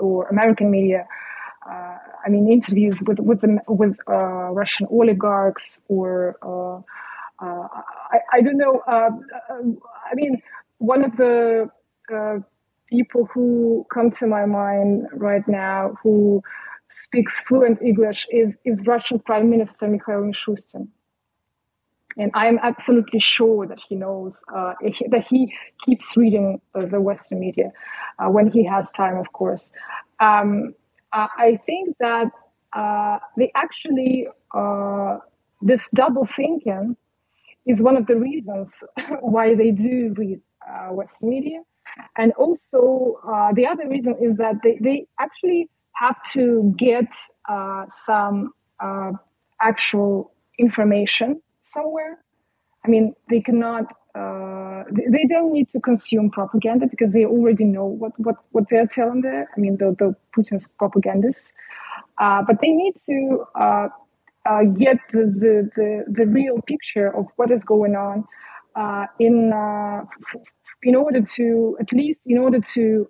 or 0.00 0.28
American 0.28 0.70
media. 0.70 1.06
Uh, 1.68 1.96
I 2.24 2.30
mean, 2.30 2.50
interviews 2.50 3.02
with 3.06 3.18
with 3.18 3.42
the, 3.42 3.58
with 3.68 3.96
uh, 4.08 4.50
Russian 4.52 4.86
oligarchs 4.90 5.80
or 5.88 6.36
uh, 6.42 6.80
I, 7.40 8.18
I, 8.32 8.40
don't 8.40 8.56
know. 8.56 8.82
I 8.88 10.14
mean, 10.14 10.42
one 10.78 11.04
of 11.04 11.16
the 11.16 11.70
people 12.88 13.28
who 13.32 13.86
come 13.92 14.10
to 14.10 14.26
my 14.26 14.46
mind 14.46 15.06
right 15.12 15.46
now 15.46 15.96
who 16.02 16.42
speaks 16.90 17.40
fluent 17.40 17.80
English 17.82 18.26
is, 18.30 18.56
is 18.64 18.86
Russian 18.86 19.18
Prime 19.18 19.50
Minister 19.50 19.86
Mikhail 19.86 20.22
Mishustin. 20.22 20.88
And 22.16 22.30
I'm 22.34 22.58
absolutely 22.62 23.20
sure 23.20 23.66
that 23.66 23.78
he 23.86 23.94
knows, 23.94 24.42
uh, 24.52 24.72
that 25.10 25.26
he 25.28 25.54
keeps 25.82 26.16
reading 26.16 26.60
uh, 26.74 26.86
the 26.86 27.00
Western 27.00 27.40
media 27.40 27.70
uh, 28.18 28.28
when 28.28 28.50
he 28.50 28.64
has 28.64 28.90
time, 28.90 29.16
of 29.16 29.32
course. 29.32 29.70
Um, 30.18 30.74
I 31.12 31.58
think 31.64 31.96
that 32.00 32.30
uh, 32.72 33.18
they 33.36 33.50
actually, 33.54 34.26
uh, 34.54 35.18
this 35.62 35.88
double 35.94 36.24
thinking 36.24 36.96
is 37.66 37.82
one 37.82 37.96
of 37.96 38.06
the 38.06 38.16
reasons 38.16 38.82
why 39.20 39.54
they 39.54 39.70
do 39.70 40.14
read 40.16 40.40
uh, 40.68 40.92
Western 40.92 41.30
media. 41.30 41.62
And 42.16 42.32
also, 42.32 43.18
the 43.54 43.66
other 43.66 43.88
reason 43.88 44.16
is 44.20 44.36
that 44.36 44.56
they, 44.62 44.78
they 44.80 45.06
actually 45.18 45.68
have 45.98 46.22
to 46.22 46.72
get 46.76 47.08
uh, 47.48 47.84
some 47.88 48.52
uh, 48.80 49.12
actual 49.60 50.32
information 50.58 51.42
somewhere. 51.62 52.18
I 52.84 52.88
mean, 52.88 53.14
they 53.28 53.40
cannot. 53.40 53.84
Uh, 54.14 54.84
they 54.90 55.24
don't 55.28 55.52
need 55.52 55.68
to 55.70 55.80
consume 55.80 56.30
propaganda 56.30 56.86
because 56.86 57.12
they 57.12 57.24
already 57.24 57.64
know 57.64 57.84
what, 57.84 58.12
what, 58.18 58.36
what 58.50 58.64
they're 58.68 58.86
telling 58.86 59.20
there. 59.20 59.48
I 59.56 59.60
mean, 59.60 59.76
the, 59.76 59.94
the 59.98 60.16
Putin's 60.34 60.66
propagandists. 60.66 61.52
Uh, 62.18 62.42
but 62.42 62.60
they 62.60 62.70
need 62.70 62.94
to 63.06 63.44
uh, 63.54 63.88
uh, 64.46 64.62
get 64.64 64.96
the, 65.12 65.18
the, 65.26 65.70
the, 65.76 66.04
the, 66.08 66.26
real 66.26 66.60
picture 66.62 67.14
of 67.14 67.26
what 67.36 67.50
is 67.52 67.64
going 67.64 67.94
on 67.94 68.26
in 69.20 69.52
in 70.82 70.94
order 70.94 71.20
to 71.20 71.76
at 71.80 71.92
least 71.92 72.20
in 72.26 72.38
order 72.38 72.60
to 72.60 73.08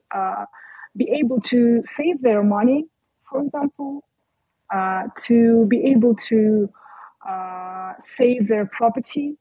be 0.97 1.11
able 1.11 1.41
to 1.41 1.81
save 1.83 2.23
their 2.23 2.43
money, 2.43 2.87
for 3.31 3.41
example, 3.43 4.05
uh, 4.75 5.05
to 5.16 5.66
be 5.66 5.85
able 5.87 6.14
to 6.14 6.71
uh, 7.27 7.93
save 8.03 8.49
their 8.49 8.66
property, 8.66 9.37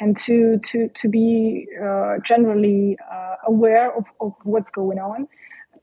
and 0.00 0.16
to 0.16 0.58
to 0.64 0.88
to 0.94 1.08
be 1.08 1.66
uh, 1.82 2.18
generally 2.24 2.96
uh, 3.12 3.34
aware 3.46 3.94
of, 3.96 4.06
of 4.20 4.32
what's 4.44 4.70
going 4.70 4.98
on, 4.98 5.28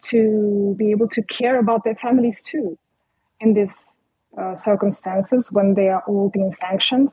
to 0.01 0.75
be 0.77 0.91
able 0.91 1.07
to 1.09 1.21
care 1.23 1.59
about 1.59 1.83
their 1.83 1.95
families 1.95 2.41
too, 2.41 2.77
in 3.39 3.53
these 3.53 3.93
uh, 4.37 4.55
circumstances 4.55 5.51
when 5.51 5.75
they 5.75 5.89
are 5.89 6.03
all 6.07 6.29
being 6.29 6.51
sanctioned. 6.51 7.11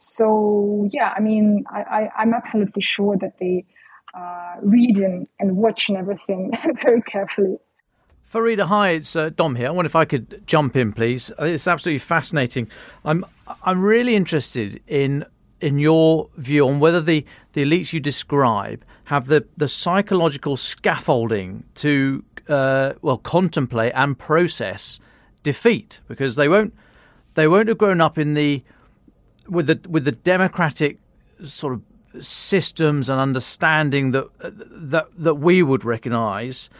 So 0.00 0.88
yeah, 0.92 1.12
I 1.14 1.20
mean, 1.20 1.64
I, 1.70 1.82
I, 1.82 2.10
I'm 2.16 2.32
absolutely 2.32 2.80
sure 2.80 3.18
that 3.20 3.34
they 3.38 3.66
uh, 4.14 4.54
reading 4.62 5.28
and 5.38 5.58
watching 5.58 5.94
everything 5.94 6.52
very 6.82 7.02
carefully. 7.02 7.58
Farida, 8.32 8.62
hi, 8.62 8.90
it's 8.90 9.14
uh, 9.14 9.28
Dom 9.28 9.56
here. 9.56 9.66
I 9.66 9.70
wonder 9.70 9.86
if 9.86 9.94
I 9.94 10.06
could 10.06 10.46
jump 10.46 10.74
in, 10.74 10.94
please. 10.94 11.30
Uh, 11.38 11.44
it's 11.44 11.66
absolutely 11.66 11.98
fascinating. 11.98 12.70
I'm 13.04 13.26
I'm 13.62 13.82
really 13.82 14.16
interested 14.16 14.80
in 14.86 15.26
in 15.60 15.78
your 15.78 16.30
view 16.38 16.66
on 16.66 16.80
whether 16.80 17.02
the, 17.02 17.26
the 17.52 17.62
elites 17.62 17.92
you 17.92 18.00
describe 18.00 18.82
have 19.04 19.26
the, 19.26 19.44
the 19.58 19.68
psychological 19.68 20.56
scaffolding 20.56 21.64
to 21.74 22.24
uh, 22.48 22.94
well 23.02 23.18
contemplate 23.18 23.92
and 23.94 24.18
process 24.18 24.98
defeat 25.42 26.00
because 26.08 26.36
they 26.36 26.48
won't 26.48 26.72
they 27.34 27.46
won't 27.46 27.68
have 27.68 27.76
grown 27.76 28.00
up 28.00 28.16
in 28.16 28.32
the 28.32 28.62
with 29.50 29.66
the 29.66 29.80
with 29.88 30.04
the 30.04 30.12
democratic 30.12 30.98
sort 31.44 31.74
of 31.74 31.82
systems 32.24 33.08
and 33.08 33.20
understanding 33.20 34.10
that 34.12 34.26
that 34.40 35.08
that 35.16 35.34
we 35.36 35.62
would 35.62 35.84
recognise, 35.84 36.70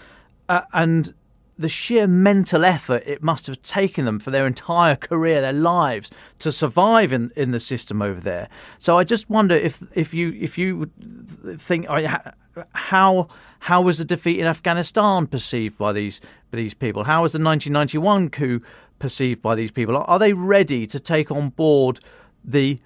uh, 0.49 0.63
and 0.73 1.15
the 1.61 1.69
sheer 1.69 2.07
mental 2.07 2.65
effort 2.65 3.03
it 3.07 3.23
must 3.23 3.47
have 3.47 3.61
taken 3.61 4.07
them 4.07 4.19
for 4.19 4.31
their 4.31 4.47
entire 4.47 4.97
career, 4.97 5.43
their 5.43 5.53
lives, 5.53 6.11
to 6.39 6.51
survive 6.51 7.13
in, 7.13 7.31
in 7.37 7.51
the 7.51 7.61
system 7.61 8.01
over 8.01 8.19
there. 8.19 8.49
So 8.79 8.97
I 8.97 9.05
just 9.05 9.29
wonder 9.29 9.55
if 9.55 9.83
if 9.95 10.15
you 10.15 10.33
if 10.41 10.57
you 10.57 10.91
think 11.59 11.87
how 12.73 13.29
how 13.61 13.83
was 13.83 13.99
the 13.99 14.07
defeat 14.07 14.39
in 14.39 14.47
Afghanistan 14.47 15.27
perceived 15.27 15.77
by 15.77 15.93
these 15.93 16.21
by 16.51 16.57
these 16.57 16.75
people? 16.75 17.05
How 17.05 17.23
was 17.23 17.33
the 17.33 17.39
1991 17.39 18.31
coup 18.31 18.63
perceived 18.99 19.43
by 19.43 19.55
these 19.55 19.71
people? 19.71 19.97
Are 19.99 20.19
they 20.19 20.33
ready 20.33 20.87
to 20.87 20.99
take 20.99 21.31
on 21.31 21.51
board 21.51 22.01
the 22.45 22.79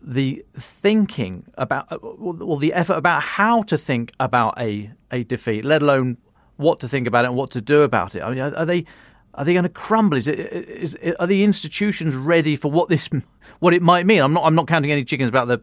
the 0.00 0.44
thinking 0.54 1.46
about 1.54 1.90
uh, 1.90 1.96
or 1.96 2.58
the 2.58 2.72
effort 2.72 2.94
about 2.94 3.22
how 3.22 3.62
to 3.62 3.76
think 3.76 4.12
about 4.20 4.58
a 4.60 4.90
a 5.10 5.24
defeat, 5.24 5.64
let 5.64 5.82
alone 5.82 6.18
what 6.56 6.80
to 6.80 6.88
think 6.88 7.06
about 7.06 7.24
it 7.24 7.28
and 7.28 7.36
what 7.36 7.50
to 7.50 7.60
do 7.60 7.82
about 7.82 8.14
it. 8.14 8.22
I 8.22 8.30
mean, 8.30 8.40
are 8.40 8.64
they 8.64 8.84
are 9.34 9.44
they 9.44 9.52
going 9.52 9.64
to 9.64 9.68
crumble? 9.68 10.16
Is 10.16 10.26
it 10.26 10.38
is 10.38 10.96
are 11.18 11.26
the 11.26 11.44
institutions 11.44 12.14
ready 12.14 12.56
for 12.56 12.70
what 12.70 12.88
this 12.88 13.08
what 13.58 13.74
it 13.74 13.82
might 13.82 14.06
mean? 14.06 14.22
I'm 14.22 14.32
not 14.32 14.44
I'm 14.44 14.54
not 14.54 14.66
counting 14.66 14.92
any 14.92 15.04
chickens 15.04 15.28
about 15.28 15.48
the 15.48 15.60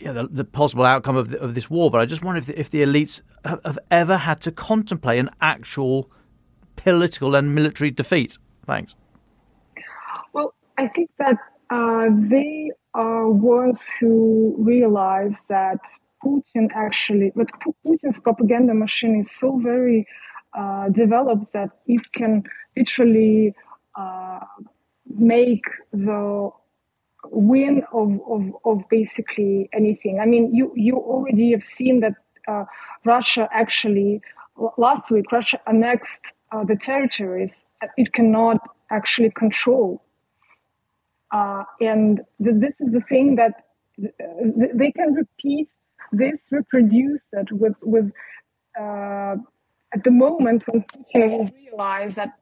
the, 0.00 0.28
the, 0.28 0.44
possible 0.44 0.84
outcome 0.84 1.14
of 1.14 1.30
the, 1.30 1.40
of 1.40 1.54
this 1.54 1.70
war, 1.70 1.88
but 1.88 2.00
I 2.00 2.06
just 2.06 2.24
wonder 2.24 2.40
if 2.40 2.46
the, 2.46 2.58
if 2.58 2.70
the 2.70 2.82
elites 2.82 3.22
have, 3.44 3.60
have 3.64 3.78
ever 3.88 4.16
had 4.16 4.40
to 4.40 4.50
contemplate 4.50 5.20
an 5.20 5.30
actual 5.40 6.10
political 6.74 7.36
and 7.36 7.54
military 7.54 7.92
defeat. 7.92 8.36
Thanks. 8.66 8.96
Well, 10.32 10.54
I 10.76 10.88
think 10.88 11.08
that 11.18 11.36
uh, 11.72 12.08
they 12.34 12.70
are 12.94 13.30
ones 13.30 13.88
who 13.98 14.54
realize 14.58 15.38
that 15.48 15.80
Putin 16.22 16.68
actually, 16.74 17.32
but 17.34 17.48
Putin's 17.84 18.20
propaganda 18.20 18.74
machine 18.74 19.18
is 19.18 19.30
so 19.30 19.58
very 19.58 20.06
uh, 20.52 20.90
developed 20.90 21.52
that 21.54 21.70
it 21.86 22.02
can 22.12 22.42
literally 22.76 23.54
uh, 23.98 24.40
make 25.06 25.64
the 25.92 26.50
win 27.30 27.82
of, 27.92 28.20
of, 28.28 28.42
of 28.64 28.88
basically 28.90 29.70
anything. 29.72 30.20
I 30.20 30.26
mean, 30.26 30.54
you, 30.54 30.72
you 30.76 30.96
already 30.96 31.52
have 31.52 31.62
seen 31.62 32.00
that 32.00 32.14
uh, 32.46 32.64
Russia 33.04 33.48
actually, 33.50 34.20
last 34.76 35.10
week, 35.10 35.32
Russia 35.32 35.58
annexed 35.66 36.34
uh, 36.50 36.64
the 36.64 36.76
territories 36.76 37.62
it 37.96 38.12
cannot 38.12 38.58
actually 38.90 39.30
control 39.30 40.02
uh, 41.32 41.64
and 41.80 42.20
th- 42.42 42.56
this 42.58 42.80
is 42.80 42.92
the 42.92 43.00
thing 43.00 43.36
that 43.36 43.64
th- 43.98 44.14
they 44.74 44.92
can 44.92 45.14
repeat 45.14 45.68
this, 46.12 46.40
reproduce 46.50 47.22
it 47.32 47.50
with 47.52 47.74
with 47.82 48.12
uh, 48.78 49.36
at 49.94 50.04
the 50.04 50.10
moment 50.10 50.64
when 50.68 50.82
Putin 50.82 51.30
will 51.30 51.50
realize 51.56 52.14
that 52.16 52.32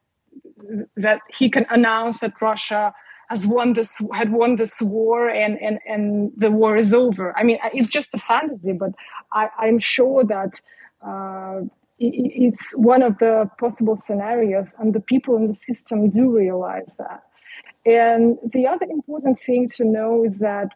that 0.97 1.21
he 1.37 1.49
can 1.49 1.65
announce 1.69 2.19
that 2.19 2.33
Russia 2.41 2.93
has 3.29 3.47
won 3.47 3.73
this 3.73 3.99
had 4.13 4.31
won 4.31 4.57
this 4.57 4.81
war 4.81 5.29
and 5.29 5.57
and 5.61 5.79
and 5.87 6.31
the 6.37 6.51
war 6.51 6.77
is 6.77 6.93
over. 6.93 7.37
I 7.37 7.43
mean, 7.43 7.59
it's 7.73 7.89
just 7.89 8.13
a 8.13 8.19
fantasy, 8.19 8.73
but 8.73 8.91
I, 9.33 9.49
I'm 9.57 9.79
sure 9.79 10.23
that. 10.25 10.61
Uh, 11.05 11.61
it's 12.03 12.71
one 12.77 13.03
of 13.03 13.19
the 13.19 13.47
possible 13.59 13.95
scenarios, 13.95 14.73
and 14.79 14.91
the 14.95 14.99
people 14.99 15.35
in 15.37 15.45
the 15.45 15.53
system 15.53 16.09
do 16.09 16.35
realize 16.35 16.95
that. 16.97 17.21
And 17.85 18.37
the 18.53 18.67
other 18.67 18.85
important 18.89 19.37
thing 19.39 19.67
to 19.69 19.85
know 19.85 20.23
is 20.23 20.39
that 20.39 20.69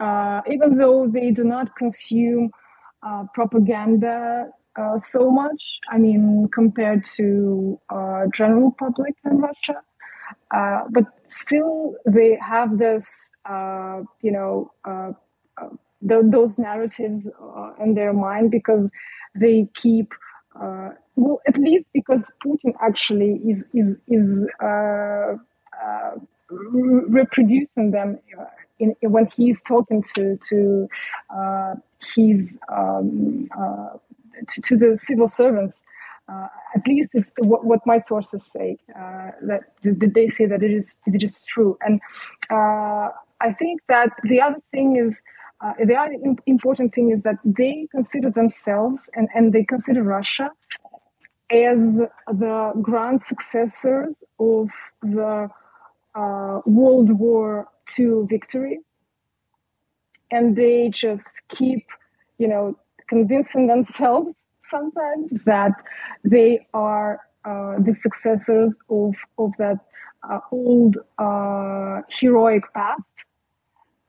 uh, 0.00 0.42
even 0.50 0.78
though 0.78 1.06
they 1.06 1.30
do 1.30 1.44
not 1.44 1.74
consume 1.76 2.50
uh, 3.02 3.24
propaganda 3.34 4.48
uh, 4.76 4.98
so 4.98 5.30
much, 5.30 5.78
I 5.90 5.98
mean, 5.98 6.48
compared 6.52 7.04
to 7.16 7.80
uh, 7.88 8.26
general 8.34 8.72
public 8.78 9.14
in 9.24 9.38
Russia, 9.38 9.80
uh, 10.54 10.82
but 10.90 11.04
still 11.28 11.94
they 12.06 12.38
have 12.42 12.78
this, 12.78 13.30
uh, 13.48 14.02
you 14.20 14.32
know, 14.32 14.70
the, 16.02 16.22
those 16.24 16.58
narratives 16.58 17.30
in 17.82 17.94
their 17.94 18.12
mind 18.12 18.50
because 18.50 18.90
they 19.34 19.68
keep 19.74 20.12
well, 21.18 21.40
at 21.48 21.56
least 21.56 21.86
because 21.94 22.30
Putin 22.44 22.74
actually 22.80 23.40
is 23.46 23.66
is 23.74 23.96
is 24.08 24.46
uh, 25.86 26.10
uh, 26.48 26.56
reproducing 27.08 27.90
them 27.90 28.18
uh, 28.38 28.44
in, 28.78 28.94
when 29.02 29.26
he's 29.36 29.60
talking 29.62 30.00
to 30.14 30.38
to 30.48 30.88
uh, 31.36 31.74
his 32.14 32.56
um, 32.68 33.48
uh, 33.58 33.88
to, 34.48 34.60
to, 34.60 34.76
the 34.76 34.96
civil 34.96 35.26
servants. 35.26 35.82
at 36.76 36.86
least 36.86 37.10
it's 37.14 37.32
what, 37.38 37.64
what, 37.64 37.80
my 37.84 37.98
sources 37.98 38.44
say 38.44 38.78
that, 39.42 39.62
that 39.82 40.12
they 40.14 40.28
say 40.28 40.46
that 40.46 40.62
it 40.62 40.70
is 40.70 40.96
it 41.06 41.20
is 41.22 41.42
true, 41.44 41.76
and 41.80 42.00
I 42.50 43.52
think 43.58 43.80
that 43.88 44.10
the 44.24 44.40
other 44.40 44.62
thing 44.70 44.96
is. 44.96 45.16
Uh, 45.62 45.72
the 45.86 45.96
other 45.96 46.12
important 46.44 46.94
thing 46.94 47.10
is 47.10 47.22
that 47.22 47.38
they 47.42 47.88
consider 47.90 48.28
themselves 48.28 49.08
and, 49.14 49.26
and 49.34 49.54
they 49.54 49.64
consider 49.64 50.02
Russia 50.02 50.50
as 51.50 51.96
the 52.26 52.72
grand 52.82 53.22
successors 53.22 54.22
of 54.38 54.68
the 55.00 55.48
uh, 56.16 56.60
World 56.64 57.18
War 57.18 57.68
II 57.98 58.24
victory. 58.26 58.80
And 60.30 60.56
they 60.56 60.88
just 60.88 61.42
keep, 61.48 61.86
you 62.38 62.48
know, 62.48 62.76
convincing 63.08 63.66
themselves 63.66 64.40
sometimes 64.62 65.44
that 65.44 65.72
they 66.24 66.66
are 66.74 67.20
uh, 67.44 67.76
the 67.78 67.92
successors 67.94 68.76
of, 68.90 69.14
of 69.38 69.52
that 69.58 69.78
uh, 70.28 70.40
old 70.50 70.98
uh, 71.18 72.02
heroic 72.08 72.64
past. 72.74 73.24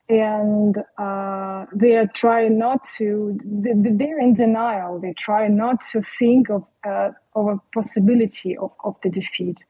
And 0.10 0.78
uh, 0.98 1.66
they 1.76 1.98
are 1.98 2.08
trying 2.08 2.58
not 2.58 2.86
to 2.96 3.38
they're 3.44 4.20
in 4.20 4.34
denial. 4.34 5.00
They 5.00 5.12
try 5.12 5.50
not 5.50 5.82
to 5.92 6.02
think 6.02 6.50
of, 6.50 6.64
uh, 6.88 7.10
of 7.36 7.48
a 7.48 7.60
possibility 7.74 8.56
of, 8.56 8.72
of 8.86 8.96
the 9.04 9.10
defeat 9.10 9.66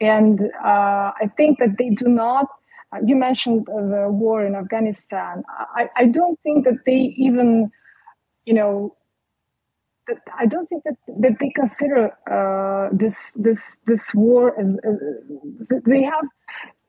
and 0.00 0.42
uh, 0.64 1.10
i 1.22 1.30
think 1.36 1.58
that 1.58 1.76
they 1.78 1.90
do 1.90 2.08
not 2.08 2.46
uh, 2.92 2.98
you 3.04 3.16
mentioned 3.16 3.66
the 3.66 4.06
war 4.08 4.44
in 4.44 4.54
afghanistan 4.54 5.42
I, 5.74 5.88
I 5.96 6.04
don't 6.06 6.38
think 6.42 6.64
that 6.64 6.84
they 6.86 7.14
even 7.16 7.70
you 8.44 8.54
know 8.54 8.94
I 10.38 10.46
don't 10.46 10.66
think 10.68 10.84
that, 10.84 10.96
that 11.20 11.38
they 11.38 11.50
consider 11.50 12.10
uh, 12.30 12.88
this 12.92 13.32
this 13.36 13.78
this 13.86 14.14
war 14.14 14.58
as 14.58 14.78
uh, 14.86 14.92
they 15.84 16.02
have 16.02 16.24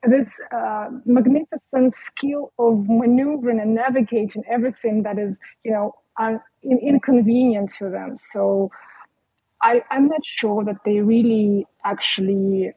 this 0.08 0.40
uh, 0.54 0.88
magnificent 1.04 1.94
skill 1.94 2.52
of 2.58 2.88
maneuvering 2.88 3.60
and 3.60 3.74
navigating 3.74 4.42
everything 4.48 5.02
that 5.02 5.18
is, 5.18 5.38
you 5.64 5.72
know, 5.72 5.92
inconvenient 6.62 7.70
to 7.78 7.90
them. 7.90 8.16
So 8.16 8.70
I, 9.62 9.82
I'm 9.90 10.06
not 10.06 10.24
sure 10.24 10.64
that 10.64 10.76
they 10.84 11.00
really 11.00 11.66
actually, 11.84 12.72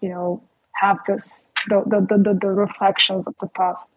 you 0.00 0.08
know, 0.08 0.42
have 0.74 0.98
this 1.06 1.46
the 1.68 1.82
the, 1.86 2.00
the, 2.00 2.38
the 2.40 2.48
reflections 2.48 3.26
of 3.26 3.34
the 3.40 3.48
past. 3.48 3.90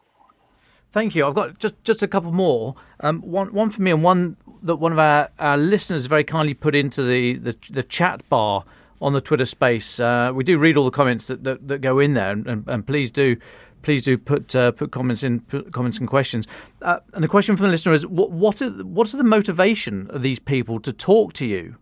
Thank 0.91 1.15
you. 1.15 1.25
I've 1.25 1.35
got 1.35 1.57
just 1.57 1.81
just 1.83 2.03
a 2.03 2.07
couple 2.07 2.31
more. 2.31 2.75
Um, 2.99 3.21
one 3.21 3.53
one 3.53 3.69
for 3.69 3.81
me 3.81 3.91
and 3.91 4.03
one 4.03 4.37
that 4.63 4.75
one 4.75 4.91
of 4.91 4.99
our, 4.99 5.29
our 5.39 5.57
listeners 5.57 6.05
very 6.05 6.23
kindly 6.23 6.53
put 6.53 6.75
into 6.75 7.03
the, 7.03 7.33
the, 7.37 7.57
the 7.71 7.83
chat 7.83 8.27
bar 8.29 8.63
on 9.01 9.13
the 9.13 9.21
Twitter 9.21 9.45
space. 9.45 9.99
Uh, 9.99 10.31
we 10.33 10.43
do 10.43 10.57
read 10.57 10.77
all 10.77 10.85
the 10.85 10.91
comments 10.91 11.27
that, 11.27 11.43
that, 11.43 11.67
that 11.67 11.81
go 11.81 11.97
in 11.97 12.13
there, 12.13 12.31
and, 12.31 12.45
and, 12.45 12.67
and, 12.67 12.85
please 12.85 13.11
do 13.11 13.35
please 13.81 14.03
do 14.03 14.17
put 14.17 14.55
uh, 14.55 14.71
put 14.71 14.91
comments 14.91 15.23
in 15.23 15.39
put 15.39 15.71
comments 15.71 15.97
and 15.97 16.07
questions. 16.07 16.47
Uh, 16.81 16.99
and 17.13 17.23
the 17.23 17.27
question 17.27 17.55
from 17.55 17.67
the 17.67 17.71
listener 17.71 17.93
is: 17.93 18.05
what 18.05 18.31
what 18.31 18.61
are 18.61 18.69
what's 18.69 19.13
the 19.13 19.23
motivation 19.23 20.07
of 20.11 20.21
these 20.21 20.39
people 20.39 20.79
to 20.79 20.93
talk 20.93 21.33
to 21.33 21.45
you? 21.45 21.77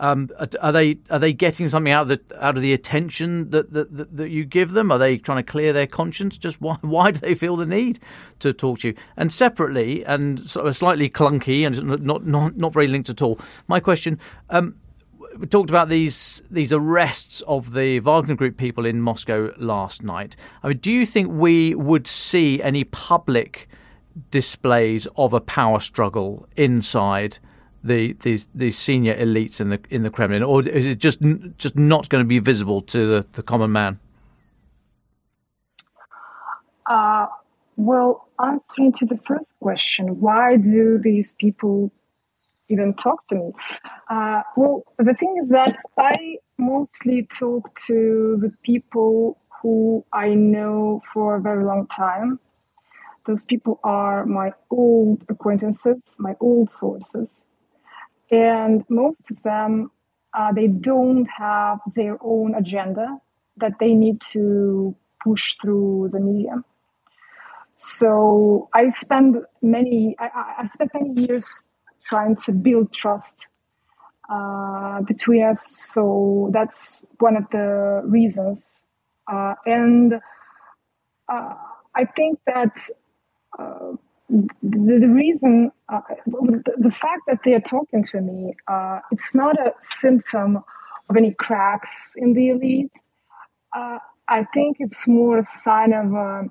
Um, 0.00 0.30
are 0.62 0.72
they 0.72 0.96
are 1.10 1.18
they 1.18 1.34
getting 1.34 1.68
something 1.68 1.92
out 1.92 2.10
of 2.10 2.26
the 2.26 2.44
out 2.44 2.56
of 2.56 2.62
the 2.62 2.72
attention 2.72 3.50
that, 3.50 3.70
that 3.74 4.16
that 4.16 4.30
you 4.30 4.46
give 4.46 4.72
them? 4.72 4.90
Are 4.90 4.96
they 4.96 5.18
trying 5.18 5.36
to 5.36 5.42
clear 5.42 5.74
their 5.74 5.86
conscience? 5.86 6.38
Just 6.38 6.58
why 6.58 6.78
why 6.80 7.10
do 7.10 7.20
they 7.20 7.34
feel 7.34 7.54
the 7.54 7.66
need 7.66 7.98
to 8.38 8.54
talk 8.54 8.80
to 8.80 8.88
you? 8.88 8.94
And 9.18 9.30
separately, 9.30 10.02
and 10.06 10.48
sort 10.48 10.66
of 10.66 10.74
slightly 10.74 11.10
clunky 11.10 11.66
and 11.66 12.02
not 12.02 12.24
not 12.24 12.56
not 12.56 12.72
very 12.72 12.88
linked 12.88 13.10
at 13.10 13.22
all. 13.22 13.38
My 13.68 13.78
question. 13.78 14.18
Um, 14.48 14.76
we 15.38 15.46
talked 15.46 15.70
about 15.70 15.88
these 15.88 16.42
these 16.50 16.72
arrests 16.72 17.42
of 17.42 17.74
the 17.74 18.00
Wagner 18.00 18.34
Group 18.34 18.56
people 18.56 18.86
in 18.86 19.00
Moscow 19.00 19.52
last 19.58 20.02
night. 20.02 20.34
I 20.62 20.68
mean, 20.68 20.78
do 20.78 20.90
you 20.90 21.06
think 21.06 21.28
we 21.30 21.74
would 21.74 22.06
see 22.06 22.60
any 22.62 22.84
public 22.84 23.68
displays 24.30 25.06
of 25.16 25.32
a 25.32 25.40
power 25.40 25.78
struggle 25.78 26.48
inside 26.56 27.38
the 27.82 28.14
the, 28.14 28.42
the 28.54 28.70
senior 28.70 29.14
elites 29.14 29.60
in 29.60 29.70
the 29.70 29.80
in 29.90 30.02
the 30.02 30.10
Kremlin, 30.10 30.42
or 30.42 30.66
is 30.66 30.86
it 30.86 30.98
just 30.98 31.20
just 31.58 31.76
not 31.76 32.08
going 32.08 32.22
to 32.22 32.28
be 32.28 32.38
visible 32.38 32.80
to 32.82 33.06
the, 33.06 33.26
the 33.32 33.42
common 33.42 33.72
man? 33.72 33.98
Uh, 36.86 37.26
well, 37.76 38.28
answering 38.42 38.92
to 38.92 39.06
the 39.06 39.18
first 39.26 39.54
question, 39.60 40.20
why 40.20 40.56
do 40.56 40.98
these 40.98 41.34
people 41.34 41.92
even 42.70 42.94
talk 42.94 43.26
to 43.26 43.34
me. 43.34 43.52
Uh, 44.08 44.42
well, 44.56 44.84
the 44.98 45.12
thing 45.12 45.36
is 45.42 45.50
that 45.50 45.76
I 45.98 46.36
mostly 46.56 47.26
talk 47.26 47.76
to 47.86 48.38
the 48.40 48.52
people 48.62 49.38
who 49.60 50.04
I 50.12 50.34
know 50.34 51.02
for 51.12 51.36
a 51.36 51.40
very 51.40 51.64
long 51.64 51.86
time. 51.88 52.38
Those 53.26 53.44
people 53.44 53.80
are 53.84 54.24
my 54.24 54.52
old 54.70 55.24
acquaintances, 55.28 56.16
my 56.18 56.36
old 56.40 56.70
sources. 56.70 57.28
And 58.30 58.84
most 58.88 59.30
of 59.30 59.42
them, 59.42 59.90
uh, 60.34 60.52
they 60.52 60.68
don't 60.68 61.26
have 61.26 61.80
their 61.94 62.16
own 62.22 62.54
agenda 62.54 63.20
that 63.56 63.78
they 63.80 63.94
need 63.94 64.20
to 64.32 64.94
push 65.22 65.56
through 65.60 66.10
the 66.12 66.20
media. 66.20 66.62
So 67.76 68.68
I 68.74 68.88
spend 68.90 69.38
many, 69.62 70.14
I, 70.18 70.54
I 70.58 70.64
spent 70.66 70.92
many 70.94 71.26
years 71.26 71.62
trying 72.02 72.36
to 72.36 72.52
build 72.52 72.92
trust 72.92 73.46
uh, 74.30 75.00
between 75.02 75.42
us. 75.44 75.60
So 75.92 76.50
that's 76.52 77.02
one 77.18 77.36
of 77.36 77.48
the 77.50 78.02
reasons. 78.04 78.84
Uh, 79.26 79.54
and 79.66 80.20
uh, 81.28 81.54
I 81.94 82.04
think 82.04 82.38
that 82.46 82.88
uh, 83.58 83.92
the, 84.30 84.98
the, 85.00 85.08
reason, 85.08 85.72
uh, 85.88 86.00
the, 86.26 86.62
the, 86.78 86.90
fact 86.90 87.22
that 87.26 87.40
they 87.44 87.54
are 87.54 87.60
talking 87.60 88.02
to 88.04 88.20
me, 88.20 88.54
uh, 88.68 89.00
it's 89.10 89.34
not 89.34 89.58
a 89.58 89.72
symptom 89.80 90.62
of 91.08 91.16
any 91.16 91.32
cracks 91.34 92.12
in 92.16 92.34
the 92.34 92.50
elite. 92.50 92.92
I 94.30 94.46
think 94.54 94.76
it's 94.78 95.08
more 95.08 95.38
a 95.38 95.42
sign 95.42 95.92
of 95.92 96.50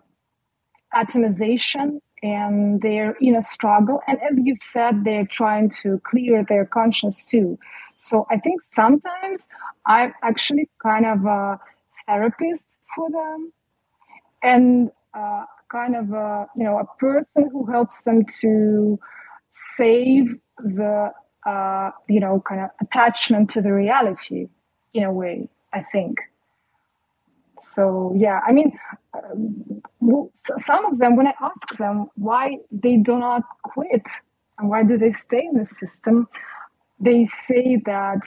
atomization 0.94 2.02
and 2.22 2.82
they're 2.82 3.16
in 3.22 3.36
a 3.36 3.42
struggle. 3.42 4.02
And 4.08 4.20
as 4.22 4.42
you 4.44 4.56
said, 4.60 5.06
they're 5.06 5.26
trying 5.26 5.70
to 5.82 6.00
clear 6.04 6.44
their 6.44 6.66
conscience 6.66 7.24
too. 7.24 7.58
So 7.96 8.28
I 8.30 8.38
think 8.38 8.62
sometimes 8.72 9.48
I'm 9.86 10.14
actually 10.24 10.70
kind 10.84 11.06
of 11.06 11.26
a 11.26 11.60
therapist 12.06 12.66
for 12.94 13.10
them 13.10 13.54
and 14.44 14.92
uh, 15.14 15.46
kind 15.72 15.96
of 15.96 16.12
a, 16.12 16.48
you 16.56 16.64
know, 16.64 16.80
a 16.80 16.86
person 17.00 17.50
who 17.52 17.66
helps 17.66 18.04
them 18.04 18.26
to 18.42 19.00
save 19.52 20.36
the, 20.58 21.12
uh, 21.46 21.92
you 22.08 22.20
know, 22.20 22.42
kind 22.48 22.62
of 22.62 22.70
attachment 22.82 23.50
to 23.52 23.62
the 23.62 23.74
reality 23.74 24.50
in 24.94 25.04
a 25.04 25.12
way, 25.12 25.48
I 25.74 25.82
think. 25.84 26.20
So 27.62 28.14
yeah, 28.16 28.40
I 28.48 28.52
mean, 28.52 28.78
uh, 29.14 29.20
some 30.58 30.86
of 30.86 30.98
them, 31.00 31.16
when 31.16 31.28
I 31.28 31.34
ask 31.42 31.78
them 31.78 32.08
why 32.16 32.58
they 32.72 32.98
do 32.98 33.20
not 33.20 33.44
quit 33.64 34.06
and 34.58 34.70
why 34.70 34.84
do 34.84 34.98
they 34.98 35.12
stay 35.12 35.46
in 35.46 35.58
the 35.58 35.66
system, 35.66 36.28
they 37.00 37.24
say 37.26 37.82
that 37.86 38.22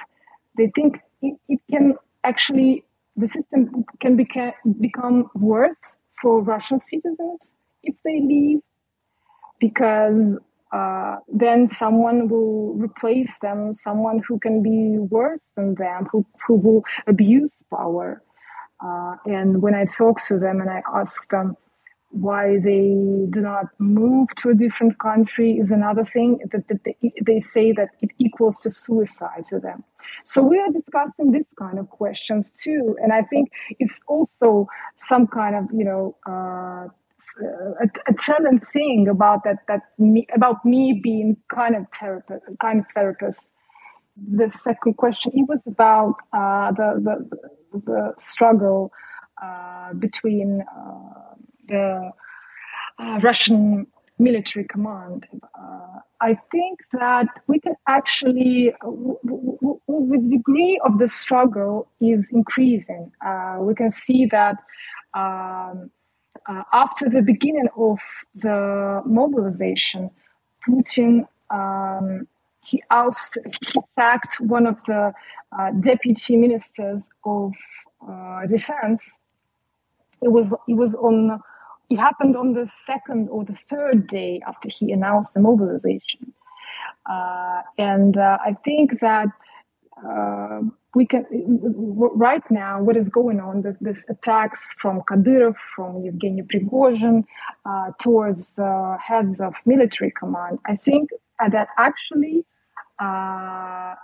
they 0.57 0.71
think 0.75 1.01
it, 1.23 1.39
it 1.49 1.61
can 1.71 1.95
actually 2.25 2.85
the 3.17 3.27
system 3.29 3.85
can 4.01 4.17
beca- 4.17 4.55
become 4.81 5.31
worse 5.35 5.97
for 6.23 6.41
Russian 6.41 6.79
citizens 6.79 7.51
if 7.83 7.97
they 8.05 8.21
leave 8.21 8.61
because 9.59 10.39
uh, 10.73 11.17
then 11.29 11.67
someone 11.67 12.29
will 12.29 12.75
replace 12.75 13.39
them, 13.41 13.75
someone 13.75 14.23
who 14.27 14.39
can 14.39 14.63
be 14.63 14.99
worse 14.99 15.43
than 15.57 15.75
them, 15.75 16.09
who, 16.11 16.25
who 16.47 16.55
will 16.55 16.83
abuse 17.07 17.53
power. 17.71 18.23
Uh, 18.83 19.17
and 19.27 19.61
when 19.61 19.75
I 19.75 19.85
talk 19.85 20.21
to 20.29 20.39
them 20.39 20.61
and 20.61 20.71
I 20.71 20.83
ask 20.95 21.29
them 21.29 21.57
why 22.13 22.59
they 22.63 22.95
do 23.31 23.41
not 23.41 23.67
move 23.79 24.29
to 24.37 24.51
a 24.51 24.55
different 24.55 24.99
country 24.99 25.59
is 25.59 25.71
another 25.71 26.05
thing 26.05 26.39
that, 26.53 26.69
that 26.69 26.85
they, 26.85 27.13
they 27.25 27.41
say 27.41 27.73
that 27.73 27.89
it 28.01 28.11
equals 28.19 28.61
to 28.61 28.71
suicide 28.71 29.45
to 29.47 29.59
them. 29.59 29.83
So 30.25 30.43
we 30.43 30.59
are 30.59 30.71
discussing 30.71 31.33
this 31.33 31.49
kind 31.59 31.79
of 31.79 31.89
questions 31.91 32.51
too, 32.51 32.97
and 33.03 33.13
I 33.13 33.23
think 33.23 33.51
it's 33.79 33.99
also 34.07 34.69
some 34.99 35.27
kind 35.27 35.57
of 35.57 35.65
you 35.73 35.85
know 35.85 36.17
uh, 36.29 36.89
a, 37.81 37.89
a 38.09 38.61
thing 38.73 39.09
about 39.09 39.45
that 39.45 39.59
that 39.69 39.83
me, 39.99 40.27
about 40.35 40.65
me 40.65 41.01
being 41.03 41.37
kind 41.53 41.77
of 41.77 41.87
therapist, 41.99 42.45
kind 42.61 42.81
of 42.81 42.87
therapist 42.95 43.47
the 44.17 44.51
second 44.51 44.95
question, 44.97 45.33
it 45.35 45.49
was 45.49 45.67
about 45.67 46.17
uh, 46.33 46.73
the, 46.73 47.29
the, 47.73 47.81
the 47.81 48.15
struggle 48.19 48.93
uh, 49.43 49.93
between 49.95 50.63
uh, 50.63 51.35
the 51.73 52.13
uh, 53.01 53.21
Russian 53.23 53.89
military 54.19 54.67
command. 54.67 55.27
Uh, 55.59 56.01
I 56.23 56.39
think 56.53 56.81
that 56.95 57.29
we 57.49 57.61
can 57.61 57.77
actually, 57.89 58.75
w- 58.83 59.19
w- 59.27 59.59
w- 59.61 59.81
the 60.13 60.37
degree 60.39 60.81
of 60.87 60.99
the 60.99 61.09
struggle 61.09 61.89
is 62.01 62.29
increasing. 62.33 63.13
Uh, 63.27 63.59
we 63.61 63.75
can 63.75 63.91
see 63.93 64.27
that 64.27 64.57
um, 65.15 65.91
uh, 66.49 66.65
after 66.75 67.09
the 67.11 67.23
beginning 67.23 67.69
of 67.79 67.99
the 68.37 69.03
mobilization, 69.07 70.11
Putin 70.69 71.27
um, 71.51 72.29
he 72.65 72.83
ousted, 72.91 73.45
he 73.63 73.81
sacked 73.97 74.41
one 74.41 74.67
of 74.67 74.77
the 74.87 75.13
uh, 75.59 75.73
deputy 75.81 76.37
ministers 76.37 77.11
of 77.27 77.53
uh, 78.09 78.47
defense. 78.47 79.17
It 80.23 80.31
was 80.33 80.53
it 80.69 80.75
was 80.75 80.95
on 80.97 81.41
it 81.93 81.99
happened 81.99 82.37
on 82.37 82.53
the 82.53 82.67
second 82.67 83.29
or 83.29 83.45
the 83.45 83.53
third 83.53 84.07
day 84.07 84.41
after 84.47 84.69
he 84.69 84.93
announced 84.93 85.35
the 85.35 85.41
mobilization, 85.41 86.33
uh, 87.09 87.63
and 87.79 88.17
uh, 88.17 88.39
I 88.45 88.55
think 88.65 89.01
that 89.01 89.29
uh, 90.07 90.61
we 90.95 91.07
can 91.07 91.25
right 92.15 92.43
now 92.51 92.83
what 92.83 92.97
is 92.97 93.09
going 93.09 93.41
on 93.41 93.63
this, 93.63 93.77
this 93.81 94.07
attacks 94.09 94.75
from 94.79 95.01
Kadyrov 95.03 95.57
from 95.75 96.03
Yevgeny 96.05 96.43
Prigozhin 96.43 97.25
uh, 97.65 97.93
towards 98.01 98.55
the 98.55 98.99
heads 99.01 99.41
of 99.41 99.55
military 99.65 100.11
command. 100.11 100.59
I 100.67 100.77
think 100.77 101.11
that 101.39 101.69
actually 101.79 102.45
uh, 102.99 103.95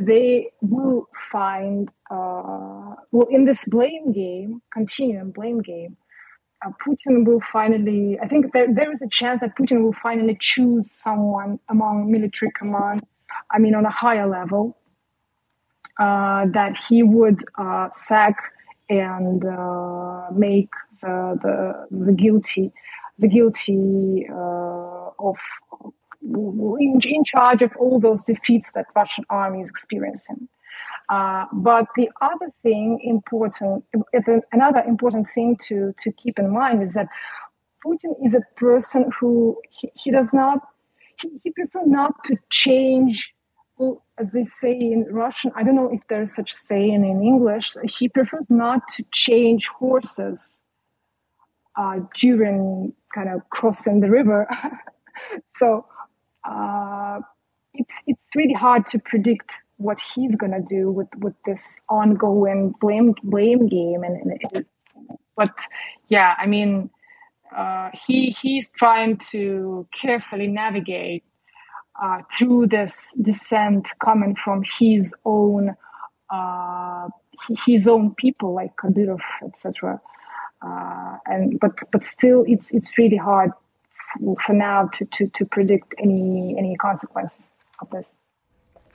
they 0.00 0.50
will 0.60 1.08
find 1.30 1.90
uh, 2.10 2.94
well 3.10 3.28
in 3.30 3.44
this 3.44 3.64
blame 3.64 4.12
game 4.12 4.62
continuum 4.72 5.30
blame 5.30 5.60
game 5.60 5.96
uh, 6.64 6.70
Putin 6.84 7.24
will 7.24 7.40
finally 7.40 8.18
I 8.22 8.26
think 8.26 8.52
there, 8.52 8.72
there 8.72 8.92
is 8.92 9.02
a 9.02 9.08
chance 9.08 9.40
that 9.40 9.56
Putin 9.56 9.82
will 9.82 9.92
finally 9.92 10.36
choose 10.40 10.90
someone 10.90 11.60
among 11.68 12.10
military 12.10 12.50
command 12.52 13.02
I 13.50 13.58
mean 13.58 13.74
on 13.74 13.84
a 13.84 13.90
higher 13.90 14.28
level 14.28 14.76
uh, 15.98 16.46
that 16.52 16.76
he 16.88 17.02
would 17.02 17.44
uh, 17.58 17.88
sack 17.90 18.36
and 18.88 19.44
uh, 19.44 20.28
make 20.32 20.70
the, 21.02 21.38
the, 21.42 22.04
the 22.04 22.12
guilty 22.12 22.72
the 23.18 23.28
guilty 23.28 24.26
uh, 24.30 25.10
of 25.18 25.36
in, 26.22 27.00
in, 27.04 27.24
charge 27.24 27.62
of 27.62 27.72
all 27.76 27.98
those 27.98 28.22
defeats 28.24 28.72
that 28.72 28.86
Russian 28.94 29.24
army 29.30 29.62
is 29.62 29.70
experiencing. 29.70 30.48
Uh, 31.08 31.46
but 31.52 31.86
the 31.96 32.10
other 32.20 32.50
thing 32.62 33.00
important, 33.02 33.84
another 34.52 34.80
important 34.80 35.26
thing 35.28 35.56
to, 35.56 35.94
to 35.98 36.12
keep 36.12 36.38
in 36.38 36.50
mind 36.52 36.82
is 36.82 36.94
that 36.94 37.08
Putin 37.84 38.14
is 38.24 38.34
a 38.34 38.42
person 38.56 39.10
who 39.18 39.56
he, 39.70 39.90
he 39.94 40.10
does 40.10 40.34
not, 40.34 40.60
he, 41.18 41.30
he 41.42 41.50
prefers 41.50 41.86
not 41.86 42.24
to 42.24 42.36
change 42.50 43.32
as 44.18 44.32
they 44.32 44.42
say 44.42 44.72
in 44.72 45.06
Russian, 45.10 45.52
I 45.54 45.62
don't 45.62 45.76
know 45.76 45.90
if 45.92 46.06
there's 46.08 46.34
such 46.34 46.52
saying 46.52 47.04
in 47.04 47.22
English. 47.22 47.74
He 47.84 48.08
prefers 48.08 48.46
not 48.50 48.82
to 48.94 49.04
change 49.12 49.68
horses 49.68 50.60
uh, 51.76 52.00
during 52.14 52.92
kind 53.14 53.28
of 53.28 53.48
crossing 53.50 54.00
the 54.00 54.10
river. 54.10 54.48
so 55.54 55.86
uh, 56.48 57.20
it's 57.74 58.02
it's 58.06 58.26
really 58.34 58.54
hard 58.54 58.86
to 58.88 58.98
predict 58.98 59.58
what 59.78 59.98
he's 60.14 60.36
gonna 60.36 60.60
do 60.60 60.90
with 60.90 61.08
with 61.18 61.34
this 61.46 61.78
ongoing 61.88 62.74
blame 62.80 63.14
blame 63.22 63.66
game. 63.66 64.02
And, 64.04 64.40
and 64.52 64.66
but 65.36 65.66
yeah, 66.08 66.34
I 66.36 66.46
mean, 66.46 66.90
uh, 67.56 67.90
he 67.94 68.30
he's 68.30 68.68
trying 68.68 69.16
to 69.30 69.86
carefully 70.00 70.48
navigate 70.48 71.24
uh, 72.00 72.22
through 72.36 72.66
this 72.66 73.12
dissent 73.20 73.92
coming 74.00 74.34
from 74.36 74.62
his 74.78 75.14
own 75.24 75.76
uh, 76.30 77.08
his 77.66 77.88
own 77.88 78.14
people 78.14 78.52
like 78.54 78.76
Kadyrov, 78.76 79.20
etc. 79.44 80.00
Uh, 80.60 81.18
and 81.26 81.58
but 81.60 81.82
but 81.92 82.04
still, 82.04 82.44
it's 82.46 82.72
it's 82.72 82.98
really 82.98 83.16
hard 83.16 83.52
for 84.44 84.52
now 84.52 84.88
to, 84.92 85.04
to, 85.04 85.28
to 85.28 85.44
predict 85.44 85.94
any 85.98 86.56
any 86.58 86.76
consequences 86.76 87.52
of 87.80 87.90
this. 87.90 88.12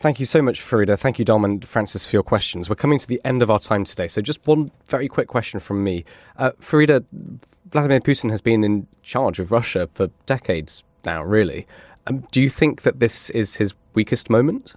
Thank 0.04 0.20
you 0.20 0.26
so 0.26 0.42
much, 0.42 0.60
Farida. 0.60 1.00
Thank 1.00 1.18
you, 1.18 1.24
Dom 1.24 1.46
and 1.46 1.66
Francis, 1.66 2.06
for 2.06 2.18
your 2.18 2.24
questions. 2.24 2.70
We're 2.70 2.76
coming 2.76 3.00
to 3.00 3.08
the 3.08 3.22
end 3.24 3.42
of 3.42 3.50
our 3.50 3.58
time 3.58 3.86
today, 3.86 4.10
so 4.10 4.22
just 4.22 4.46
one 4.46 4.70
very 4.90 5.08
quick 5.08 5.30
question 5.30 5.62
from 5.62 5.82
me. 5.82 6.04
Uh, 6.36 6.52
Farida, 6.60 7.06
Vladimir 7.72 8.02
Putin 8.02 8.30
has 8.30 8.42
been 8.42 8.66
in 8.66 8.88
charge 9.02 9.40
of 9.40 9.50
Russia 9.50 9.88
for 9.94 10.08
decades 10.26 10.84
now, 11.06 11.24
really. 11.24 11.66
Um, 12.06 12.28
do 12.34 12.42
you 12.42 12.50
think 12.50 12.82
that 12.82 13.00
this 13.00 13.30
is 13.30 13.56
his 13.56 13.76
weakest 13.94 14.30
moment? 14.30 14.76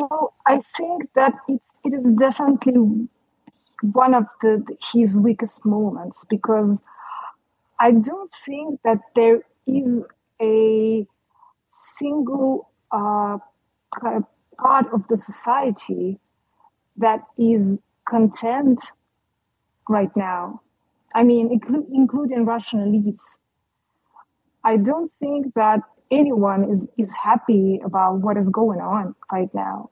Well, 0.00 0.32
I 0.46 0.62
think 0.74 1.10
that 1.14 1.34
it's 1.46 1.68
it 1.84 1.92
is 1.92 2.10
definitely 2.12 3.08
one 3.82 4.14
of 4.14 4.24
the 4.40 4.64
his 4.94 5.18
weakest 5.18 5.66
moments 5.66 6.24
because 6.24 6.80
I 7.78 7.90
don't 7.90 8.32
think 8.32 8.80
that 8.82 9.00
there 9.14 9.42
is 9.66 10.02
a 10.40 11.06
single 11.68 12.70
uh, 12.90 13.36
part 14.58 14.86
of 14.92 15.06
the 15.08 15.16
society 15.16 16.18
that 16.96 17.20
is 17.38 17.80
content 18.08 18.92
right 19.88 20.14
now. 20.16 20.60
I 21.14 21.22
mean, 21.24 21.58
inclu- 21.58 21.88
including 21.92 22.44
Russian 22.44 22.80
elites. 22.80 23.38
I 24.64 24.76
don't 24.76 25.10
think 25.10 25.54
that 25.54 25.80
anyone 26.10 26.68
is, 26.70 26.88
is 26.96 27.14
happy 27.22 27.80
about 27.84 28.20
what 28.20 28.36
is 28.36 28.48
going 28.50 28.80
on 28.80 29.14
right 29.32 29.52
now. 29.54 29.90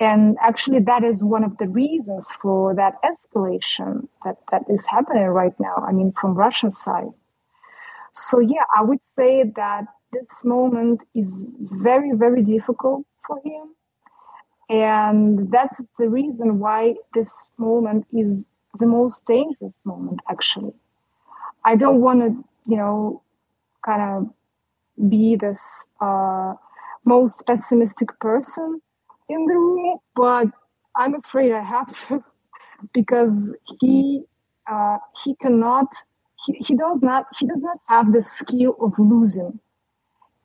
And 0.00 0.36
actually, 0.40 0.80
that 0.80 1.04
is 1.04 1.24
one 1.24 1.44
of 1.44 1.58
the 1.58 1.68
reasons 1.68 2.32
for 2.42 2.74
that 2.74 2.94
escalation 3.04 4.08
that, 4.24 4.38
that 4.50 4.64
is 4.68 4.86
happening 4.88 5.24
right 5.26 5.58
now. 5.60 5.76
I 5.86 5.92
mean, 5.92 6.12
from 6.12 6.34
Russian 6.34 6.70
side. 6.70 7.12
So, 8.14 8.38
yeah, 8.40 8.64
I 8.76 8.82
would 8.82 9.02
say 9.02 9.44
that 9.56 9.84
this 10.12 10.44
moment 10.44 11.04
is 11.14 11.56
very, 11.60 12.12
very 12.12 12.42
difficult 12.42 13.04
for 13.26 13.40
him. 13.44 13.74
And 14.68 15.52
that's 15.52 15.82
the 15.98 16.08
reason 16.08 16.58
why 16.58 16.94
this 17.14 17.50
moment 17.58 18.06
is 18.12 18.46
the 18.78 18.86
most 18.86 19.26
dangerous 19.26 19.78
moment, 19.84 20.20
actually. 20.28 20.72
I 21.64 21.76
don't 21.76 22.00
want 22.00 22.20
to, 22.20 22.44
you 22.66 22.76
know, 22.76 23.22
kind 23.84 24.02
of 24.02 25.08
be 25.10 25.36
this 25.36 25.86
uh, 26.00 26.54
most 27.04 27.44
pessimistic 27.46 28.18
person 28.20 28.80
in 29.28 29.46
the 29.46 29.54
room, 29.54 29.98
but 30.14 30.48
I'm 30.96 31.14
afraid 31.14 31.52
I 31.52 31.62
have 31.62 31.88
to 32.08 32.24
because 32.94 33.54
he 33.80 34.22
uh, 34.70 34.98
he 35.22 35.34
cannot 35.36 35.94
he, 36.46 36.54
he 36.54 36.74
does 36.76 37.02
not 37.02 37.26
he 37.38 37.46
does 37.46 37.62
not 37.62 37.78
have 37.88 38.12
the 38.12 38.20
skill 38.20 38.76
of 38.80 38.98
losing, 38.98 39.60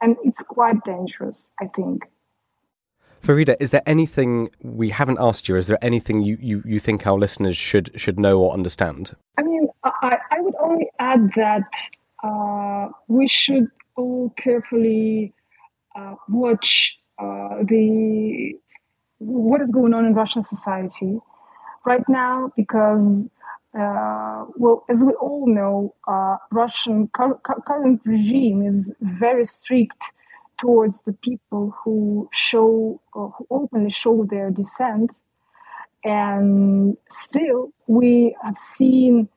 and 0.01 0.17
it's 0.23 0.43
quite 0.43 0.83
dangerous. 0.83 1.51
I 1.61 1.67
think. 1.67 2.03
Farida, 3.21 3.55
is 3.59 3.71
there 3.71 3.83
anything 3.85 4.49
we 4.61 4.89
haven't 4.89 5.17
asked 5.19 5.47
you? 5.49 5.55
Is 5.55 5.67
there 5.67 5.83
anything 5.83 6.21
you, 6.21 6.37
you, 6.39 6.63
you 6.65 6.79
think 6.79 7.05
our 7.05 7.17
listeners 7.17 7.57
should 7.57 7.91
should 7.95 8.19
know 8.19 8.39
or 8.39 8.53
understand? 8.53 9.15
I 9.37 9.43
mean, 9.43 9.67
I, 9.83 10.17
I 10.31 10.41
would 10.41 10.55
only 10.61 10.89
add 10.99 11.29
that 11.35 11.69
uh, 12.23 12.89
we 13.07 13.27
should 13.27 13.67
all 13.95 14.33
carefully 14.37 15.33
uh, 15.95 16.15
watch 16.27 16.97
uh, 17.19 17.63
the 17.63 18.53
what 19.19 19.61
is 19.61 19.69
going 19.69 19.93
on 19.93 20.05
in 20.05 20.13
Russian 20.13 20.41
society 20.41 21.19
right 21.85 22.07
now 22.07 22.51
because 22.55 23.25
uh, 23.77 24.45
well, 24.55 24.83
as 24.89 25.03
we 25.03 25.13
all 25.13 25.45
know, 25.47 25.93
uh, 26.07 26.37
Russian 26.51 27.07
cur- 27.13 27.39
current 27.67 28.01
regime 28.03 28.63
is 28.63 28.91
very 29.01 29.45
strict 29.45 30.11
towards 30.59 31.01
the 31.01 31.13
people 31.13 31.73
who 31.83 32.29
show, 32.31 33.01
who 33.13 33.47
openly 33.49 33.89
show 33.89 34.25
their 34.25 34.51
dissent, 34.51 35.15
and 36.03 36.97
still 37.09 37.71
we 37.87 38.35
have 38.43 38.57
seen 38.57 39.29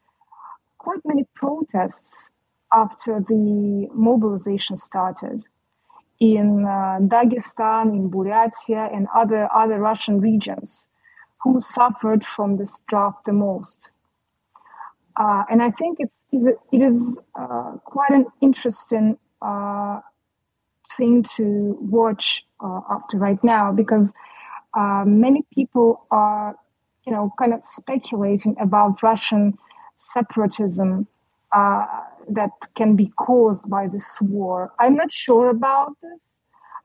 quite 0.79 1.01
many 1.05 1.25
protests 1.35 2.31
after 2.73 3.21
the 3.21 3.89
mobilization 3.95 4.77
started 4.77 5.45
in 6.19 6.65
uh, 6.65 6.99
Dagestan, 7.01 7.95
in 7.95 8.11
Buryatia, 8.11 8.95
and 8.95 9.07
other, 9.15 9.49
other 9.53 9.79
Russian 9.79 10.21
regions 10.21 10.89
who 11.43 11.59
suffered 11.59 12.25
from 12.25 12.57
this 12.57 12.81
drought 12.87 13.25
the 13.25 13.33
most. 13.33 13.91
Uh, 15.17 15.43
and 15.51 15.63
I 15.63 15.71
think 15.71 15.99
it's, 16.01 16.25
it 16.33 16.57
is 16.73 17.19
uh, 17.35 17.73
quite 17.85 18.11
an 18.11 18.27
interesting 18.41 19.19
uh, 19.43 20.01
thing 20.97 21.23
to 21.37 21.77
watch 21.81 22.45
uh, 22.63 22.81
after 22.91 23.19
right 23.19 23.43
now 23.43 23.73
because 23.73 24.13
uh, 24.75 25.05
many 25.07 25.43
people 25.55 26.07
are, 26.11 26.57
you 27.07 27.13
know, 27.13 27.33
kind 27.39 27.53
of 27.53 27.65
speculating 27.65 28.57
about 28.61 29.03
Russian 29.03 29.59
separatism 29.99 31.07
uh, 31.53 31.87
that 32.29 32.51
can 32.75 32.97
be 32.97 33.09
caused 33.17 33.69
by 33.69 33.87
this 33.87 34.19
war. 34.23 34.73
I'm 34.79 34.97
not 34.97 35.13
sure 35.13 35.51
about 35.51 35.97
this. 36.03 36.21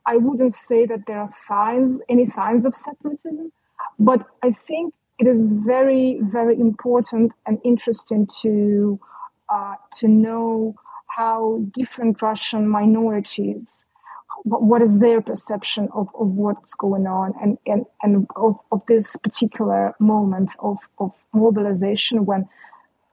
I 0.05 0.17
wouldn't 0.17 0.53
say 0.53 0.85
that 0.85 1.05
there 1.05 1.19
are 1.19 1.27
signs, 1.27 1.99
any 2.09 2.25
signs 2.25 2.65
of 2.65 2.73
separatism, 2.73 3.51
but 3.99 4.25
I 4.41 4.51
think 4.51 4.93
it 5.19 5.27
is 5.27 5.49
very, 5.49 6.19
very 6.21 6.59
important 6.59 7.33
and 7.45 7.59
interesting 7.63 8.27
to 8.41 8.99
uh, 9.49 9.75
to 9.93 10.07
know 10.07 10.75
how 11.07 11.61
different 11.71 12.21
Russian 12.21 12.67
minorities, 12.67 13.85
what 14.49 14.81
is 14.81 14.99
their 14.99 15.21
perception 15.21 15.89
of, 15.93 16.09
of 16.19 16.27
what's 16.29 16.73
going 16.73 17.05
on 17.05 17.33
and, 17.41 17.57
and, 17.65 17.85
and 18.01 18.27
of, 18.35 18.57
of 18.71 18.85
this 18.87 19.15
particular 19.17 19.93
moment 19.99 20.55
of, 20.59 20.77
of 20.99 21.11
mobilization 21.33 22.25
when 22.25 22.47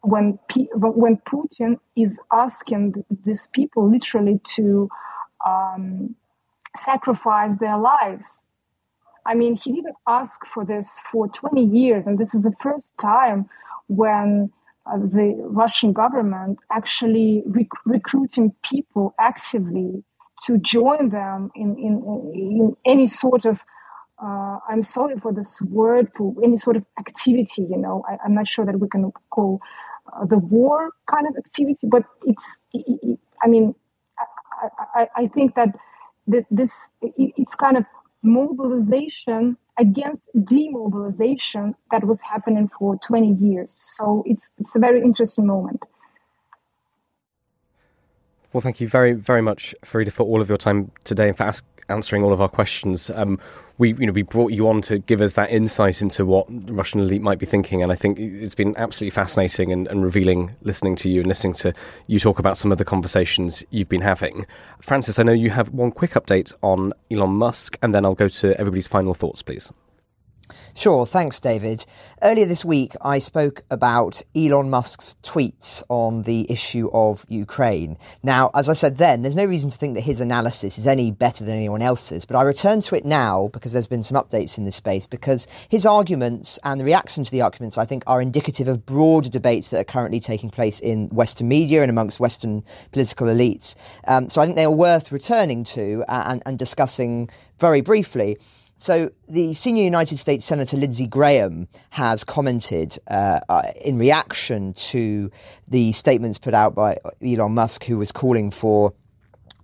when 0.03 0.39
when 0.71 1.17
Putin 1.27 1.79
is 1.97 2.21
asking 2.31 3.05
these 3.25 3.49
people 3.53 3.91
literally 3.91 4.39
to 4.45 4.89
um, 5.47 6.15
sacrifice 6.77 7.57
their 7.57 7.79
lives. 7.79 8.43
I 9.25 9.35
mean, 9.35 9.57
he 9.57 9.73
didn't 9.73 9.97
ask 10.07 10.45
for 10.45 10.63
this 10.63 11.01
for 11.11 11.27
20 11.27 11.65
years, 11.65 12.07
and 12.07 12.19
this 12.19 12.35
is 12.35 12.43
the 12.43 12.55
first 12.61 12.93
time 12.99 13.49
when 13.89 14.53
uh, 14.85 14.99
the 14.99 15.35
Russian 15.39 15.95
government 15.95 16.59
actually 16.71 17.43
rec- 17.47 17.87
recruiting 17.87 18.55
people 18.63 19.15
actively 19.19 20.05
to 20.43 20.59
join 20.59 21.09
them 21.11 21.51
in, 21.55 21.77
in, 21.79 22.03
in 22.35 22.77
any 22.85 23.07
sort 23.07 23.45
of 23.45 23.65
uh, 24.23 24.59
I'm 24.69 24.83
sorry 24.83 25.19
for 25.19 25.33
this 25.33 25.61
word 25.63 26.11
for 26.17 26.35
any 26.43 26.57
sort 26.57 26.77
of 26.77 26.87
activity. 26.99 27.67
You 27.69 27.79
know, 27.79 28.05
I, 28.09 28.25
am 28.25 28.35
not 28.35 28.47
sure 28.47 28.65
that 28.65 28.79
we 28.79 28.89
can 28.89 29.11
call 29.31 29.61
uh, 30.13 30.25
the 30.25 30.39
war 30.39 30.91
kind 31.07 31.27
of 31.27 31.37
activity, 31.37 31.87
but 31.87 32.05
it's. 32.25 32.57
It, 32.73 33.19
I 33.43 33.49
mean, 33.49 33.75
I, 34.17 35.03
I, 35.03 35.09
I, 35.17 35.27
think 35.27 35.57
that 35.57 35.77
this 36.27 36.89
it, 37.03 37.33
it's 37.37 37.55
kind 37.55 37.77
of 37.77 37.85
mobilization 38.23 39.59
against 39.79 40.23
demobilization 40.43 41.75
that 41.91 42.05
was 42.05 42.23
happening 42.23 42.69
for 42.69 42.97
20 42.97 43.33
years. 43.33 43.75
So 43.97 44.23
it's 44.27 44.51
it's 44.59 44.77
a 44.77 44.79
very 44.79 45.03
interesting 45.03 45.47
moment. 45.47 45.83
Well, 48.55 48.61
thank 48.61 48.81
you 48.81 48.87
very, 48.87 49.15
very 49.15 49.43
much, 49.43 49.75
Farida, 49.85 50.13
for 50.13 50.23
all 50.23 50.41
of 50.41 50.49
your 50.49 50.59
time 50.59 50.93
today 51.03 51.27
and 51.27 51.37
for 51.37 51.43
ask, 51.43 51.65
answering 51.89 52.23
all 52.23 52.33
of 52.33 52.41
our 52.41 52.49
questions. 52.49 53.11
Um, 53.13 53.41
we, 53.79 53.95
you 53.95 54.07
know, 54.07 54.13
we 54.13 54.23
brought 54.23 54.53
you 54.53 54.69
on 54.69 54.81
to 54.83 55.01
give 55.01 55.21
us 55.21 55.35
that 55.35 55.51
insight 55.51 56.01
into 56.01 56.25
what 56.25 56.47
Russian 56.71 57.01
elite 57.01 57.21
might 57.21 57.41
be 57.41 57.47
thinking, 57.47 57.83
and 57.83 57.91
I 57.91 57.97
think 57.97 58.17
it's 58.21 58.55
been 58.55 58.77
absolutely 58.77 59.11
fascinating 59.11 59.73
and, 59.73 59.89
and 59.89 60.05
revealing 60.05 60.55
listening 60.63 60.95
to 60.97 61.09
you 61.09 61.23
and 61.23 61.27
listening 61.27 61.55
to 61.55 61.75
you 62.07 62.21
talk 62.21 62.39
about 62.39 62.57
some 62.57 62.71
of 62.71 62.79
the 62.79 62.85
conversations 62.85 63.65
you've 63.71 63.89
been 63.89 64.03
having. 64.03 64.47
Francis, 64.81 65.19
I 65.19 65.25
know 65.25 65.33
you 65.33 65.51
have 65.51 65.71
one 65.71 65.91
quick 65.91 66.13
update 66.13 66.55
on 66.63 66.93
Elon 67.11 67.31
Musk, 67.31 67.77
and 67.83 67.93
then 67.93 68.05
I'll 68.05 68.15
go 68.15 68.29
to 68.29 68.57
everybody's 68.61 68.87
final 68.87 69.15
thoughts, 69.15 69.43
please. 69.43 69.73
Sure, 70.75 71.07
thanks, 71.07 71.41
David. 71.41 71.87
Earlier 72.23 72.47
this 72.47 72.65
week, 72.65 72.95
I 73.01 73.19
spoke 73.19 73.63
about 73.71 74.23
Elon 74.35 74.71
Musk's 74.71 75.17
tweets 75.23 75.83
on 75.89 76.23
the 76.23 76.51
issue 76.51 76.91
of 76.93 77.25
Ukraine. 77.29 77.97
Now, 78.23 78.51
as 78.55 78.69
I 78.69 78.73
said 78.73 78.97
then, 78.97 79.23
there's 79.23 79.37
no 79.37 79.45
reason 79.45 79.71
to 79.71 79.79
think 79.79 79.95
that 79.95 80.03
his 80.03 80.21
analysis 80.21 80.79
is 80.79 80.87
any 80.87 81.11
better 81.11 81.45
than 81.45 81.55
anyone 81.55 81.83
else's, 81.83 82.25
but 82.25 82.37
I 82.37 82.43
return 82.43 82.81
to 82.81 82.97
it 82.97 83.05
now 83.05 83.49
because 83.53 83.73
there's 83.73 83.87
been 83.87 84.03
some 84.03 84.23
updates 84.23 84.59
in 84.59 84.65
this 84.65 84.77
space, 84.77 85.07
because 85.07 85.47
his 85.69 85.87
arguments 85.87 86.59
and 86.65 86.81
the 86.81 86.85
reaction 86.85 87.25
to 87.25 87.31
the 87.31 87.43
arguments, 87.43 87.79
I 87.79 87.85
think, 87.85 88.03
are 88.07 88.21
indicative 88.21 88.69
of 88.69 88.85
broader 88.85 89.29
debates 89.29 89.71
that 89.71 89.81
are 89.81 89.85
currently 89.85 90.21
taking 90.21 90.51
place 90.51 90.81
in 90.81 91.09
Western 91.09 91.49
media 91.49 91.83
and 91.83 91.91
amongst 91.91 92.21
Western 92.21 92.65
political 92.93 93.29
elites. 93.29 93.77
Um, 94.07 94.29
so 94.29 94.41
I 94.41 94.45
think 94.45 94.57
they 94.57 94.65
are 94.65 94.71
worth 94.71 95.13
returning 95.13 95.65
to 95.65 96.05
and, 96.09 96.43
and 96.47 96.59
discussing 96.59 97.31
very 97.59 97.81
briefly. 97.81 98.37
So, 98.85 99.11
the 99.27 99.55
senior 99.55 99.83
United 99.83 100.19
States 100.19 100.45
Senator 100.45 100.77
Lindsey 100.77 101.07
Graham 101.07 101.69
has 101.89 102.23
commented 102.23 102.99
uh, 103.09 103.41
uh, 103.49 103.63
in 103.81 103.97
reaction 103.97 104.75
to 104.75 105.31
the 105.71 105.93
statements 105.93 106.37
put 106.37 106.53
out 106.53 106.75
by 106.75 106.99
Elon 107.27 107.55
Musk, 107.55 107.85
who 107.85 107.97
was 107.97 108.13
calling 108.13 108.51
for 108.51 108.93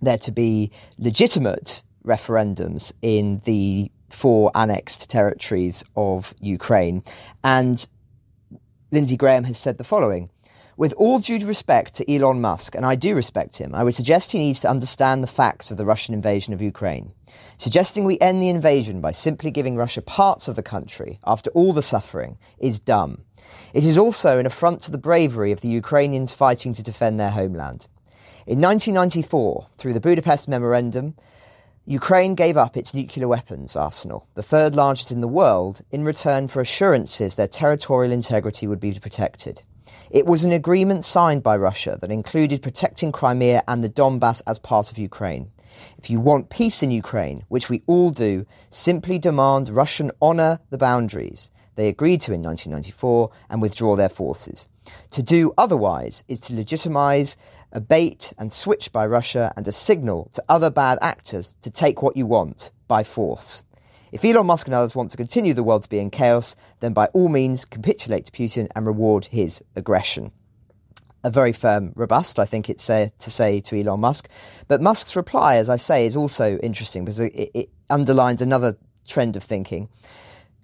there 0.01 0.17
to 0.17 0.31
be 0.31 0.71
legitimate 0.97 1.83
referendums 2.03 2.93
in 3.03 3.43
the 3.45 3.91
four 4.09 4.49
annexed 4.55 5.07
territories 5.07 5.83
of 5.95 6.33
Ukraine. 6.39 7.03
And 7.43 7.87
Lindsey 8.89 9.17
Graham 9.17 9.43
has 9.43 9.59
said 9.59 9.77
the 9.77 9.83
following 9.83 10.31
with 10.77 10.93
all 10.93 11.19
due 11.19 11.45
respect 11.45 11.93
to 11.95 12.13
Elon 12.13 12.41
Musk, 12.41 12.75
and 12.75 12.85
I 12.85 12.95
do 12.95 13.15
respect 13.15 13.57
him, 13.57 13.75
I 13.75 13.83
would 13.83 13.93
suggest 13.93 14.31
he 14.31 14.39
needs 14.39 14.59
to 14.61 14.69
understand 14.69 15.21
the 15.21 15.27
facts 15.27 15.71
of 15.71 15.77
the 15.77 15.85
Russian 15.85 16.13
invasion 16.13 16.53
of 16.53 16.61
Ukraine. 16.61 17.13
Suggesting 17.57 18.05
we 18.05 18.19
end 18.19 18.41
the 18.41 18.49
invasion 18.49 19.01
by 19.01 19.11
simply 19.11 19.51
giving 19.51 19.75
Russia 19.75 20.01
parts 20.01 20.47
of 20.47 20.55
the 20.55 20.63
country 20.63 21.19
after 21.25 21.49
all 21.51 21.73
the 21.73 21.81
suffering 21.81 22.37
is 22.57 22.79
dumb. 22.79 23.23
It 23.73 23.85
is 23.85 23.97
also 23.97 24.39
an 24.39 24.45
affront 24.45 24.81
to 24.81 24.91
the 24.91 24.97
bravery 24.97 25.51
of 25.51 25.61
the 25.61 25.67
Ukrainians 25.67 26.33
fighting 26.33 26.73
to 26.73 26.83
defend 26.83 27.19
their 27.19 27.31
homeland. 27.31 27.87
In 28.47 28.59
1994, 28.59 29.67
through 29.77 29.93
the 29.93 29.99
Budapest 29.99 30.47
Memorandum, 30.47 31.15
Ukraine 31.85 32.35
gave 32.35 32.57
up 32.57 32.77
its 32.77 32.93
nuclear 32.93 33.27
weapons 33.27 33.75
arsenal, 33.75 34.27
the 34.35 34.43
third 34.43 34.75
largest 34.75 35.11
in 35.11 35.21
the 35.21 35.27
world, 35.27 35.81
in 35.91 36.03
return 36.03 36.47
for 36.47 36.61
assurances 36.61 37.35
their 37.35 37.47
territorial 37.47 38.11
integrity 38.11 38.67
would 38.67 38.79
be 38.79 38.93
protected. 38.93 39.63
It 40.13 40.25
was 40.25 40.43
an 40.43 40.51
agreement 40.51 41.05
signed 41.05 41.41
by 41.41 41.55
Russia 41.55 41.97
that 42.01 42.11
included 42.11 42.61
protecting 42.61 43.13
Crimea 43.13 43.63
and 43.65 43.81
the 43.81 43.87
Donbass 43.87 44.41
as 44.45 44.59
part 44.59 44.91
of 44.91 44.97
Ukraine. 44.97 45.51
If 45.97 46.09
you 46.09 46.19
want 46.19 46.49
peace 46.49 46.83
in 46.83 46.91
Ukraine, 46.91 47.43
which 47.47 47.69
we 47.69 47.81
all 47.87 48.09
do, 48.09 48.45
simply 48.69 49.17
demand 49.17 49.69
Russian 49.69 50.11
honour 50.21 50.59
the 50.69 50.77
boundaries 50.77 51.49
they 51.75 51.87
agreed 51.87 52.19
to 52.21 52.33
in 52.33 52.43
1994 52.43 53.31
and 53.49 53.61
withdraw 53.61 53.95
their 53.95 54.09
forces. 54.09 54.67
To 55.11 55.23
do 55.23 55.53
otherwise 55.57 56.25
is 56.27 56.41
to 56.41 56.53
legitimise 56.53 57.37
a 57.71 57.79
bait 57.79 58.33
and 58.37 58.51
switch 58.51 58.91
by 58.91 59.07
Russia 59.07 59.53
and 59.55 59.65
a 59.65 59.71
signal 59.71 60.29
to 60.33 60.43
other 60.49 60.69
bad 60.69 60.99
actors 61.01 61.55
to 61.61 61.71
take 61.71 62.01
what 62.01 62.17
you 62.17 62.25
want 62.25 62.73
by 62.89 63.05
force. 63.05 63.63
If 64.11 64.25
Elon 64.25 64.45
Musk 64.45 64.67
and 64.67 64.75
others 64.75 64.95
want 64.95 65.09
to 65.11 65.17
continue 65.17 65.53
the 65.53 65.63
world 65.63 65.83
to 65.83 65.89
be 65.89 65.99
in 65.99 66.09
chaos, 66.09 66.55
then 66.81 66.91
by 66.91 67.07
all 67.07 67.29
means 67.29 67.63
capitulate 67.63 68.25
to 68.25 68.31
Putin 68.31 68.67
and 68.75 68.85
reward 68.85 69.25
his 69.25 69.63
aggression. 69.75 70.33
A 71.23 71.29
very 71.29 71.53
firm, 71.53 71.93
robust, 71.95 72.37
I 72.37 72.45
think 72.45 72.69
it's 72.69 72.89
uh, 72.89 73.07
to 73.19 73.31
say 73.31 73.61
to 73.61 73.79
Elon 73.79 74.01
Musk. 74.01 74.27
But 74.67 74.81
Musk's 74.81 75.15
reply, 75.15 75.55
as 75.55 75.69
I 75.69 75.77
say, 75.77 76.05
is 76.05 76.17
also 76.17 76.57
interesting 76.57 77.05
because 77.05 77.19
it, 77.19 77.51
it 77.53 77.69
underlines 77.89 78.41
another 78.41 78.75
trend 79.07 79.37
of 79.37 79.43
thinking. 79.43 79.87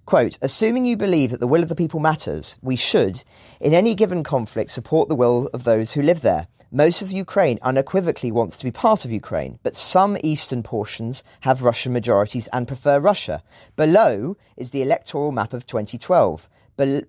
Quote, 0.04 0.38
assuming 0.42 0.84
you 0.84 0.96
believe 0.96 1.30
that 1.30 1.40
the 1.40 1.46
will 1.46 1.62
of 1.62 1.68
the 1.68 1.74
people 1.74 2.00
matters, 2.00 2.58
we 2.60 2.76
should, 2.76 3.24
in 3.60 3.72
any 3.72 3.94
given 3.94 4.22
conflict, 4.22 4.70
support 4.70 5.08
the 5.08 5.14
will 5.14 5.48
of 5.54 5.64
those 5.64 5.92
who 5.92 6.02
live 6.02 6.22
there. 6.22 6.48
Most 6.70 7.00
of 7.00 7.10
Ukraine 7.10 7.58
unequivocally 7.62 8.30
wants 8.30 8.58
to 8.58 8.64
be 8.64 8.70
part 8.70 9.06
of 9.06 9.10
Ukraine, 9.10 9.58
but 9.62 9.74
some 9.74 10.18
eastern 10.22 10.62
portions 10.62 11.24
have 11.40 11.62
Russian 11.62 11.94
majorities 11.94 12.46
and 12.48 12.68
prefer 12.68 13.00
Russia. 13.00 13.42
Below 13.74 14.36
is 14.56 14.70
the 14.70 14.82
electoral 14.82 15.32
map 15.32 15.54
of 15.54 15.64
2012. 15.64 16.46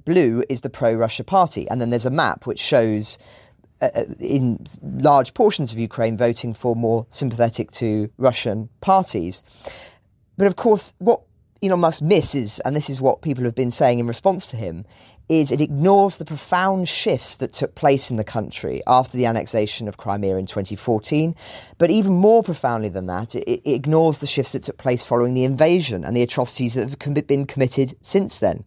Blue 0.06 0.44
is 0.48 0.62
the 0.62 0.70
pro 0.70 0.94
Russia 0.94 1.26
party, 1.26 1.70
and 1.70 1.82
then 1.82 1.90
there's 1.90 2.06
a 2.06 2.10
map 2.10 2.48
which 2.48 2.60
shows 2.60 3.18
uh, 3.82 3.90
uh, 3.96 4.04
in 4.20 4.66
large 4.82 5.34
portions 5.34 5.74
of 5.74 5.80
Ukraine 5.80 6.18
voting 6.18 6.54
for 6.54 6.74
more 6.74 7.06
sympathetic 7.10 7.70
to 7.72 8.10
Russian 8.18 8.70
parties. 8.80 9.44
But 10.38 10.48
of 10.48 10.56
course, 10.56 10.94
what 11.00 11.22
Elon 11.62 11.82
Musk 11.82 12.02
misses, 12.02 12.60
and 12.60 12.74
this 12.76 12.90
is 12.90 13.02
what 13.02 13.22
people 13.22 13.44
have 13.44 13.56
been 13.56 13.72
saying 13.72 14.00
in 14.00 14.08
response 14.08 14.48
to 14.48 14.56
him, 14.56 14.86
is 15.30 15.52
it 15.52 15.62
ignores 15.62 16.18
the 16.18 16.26
profound 16.26 16.90
shifts 16.90 17.36
that 17.38 17.54
took 17.54 17.76
place 17.76 18.10
in 18.10 18.18
the 18.18 18.24
country 18.24 18.82
after 18.88 19.16
the 19.16 19.28
annexation 19.28 19.88
of 19.88 19.98
Crimea 19.98 20.38
in 20.38 20.48
2014. 20.48 21.36
But 21.78 21.92
even 21.92 22.14
more 22.14 22.42
profoundly 22.42 22.90
than 22.90 23.06
that, 23.06 23.36
it, 23.36 23.48
it 23.48 23.62
ignores 23.66 24.18
the 24.18 24.28
shifts 24.28 24.54
that 24.54 24.64
took 24.64 24.78
place 24.78 25.04
following 25.04 25.36
the 25.36 25.44
invasion 25.44 26.04
and 26.04 26.18
the 26.18 26.24
atrocities 26.24 26.74
that 26.74 26.90
have 26.90 27.28
been 27.28 27.46
committed 27.46 27.96
since 28.02 28.40
then. 28.40 28.66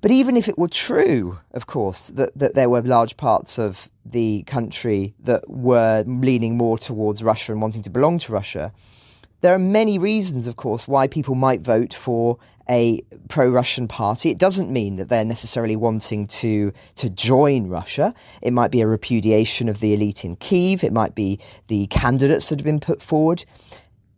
But 0.00 0.10
even 0.10 0.36
if 0.36 0.48
it 0.48 0.58
were 0.58 0.68
true, 0.68 1.38
of 1.52 1.66
course, 1.66 2.08
that, 2.08 2.38
that 2.38 2.54
there 2.54 2.68
were 2.68 2.82
large 2.82 3.16
parts 3.16 3.58
of 3.58 3.90
the 4.04 4.44
country 4.44 5.14
that 5.20 5.48
were 5.48 6.04
leaning 6.06 6.56
more 6.56 6.78
towards 6.78 7.24
Russia 7.24 7.52
and 7.52 7.60
wanting 7.60 7.82
to 7.82 7.90
belong 7.90 8.18
to 8.18 8.32
Russia, 8.32 8.72
there 9.40 9.54
are 9.54 9.58
many 9.58 9.98
reasons, 9.98 10.46
of 10.46 10.56
course, 10.56 10.86
why 10.88 11.06
people 11.06 11.34
might 11.34 11.60
vote 11.60 11.94
for 11.94 12.38
a 12.70 13.02
pro-Russian 13.28 13.88
party. 13.88 14.30
It 14.30 14.38
doesn't 14.38 14.70
mean 14.70 14.96
that 14.96 15.08
they're 15.08 15.24
necessarily 15.24 15.76
wanting 15.76 16.26
to 16.28 16.72
to 16.96 17.10
join 17.10 17.68
Russia. 17.68 18.14
It 18.42 18.52
might 18.52 18.70
be 18.70 18.80
a 18.80 18.86
repudiation 18.86 19.68
of 19.68 19.80
the 19.80 19.94
elite 19.94 20.24
in 20.24 20.36
Kiev. 20.36 20.84
It 20.84 20.92
might 20.92 21.14
be 21.14 21.40
the 21.68 21.86
candidates 21.88 22.48
that 22.48 22.58
have 22.60 22.64
been 22.64 22.80
put 22.80 23.02
forward. 23.02 23.44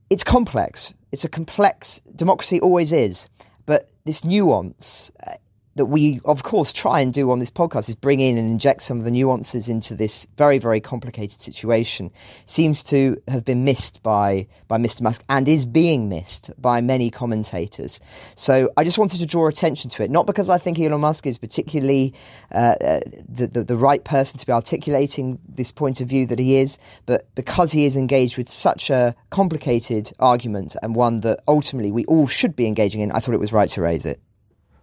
It's 0.09 0.25
complex. 0.25 0.95
It's 1.13 1.25
a 1.25 1.29
complex 1.29 2.01
democracy 2.15 2.61
always 2.61 2.93
is, 2.93 3.29
but 3.67 3.89
this 4.05 4.25
nuance 4.25 5.11
uh, 5.27 5.33
that 5.77 5.87
we, 5.87 6.21
of 6.25 6.43
course, 6.43 6.73
try 6.73 7.01
and 7.01 7.13
do 7.13 7.31
on 7.31 7.39
this 7.39 7.51
podcast 7.51 7.89
is 7.89 7.95
bring 7.95 8.21
in 8.21 8.37
and 8.37 8.51
inject 8.51 8.83
some 8.83 8.99
of 8.99 9.05
the 9.05 9.11
nuances 9.11 9.69
into 9.69 9.95
this 9.95 10.27
very, 10.37 10.59
very 10.59 10.81
complicated 10.81 11.41
situation. 11.41 12.11
Seems 12.47 12.83
to 12.85 13.21
have 13.29 13.45
been 13.45 13.65
missed 13.65 14.03
by 14.03 14.47
by 14.69 14.79
Mr. 14.79 15.03
Musk 15.03 15.23
and 15.29 15.49
is 15.49 15.65
being 15.65 16.09
missed 16.09 16.51
by 16.61 16.81
many 16.81 17.11
commentators. 17.11 18.01
So 18.35 18.71
I 18.77 18.85
just 18.85 18.99
wanted 18.99 19.19
to 19.19 19.27
draw 19.27 19.49
attention 19.49 19.91
to 19.91 20.03
it, 20.03 20.11
not 20.11 20.27
because 20.27 20.51
I 20.51 20.59
think 20.59 20.79
Elon 20.79 21.01
Musk 21.01 21.27
is 21.27 21.39
particularly 21.39 22.15
uh, 22.53 22.75
uh, 22.81 23.01
the, 23.29 23.47
the 23.47 23.65
the 23.65 23.77
right 23.77 24.03
person 24.05 24.39
to 24.39 24.47
be 24.47 24.53
articulating 24.53 25.39
this 25.49 25.71
point 25.71 26.01
of 26.01 26.09
view 26.09 26.27
that 26.27 26.39
he 26.39 26.57
is, 26.57 26.79
but 27.07 27.33
because 27.35 27.73
he 27.73 27.87
is 27.87 27.97
engaged 27.97 28.37
with 28.37 28.49
such 28.49 28.91
a 28.91 29.15
complicated 29.31 30.13
argument 30.19 30.77
and 30.83 30.97
one 30.97 31.21
that 31.21 31.41
ultimately 31.47 31.93
we 31.93 32.05
all 32.07 32.27
should 32.27 32.57
be 32.57 32.67
engaging 32.67 33.01
in. 33.01 33.13
I 33.13 33.21
thought 33.21 33.35
it 33.35 33.41
was 33.41 33.53
right 33.53 33.69
to 33.71 33.83
raise 33.83 34.05
it. 34.05 34.21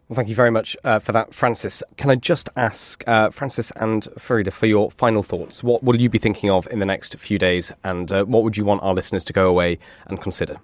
Well, 0.08 0.16
thank 0.16 0.30
you 0.30 0.36
very 0.36 0.52
much 0.52 0.78
uh, 0.86 1.00
for 1.00 1.12
that, 1.12 1.34
Francis. 1.34 1.84
Can 1.98 2.10
I 2.10 2.16
just 2.16 2.48
ask, 2.56 3.06
uh, 3.08 3.30
Francis 3.30 3.74
and 3.76 4.04
Farida, 4.18 4.54
for 4.54 4.66
your 4.66 4.90
final 4.90 5.22
thoughts? 5.22 5.64
What 5.64 5.84
will 5.84 6.00
you 6.00 6.08
be 6.08 6.18
thinking 6.18 6.50
of 6.50 6.66
in 6.72 6.80
the 6.80 6.86
next 6.86 7.18
few 7.18 7.38
days, 7.38 7.74
and 7.84 8.10
uh, 8.10 8.24
what 8.24 8.44
would 8.44 8.56
you 8.56 8.64
want 8.64 8.84
our 8.84 8.94
listeners 8.94 9.26
to 9.26 9.34
go 9.34 9.50
away 9.50 9.80
and 10.06 10.22
consider? 10.22 10.58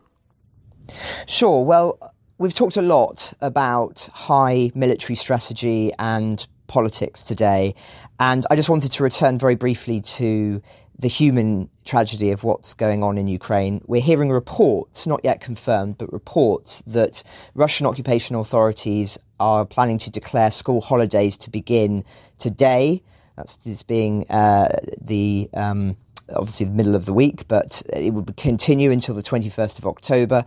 Sure. 1.27 1.65
Well, 1.65 1.99
we've 2.37 2.53
talked 2.53 2.77
a 2.77 2.81
lot 2.81 3.33
about 3.41 4.07
high 4.13 4.71
military 4.75 5.15
strategy 5.15 5.91
and 5.99 6.47
politics 6.67 7.21
today, 7.21 7.75
and 8.21 8.45
I 8.49 8.55
just 8.55 8.69
wanted 8.69 8.93
to 8.93 9.03
return 9.03 9.37
very 9.37 9.55
briefly 9.55 9.99
to 9.99 10.61
the 10.97 11.07
human 11.07 11.69
tragedy 11.85 12.31
of 12.31 12.43
what's 12.43 12.73
going 12.73 13.03
on 13.03 13.17
in 13.17 13.27
Ukraine. 13.27 13.81
We're 13.87 14.01
hearing 14.01 14.29
reports, 14.29 15.07
not 15.07 15.21
yet 15.23 15.41
confirmed, 15.41 15.97
but 15.97 16.11
reports 16.13 16.81
that 16.87 17.23
Russian 17.55 17.85
occupation 17.85 18.35
authorities 18.35 19.17
are 19.39 19.65
planning 19.65 19.97
to 19.99 20.09
declare 20.09 20.51
school 20.51 20.81
holidays 20.81 21.35
to 21.37 21.49
begin 21.49 22.05
today. 22.37 23.01
That's 23.35 23.57
this 23.57 23.83
being 23.83 24.29
uh, 24.29 24.69
the 25.01 25.49
um, 25.53 25.97
obviously 26.33 26.67
the 26.67 26.73
middle 26.73 26.95
of 26.95 27.05
the 27.05 27.13
week, 27.13 27.47
but 27.47 27.81
it 27.91 28.13
would 28.13 28.35
continue 28.37 28.91
until 28.91 29.15
the 29.15 29.23
21st 29.23 29.79
of 29.79 29.85
October, 29.85 30.45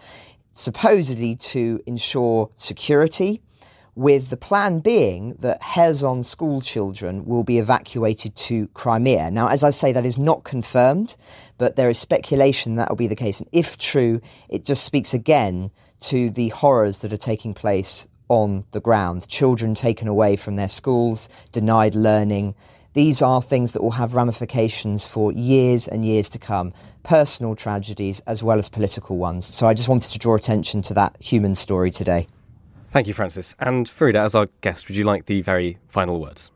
supposedly 0.52 1.34
to 1.36 1.82
ensure 1.86 2.50
security 2.54 3.42
with 3.96 4.28
the 4.28 4.36
plan 4.36 4.80
being 4.80 5.34
that 5.38 5.58
Kherson 5.62 6.22
school 6.22 6.60
children 6.60 7.24
will 7.24 7.42
be 7.42 7.58
evacuated 7.58 8.36
to 8.36 8.68
Crimea. 8.68 9.30
Now, 9.30 9.48
as 9.48 9.64
I 9.64 9.70
say, 9.70 9.90
that 9.92 10.04
is 10.04 10.18
not 10.18 10.44
confirmed, 10.44 11.16
but 11.56 11.76
there 11.76 11.88
is 11.88 11.98
speculation 11.98 12.76
that 12.76 12.90
will 12.90 12.96
be 12.96 13.06
the 13.06 13.16
case. 13.16 13.40
And 13.40 13.48
if 13.52 13.78
true, 13.78 14.20
it 14.50 14.64
just 14.64 14.84
speaks 14.84 15.14
again 15.14 15.70
to 16.00 16.28
the 16.28 16.48
horrors 16.48 17.00
that 17.00 17.12
are 17.14 17.16
taking 17.16 17.54
place 17.54 18.06
on 18.28 18.66
the 18.72 18.82
ground. 18.82 19.26
Children 19.28 19.74
taken 19.74 20.08
away 20.08 20.36
from 20.36 20.56
their 20.56 20.68
schools, 20.68 21.30
denied 21.50 21.94
learning. 21.94 22.54
These 22.92 23.22
are 23.22 23.40
things 23.40 23.72
that 23.72 23.82
will 23.82 23.92
have 23.92 24.14
ramifications 24.14 25.06
for 25.06 25.32
years 25.32 25.88
and 25.88 26.04
years 26.04 26.28
to 26.30 26.38
come, 26.38 26.74
personal 27.02 27.54
tragedies 27.54 28.20
as 28.26 28.42
well 28.42 28.58
as 28.58 28.68
political 28.68 29.16
ones. 29.16 29.46
So 29.46 29.66
I 29.66 29.72
just 29.72 29.88
wanted 29.88 30.10
to 30.10 30.18
draw 30.18 30.34
attention 30.34 30.82
to 30.82 30.94
that 30.94 31.16
human 31.18 31.54
story 31.54 31.90
today. 31.90 32.26
Thank 32.90 33.06
you, 33.06 33.14
Francis. 33.14 33.54
And 33.58 33.86
Farida, 33.86 34.24
as 34.24 34.34
our 34.34 34.48
guest, 34.60 34.88
would 34.88 34.96
you 34.96 35.04
like 35.04 35.26
the 35.26 35.42
very 35.42 35.78
final 35.88 36.20
words? 36.20 36.50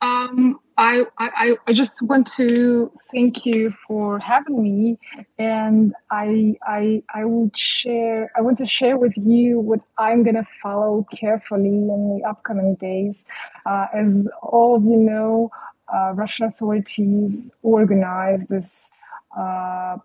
Um, 0.00 0.60
I, 0.76 1.06
I, 1.18 1.56
I 1.66 1.72
just 1.72 2.00
want 2.02 2.28
to 2.36 2.92
thank 3.10 3.44
you 3.44 3.74
for 3.86 4.20
having 4.20 4.62
me, 4.62 4.98
and 5.36 5.92
I, 6.12 6.56
I, 6.62 7.02
I 7.12 7.24
would 7.24 7.58
share. 7.58 8.30
I 8.36 8.42
want 8.42 8.58
to 8.58 8.64
share 8.64 8.96
with 8.96 9.14
you 9.16 9.58
what 9.58 9.80
I'm 9.98 10.22
gonna 10.22 10.46
follow 10.62 11.04
carefully 11.12 11.68
in 11.68 12.16
the 12.16 12.28
upcoming 12.28 12.76
days. 12.76 13.24
Uh, 13.66 13.86
as 13.92 14.28
all 14.40 14.76
of 14.76 14.84
you 14.84 14.98
know, 14.98 15.50
uh, 15.92 16.12
Russian 16.14 16.46
authorities 16.46 17.50
organized 17.62 18.48
this 18.48 18.88
uh, 19.36 19.96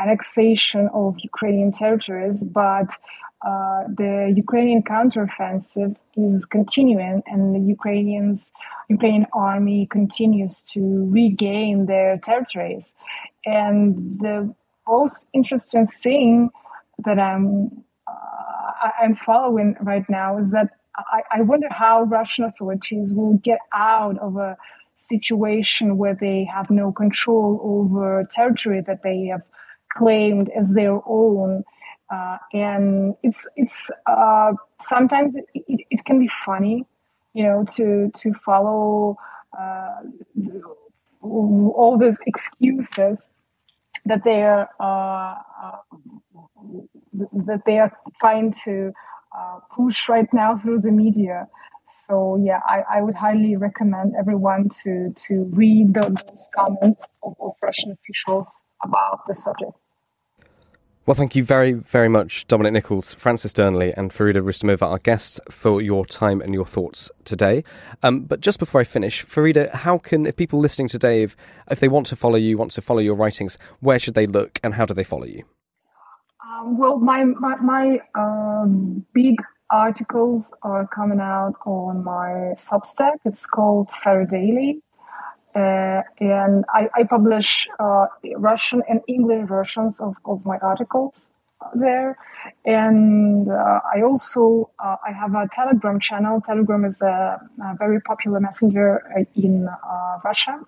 annexation 0.00 0.88
of 0.94 1.16
Ukrainian 1.18 1.72
territories, 1.72 2.44
but 2.44 2.96
uh, 3.42 3.84
the 3.88 4.32
Ukrainian 4.36 4.82
counteroffensive 4.82 5.96
is 6.16 6.44
continuing, 6.44 7.22
and 7.26 7.54
the 7.54 7.60
Ukrainians, 7.60 8.52
Ukrainian 8.88 9.26
army 9.32 9.86
continues 9.86 10.60
to 10.72 11.08
regain 11.10 11.86
their 11.86 12.18
territories. 12.18 12.92
And 13.46 14.18
the 14.20 14.54
most 14.86 15.24
interesting 15.32 15.86
thing 15.86 16.50
that 17.04 17.18
I'm 17.18 17.84
uh, 18.06 18.90
I'm 19.02 19.14
following 19.14 19.76
right 19.80 20.04
now 20.08 20.36
is 20.36 20.50
that 20.50 20.68
I, 20.96 21.22
I 21.32 21.40
wonder 21.40 21.68
how 21.70 22.02
Russian 22.02 22.44
authorities 22.44 23.14
will 23.14 23.38
get 23.38 23.60
out 23.72 24.18
of 24.18 24.36
a 24.36 24.56
situation 24.96 25.96
where 25.96 26.14
they 26.14 26.44
have 26.44 26.68
no 26.70 26.92
control 26.92 27.58
over 27.62 28.26
territory 28.30 28.82
that 28.86 29.02
they 29.02 29.26
have 29.26 29.42
claimed 29.96 30.50
as 30.50 30.74
their 30.74 31.00
own 31.06 31.64
uh, 32.10 32.38
and 32.52 33.14
it's 33.22 33.46
it's 33.56 33.90
uh, 34.06 34.52
sometimes 34.80 35.36
it, 35.36 35.44
it, 35.54 35.86
it, 35.90 36.04
can 36.04 36.18
be 36.18 36.28
funny, 36.44 36.84
you 37.34 37.44
know, 37.44 37.64
to 37.76 38.10
to 38.14 38.32
follow 38.44 39.16
uh, 39.56 40.00
all 41.22 41.96
those 41.98 42.18
excuses 42.26 43.28
that 44.06 44.24
they 44.24 44.42
are 44.42 44.68
uh, 44.80 45.34
uh, 45.62 45.76
that 47.46 47.62
they 47.64 47.78
are 47.78 47.92
trying 48.20 48.52
to 48.64 48.92
uh, 49.36 49.60
push 49.74 50.08
right 50.08 50.28
now 50.32 50.56
through 50.56 50.80
the 50.80 50.90
media. 50.90 51.46
So 51.86 52.40
yeah, 52.42 52.60
I, 52.66 52.82
I 52.96 53.02
would 53.02 53.14
highly 53.14 53.56
recommend 53.56 54.14
everyone 54.18 54.68
to 54.82 55.12
to 55.28 55.44
read 55.52 55.94
those 55.94 56.48
comments 56.54 57.02
of, 57.22 57.34
of 57.40 57.52
Russian 57.62 57.92
officials 57.92 58.48
about 58.82 59.26
the 59.26 59.34
subject. 59.34 59.79
Well, 61.10 61.16
thank 61.16 61.34
you 61.34 61.42
very, 61.42 61.72
very 61.72 62.08
much, 62.08 62.46
Dominic 62.46 62.72
Nicholls, 62.72 63.14
Francis 63.14 63.52
Dearnley, 63.52 63.92
and 63.96 64.12
Farida 64.12 64.40
Roustamova, 64.40 64.82
our 64.82 64.98
guests, 65.00 65.40
for 65.50 65.82
your 65.82 66.06
time 66.06 66.40
and 66.40 66.54
your 66.54 66.64
thoughts 66.64 67.10
today. 67.24 67.64
Um, 68.04 68.20
but 68.20 68.40
just 68.40 68.60
before 68.60 68.80
I 68.80 68.84
finish, 68.84 69.26
Farida, 69.26 69.74
how 69.74 69.98
can, 69.98 70.24
if 70.24 70.36
people 70.36 70.60
listening 70.60 70.86
today, 70.86 71.24
if, 71.24 71.36
if 71.68 71.80
they 71.80 71.88
want 71.88 72.06
to 72.06 72.14
follow 72.14 72.36
you, 72.36 72.56
want 72.56 72.70
to 72.70 72.80
follow 72.80 73.00
your 73.00 73.16
writings, 73.16 73.58
where 73.80 73.98
should 73.98 74.14
they 74.14 74.28
look 74.28 74.60
and 74.62 74.74
how 74.74 74.86
do 74.86 74.94
they 74.94 75.02
follow 75.02 75.24
you? 75.24 75.42
Um, 76.48 76.78
well, 76.78 77.00
my, 77.00 77.24
my, 77.24 77.56
my 77.56 77.98
um, 78.14 79.04
big 79.12 79.42
articles 79.68 80.52
are 80.62 80.86
coming 80.86 81.18
out 81.18 81.54
on 81.66 82.04
my 82.04 82.54
Substack. 82.54 83.16
It's 83.24 83.48
called 83.48 83.88
Faridaily. 83.88 84.80
Uh, 85.54 86.02
and 86.20 86.64
I, 86.72 86.88
I 86.94 87.04
publish 87.04 87.66
uh, 87.78 88.06
Russian 88.36 88.82
and 88.88 89.00
English 89.08 89.48
versions 89.48 90.00
of, 90.00 90.14
of 90.24 90.44
my 90.46 90.58
articles 90.58 91.24
there. 91.74 92.16
And 92.64 93.48
uh, 93.48 93.80
I 93.94 94.02
also 94.02 94.70
uh, 94.78 94.96
I 95.06 95.12
have 95.12 95.34
a 95.34 95.48
Telegram 95.52 95.98
channel. 95.98 96.40
Telegram 96.40 96.84
is 96.84 97.02
a, 97.02 97.40
a 97.62 97.76
very 97.78 98.00
popular 98.00 98.40
messenger 98.40 99.02
uh, 99.16 99.24
in 99.34 99.68
uh, 99.68 100.18
Russia. 100.24 100.60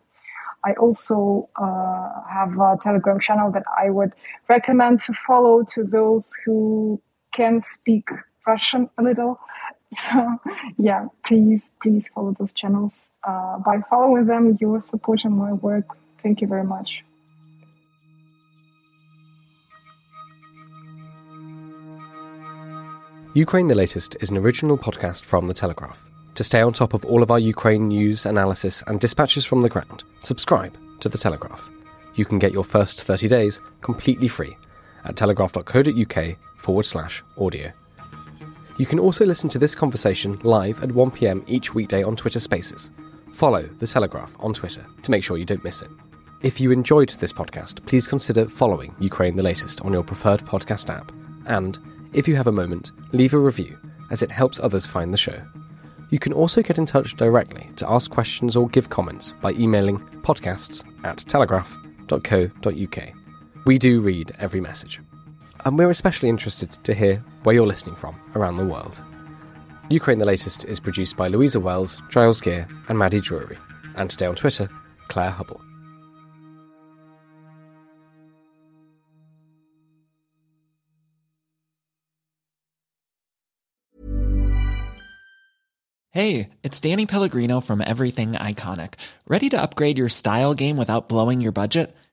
I 0.64 0.74
also 0.74 1.48
have 1.58 2.56
a 2.56 2.78
Telegram 2.80 3.18
channel 3.18 3.50
that 3.50 3.64
I 3.76 3.90
would 3.90 4.12
recommend 4.48 5.00
to 5.00 5.12
follow 5.12 5.64
to 5.74 5.82
those 5.82 6.32
who 6.44 7.02
can 7.32 7.60
speak 7.60 8.08
Russian 8.46 8.88
a 8.96 9.02
little. 9.02 9.40
So 10.02 10.38
yeah, 10.78 11.08
please, 11.26 11.70
please 11.82 12.08
follow 12.08 12.34
those 12.38 12.52
channels. 12.54 13.10
Uh, 13.24 13.58
by 13.58 13.80
following 13.90 14.24
them, 14.24 14.56
you're 14.58 14.80
supporting 14.80 15.32
my 15.32 15.52
work. 15.52 15.84
Thank 16.18 16.40
you 16.40 16.46
very 16.46 16.64
much. 16.64 17.04
Ukraine 23.34 23.66
the 23.66 23.74
Latest 23.74 24.16
is 24.20 24.30
an 24.30 24.36
original 24.38 24.78
podcast 24.78 25.24
from 25.24 25.46
The 25.46 25.54
Telegraph. 25.54 26.02
To 26.34 26.44
stay 26.44 26.62
on 26.62 26.72
top 26.72 26.94
of 26.94 27.04
all 27.04 27.22
of 27.22 27.30
our 27.30 27.38
Ukraine 27.38 27.88
news, 27.88 28.24
analysis, 28.24 28.82
and 28.86 28.98
dispatches 28.98 29.44
from 29.44 29.60
the 29.60 29.68
ground, 29.68 30.04
subscribe 30.20 30.76
to 31.00 31.08
The 31.08 31.18
Telegraph. 31.18 31.68
You 32.14 32.24
can 32.24 32.38
get 32.38 32.52
your 32.52 32.64
first 32.64 33.04
30 33.04 33.28
days 33.28 33.60
completely 33.80 34.28
free 34.28 34.56
at 35.04 35.16
telegraph.co.uk 35.16 36.36
forward 36.56 36.84
slash 36.84 37.22
audio. 37.38 37.72
You 38.82 38.86
can 38.86 38.98
also 38.98 39.24
listen 39.24 39.48
to 39.50 39.60
this 39.60 39.76
conversation 39.76 40.40
live 40.42 40.82
at 40.82 40.88
1pm 40.88 41.44
each 41.46 41.72
weekday 41.72 42.02
on 42.02 42.16
Twitter 42.16 42.40
Spaces. 42.40 42.90
Follow 43.30 43.62
The 43.62 43.86
Telegraph 43.86 44.34
on 44.40 44.52
Twitter 44.52 44.84
to 45.04 45.10
make 45.12 45.22
sure 45.22 45.36
you 45.36 45.44
don't 45.44 45.62
miss 45.62 45.82
it. 45.82 45.90
If 46.40 46.60
you 46.60 46.72
enjoyed 46.72 47.10
this 47.10 47.32
podcast, 47.32 47.86
please 47.86 48.08
consider 48.08 48.48
following 48.48 48.92
Ukraine 48.98 49.36
the 49.36 49.42
Latest 49.44 49.82
on 49.82 49.92
your 49.92 50.02
preferred 50.02 50.44
podcast 50.44 50.92
app. 50.92 51.12
And, 51.46 51.78
if 52.12 52.26
you 52.26 52.34
have 52.34 52.48
a 52.48 52.52
moment, 52.52 52.90
leave 53.12 53.34
a 53.34 53.38
review, 53.38 53.78
as 54.10 54.20
it 54.20 54.32
helps 54.32 54.58
others 54.58 54.84
find 54.84 55.14
the 55.14 55.16
show. 55.16 55.40
You 56.10 56.18
can 56.18 56.32
also 56.32 56.60
get 56.60 56.76
in 56.76 56.84
touch 56.84 57.16
directly 57.16 57.70
to 57.76 57.88
ask 57.88 58.10
questions 58.10 58.56
or 58.56 58.66
give 58.66 58.90
comments 58.90 59.32
by 59.40 59.52
emailing 59.52 60.00
podcasts 60.22 60.82
at 61.04 61.18
telegraph.co.uk. 61.18 63.08
We 63.64 63.78
do 63.78 64.00
read 64.00 64.34
every 64.40 64.60
message. 64.60 65.00
And 65.64 65.78
we're 65.78 65.90
especially 65.90 66.28
interested 66.28 66.72
to 66.84 66.94
hear 66.94 67.22
where 67.44 67.54
you're 67.54 67.66
listening 67.66 67.94
from 67.94 68.20
around 68.34 68.56
the 68.56 68.66
world. 68.66 69.00
Ukraine 69.90 70.18
the 70.18 70.24
Latest 70.24 70.64
is 70.64 70.80
produced 70.80 71.16
by 71.16 71.28
Louisa 71.28 71.60
Wells, 71.60 72.02
Giles 72.10 72.40
Gear, 72.40 72.66
and 72.88 72.98
Maddie 72.98 73.20
Drury. 73.20 73.58
And 73.94 74.10
today 74.10 74.26
on 74.26 74.34
Twitter, 74.34 74.68
Claire 75.08 75.30
Hubble. 75.30 75.60
Hey, 86.10 86.50
it's 86.62 86.78
Danny 86.80 87.06
Pellegrino 87.06 87.60
from 87.60 87.80
Everything 87.80 88.32
Iconic. 88.32 88.94
Ready 89.26 89.48
to 89.48 89.62
upgrade 89.62 89.96
your 89.96 90.10
style 90.10 90.52
game 90.52 90.76
without 90.76 91.08
blowing 91.08 91.40
your 91.40 91.52
budget? 91.52 91.96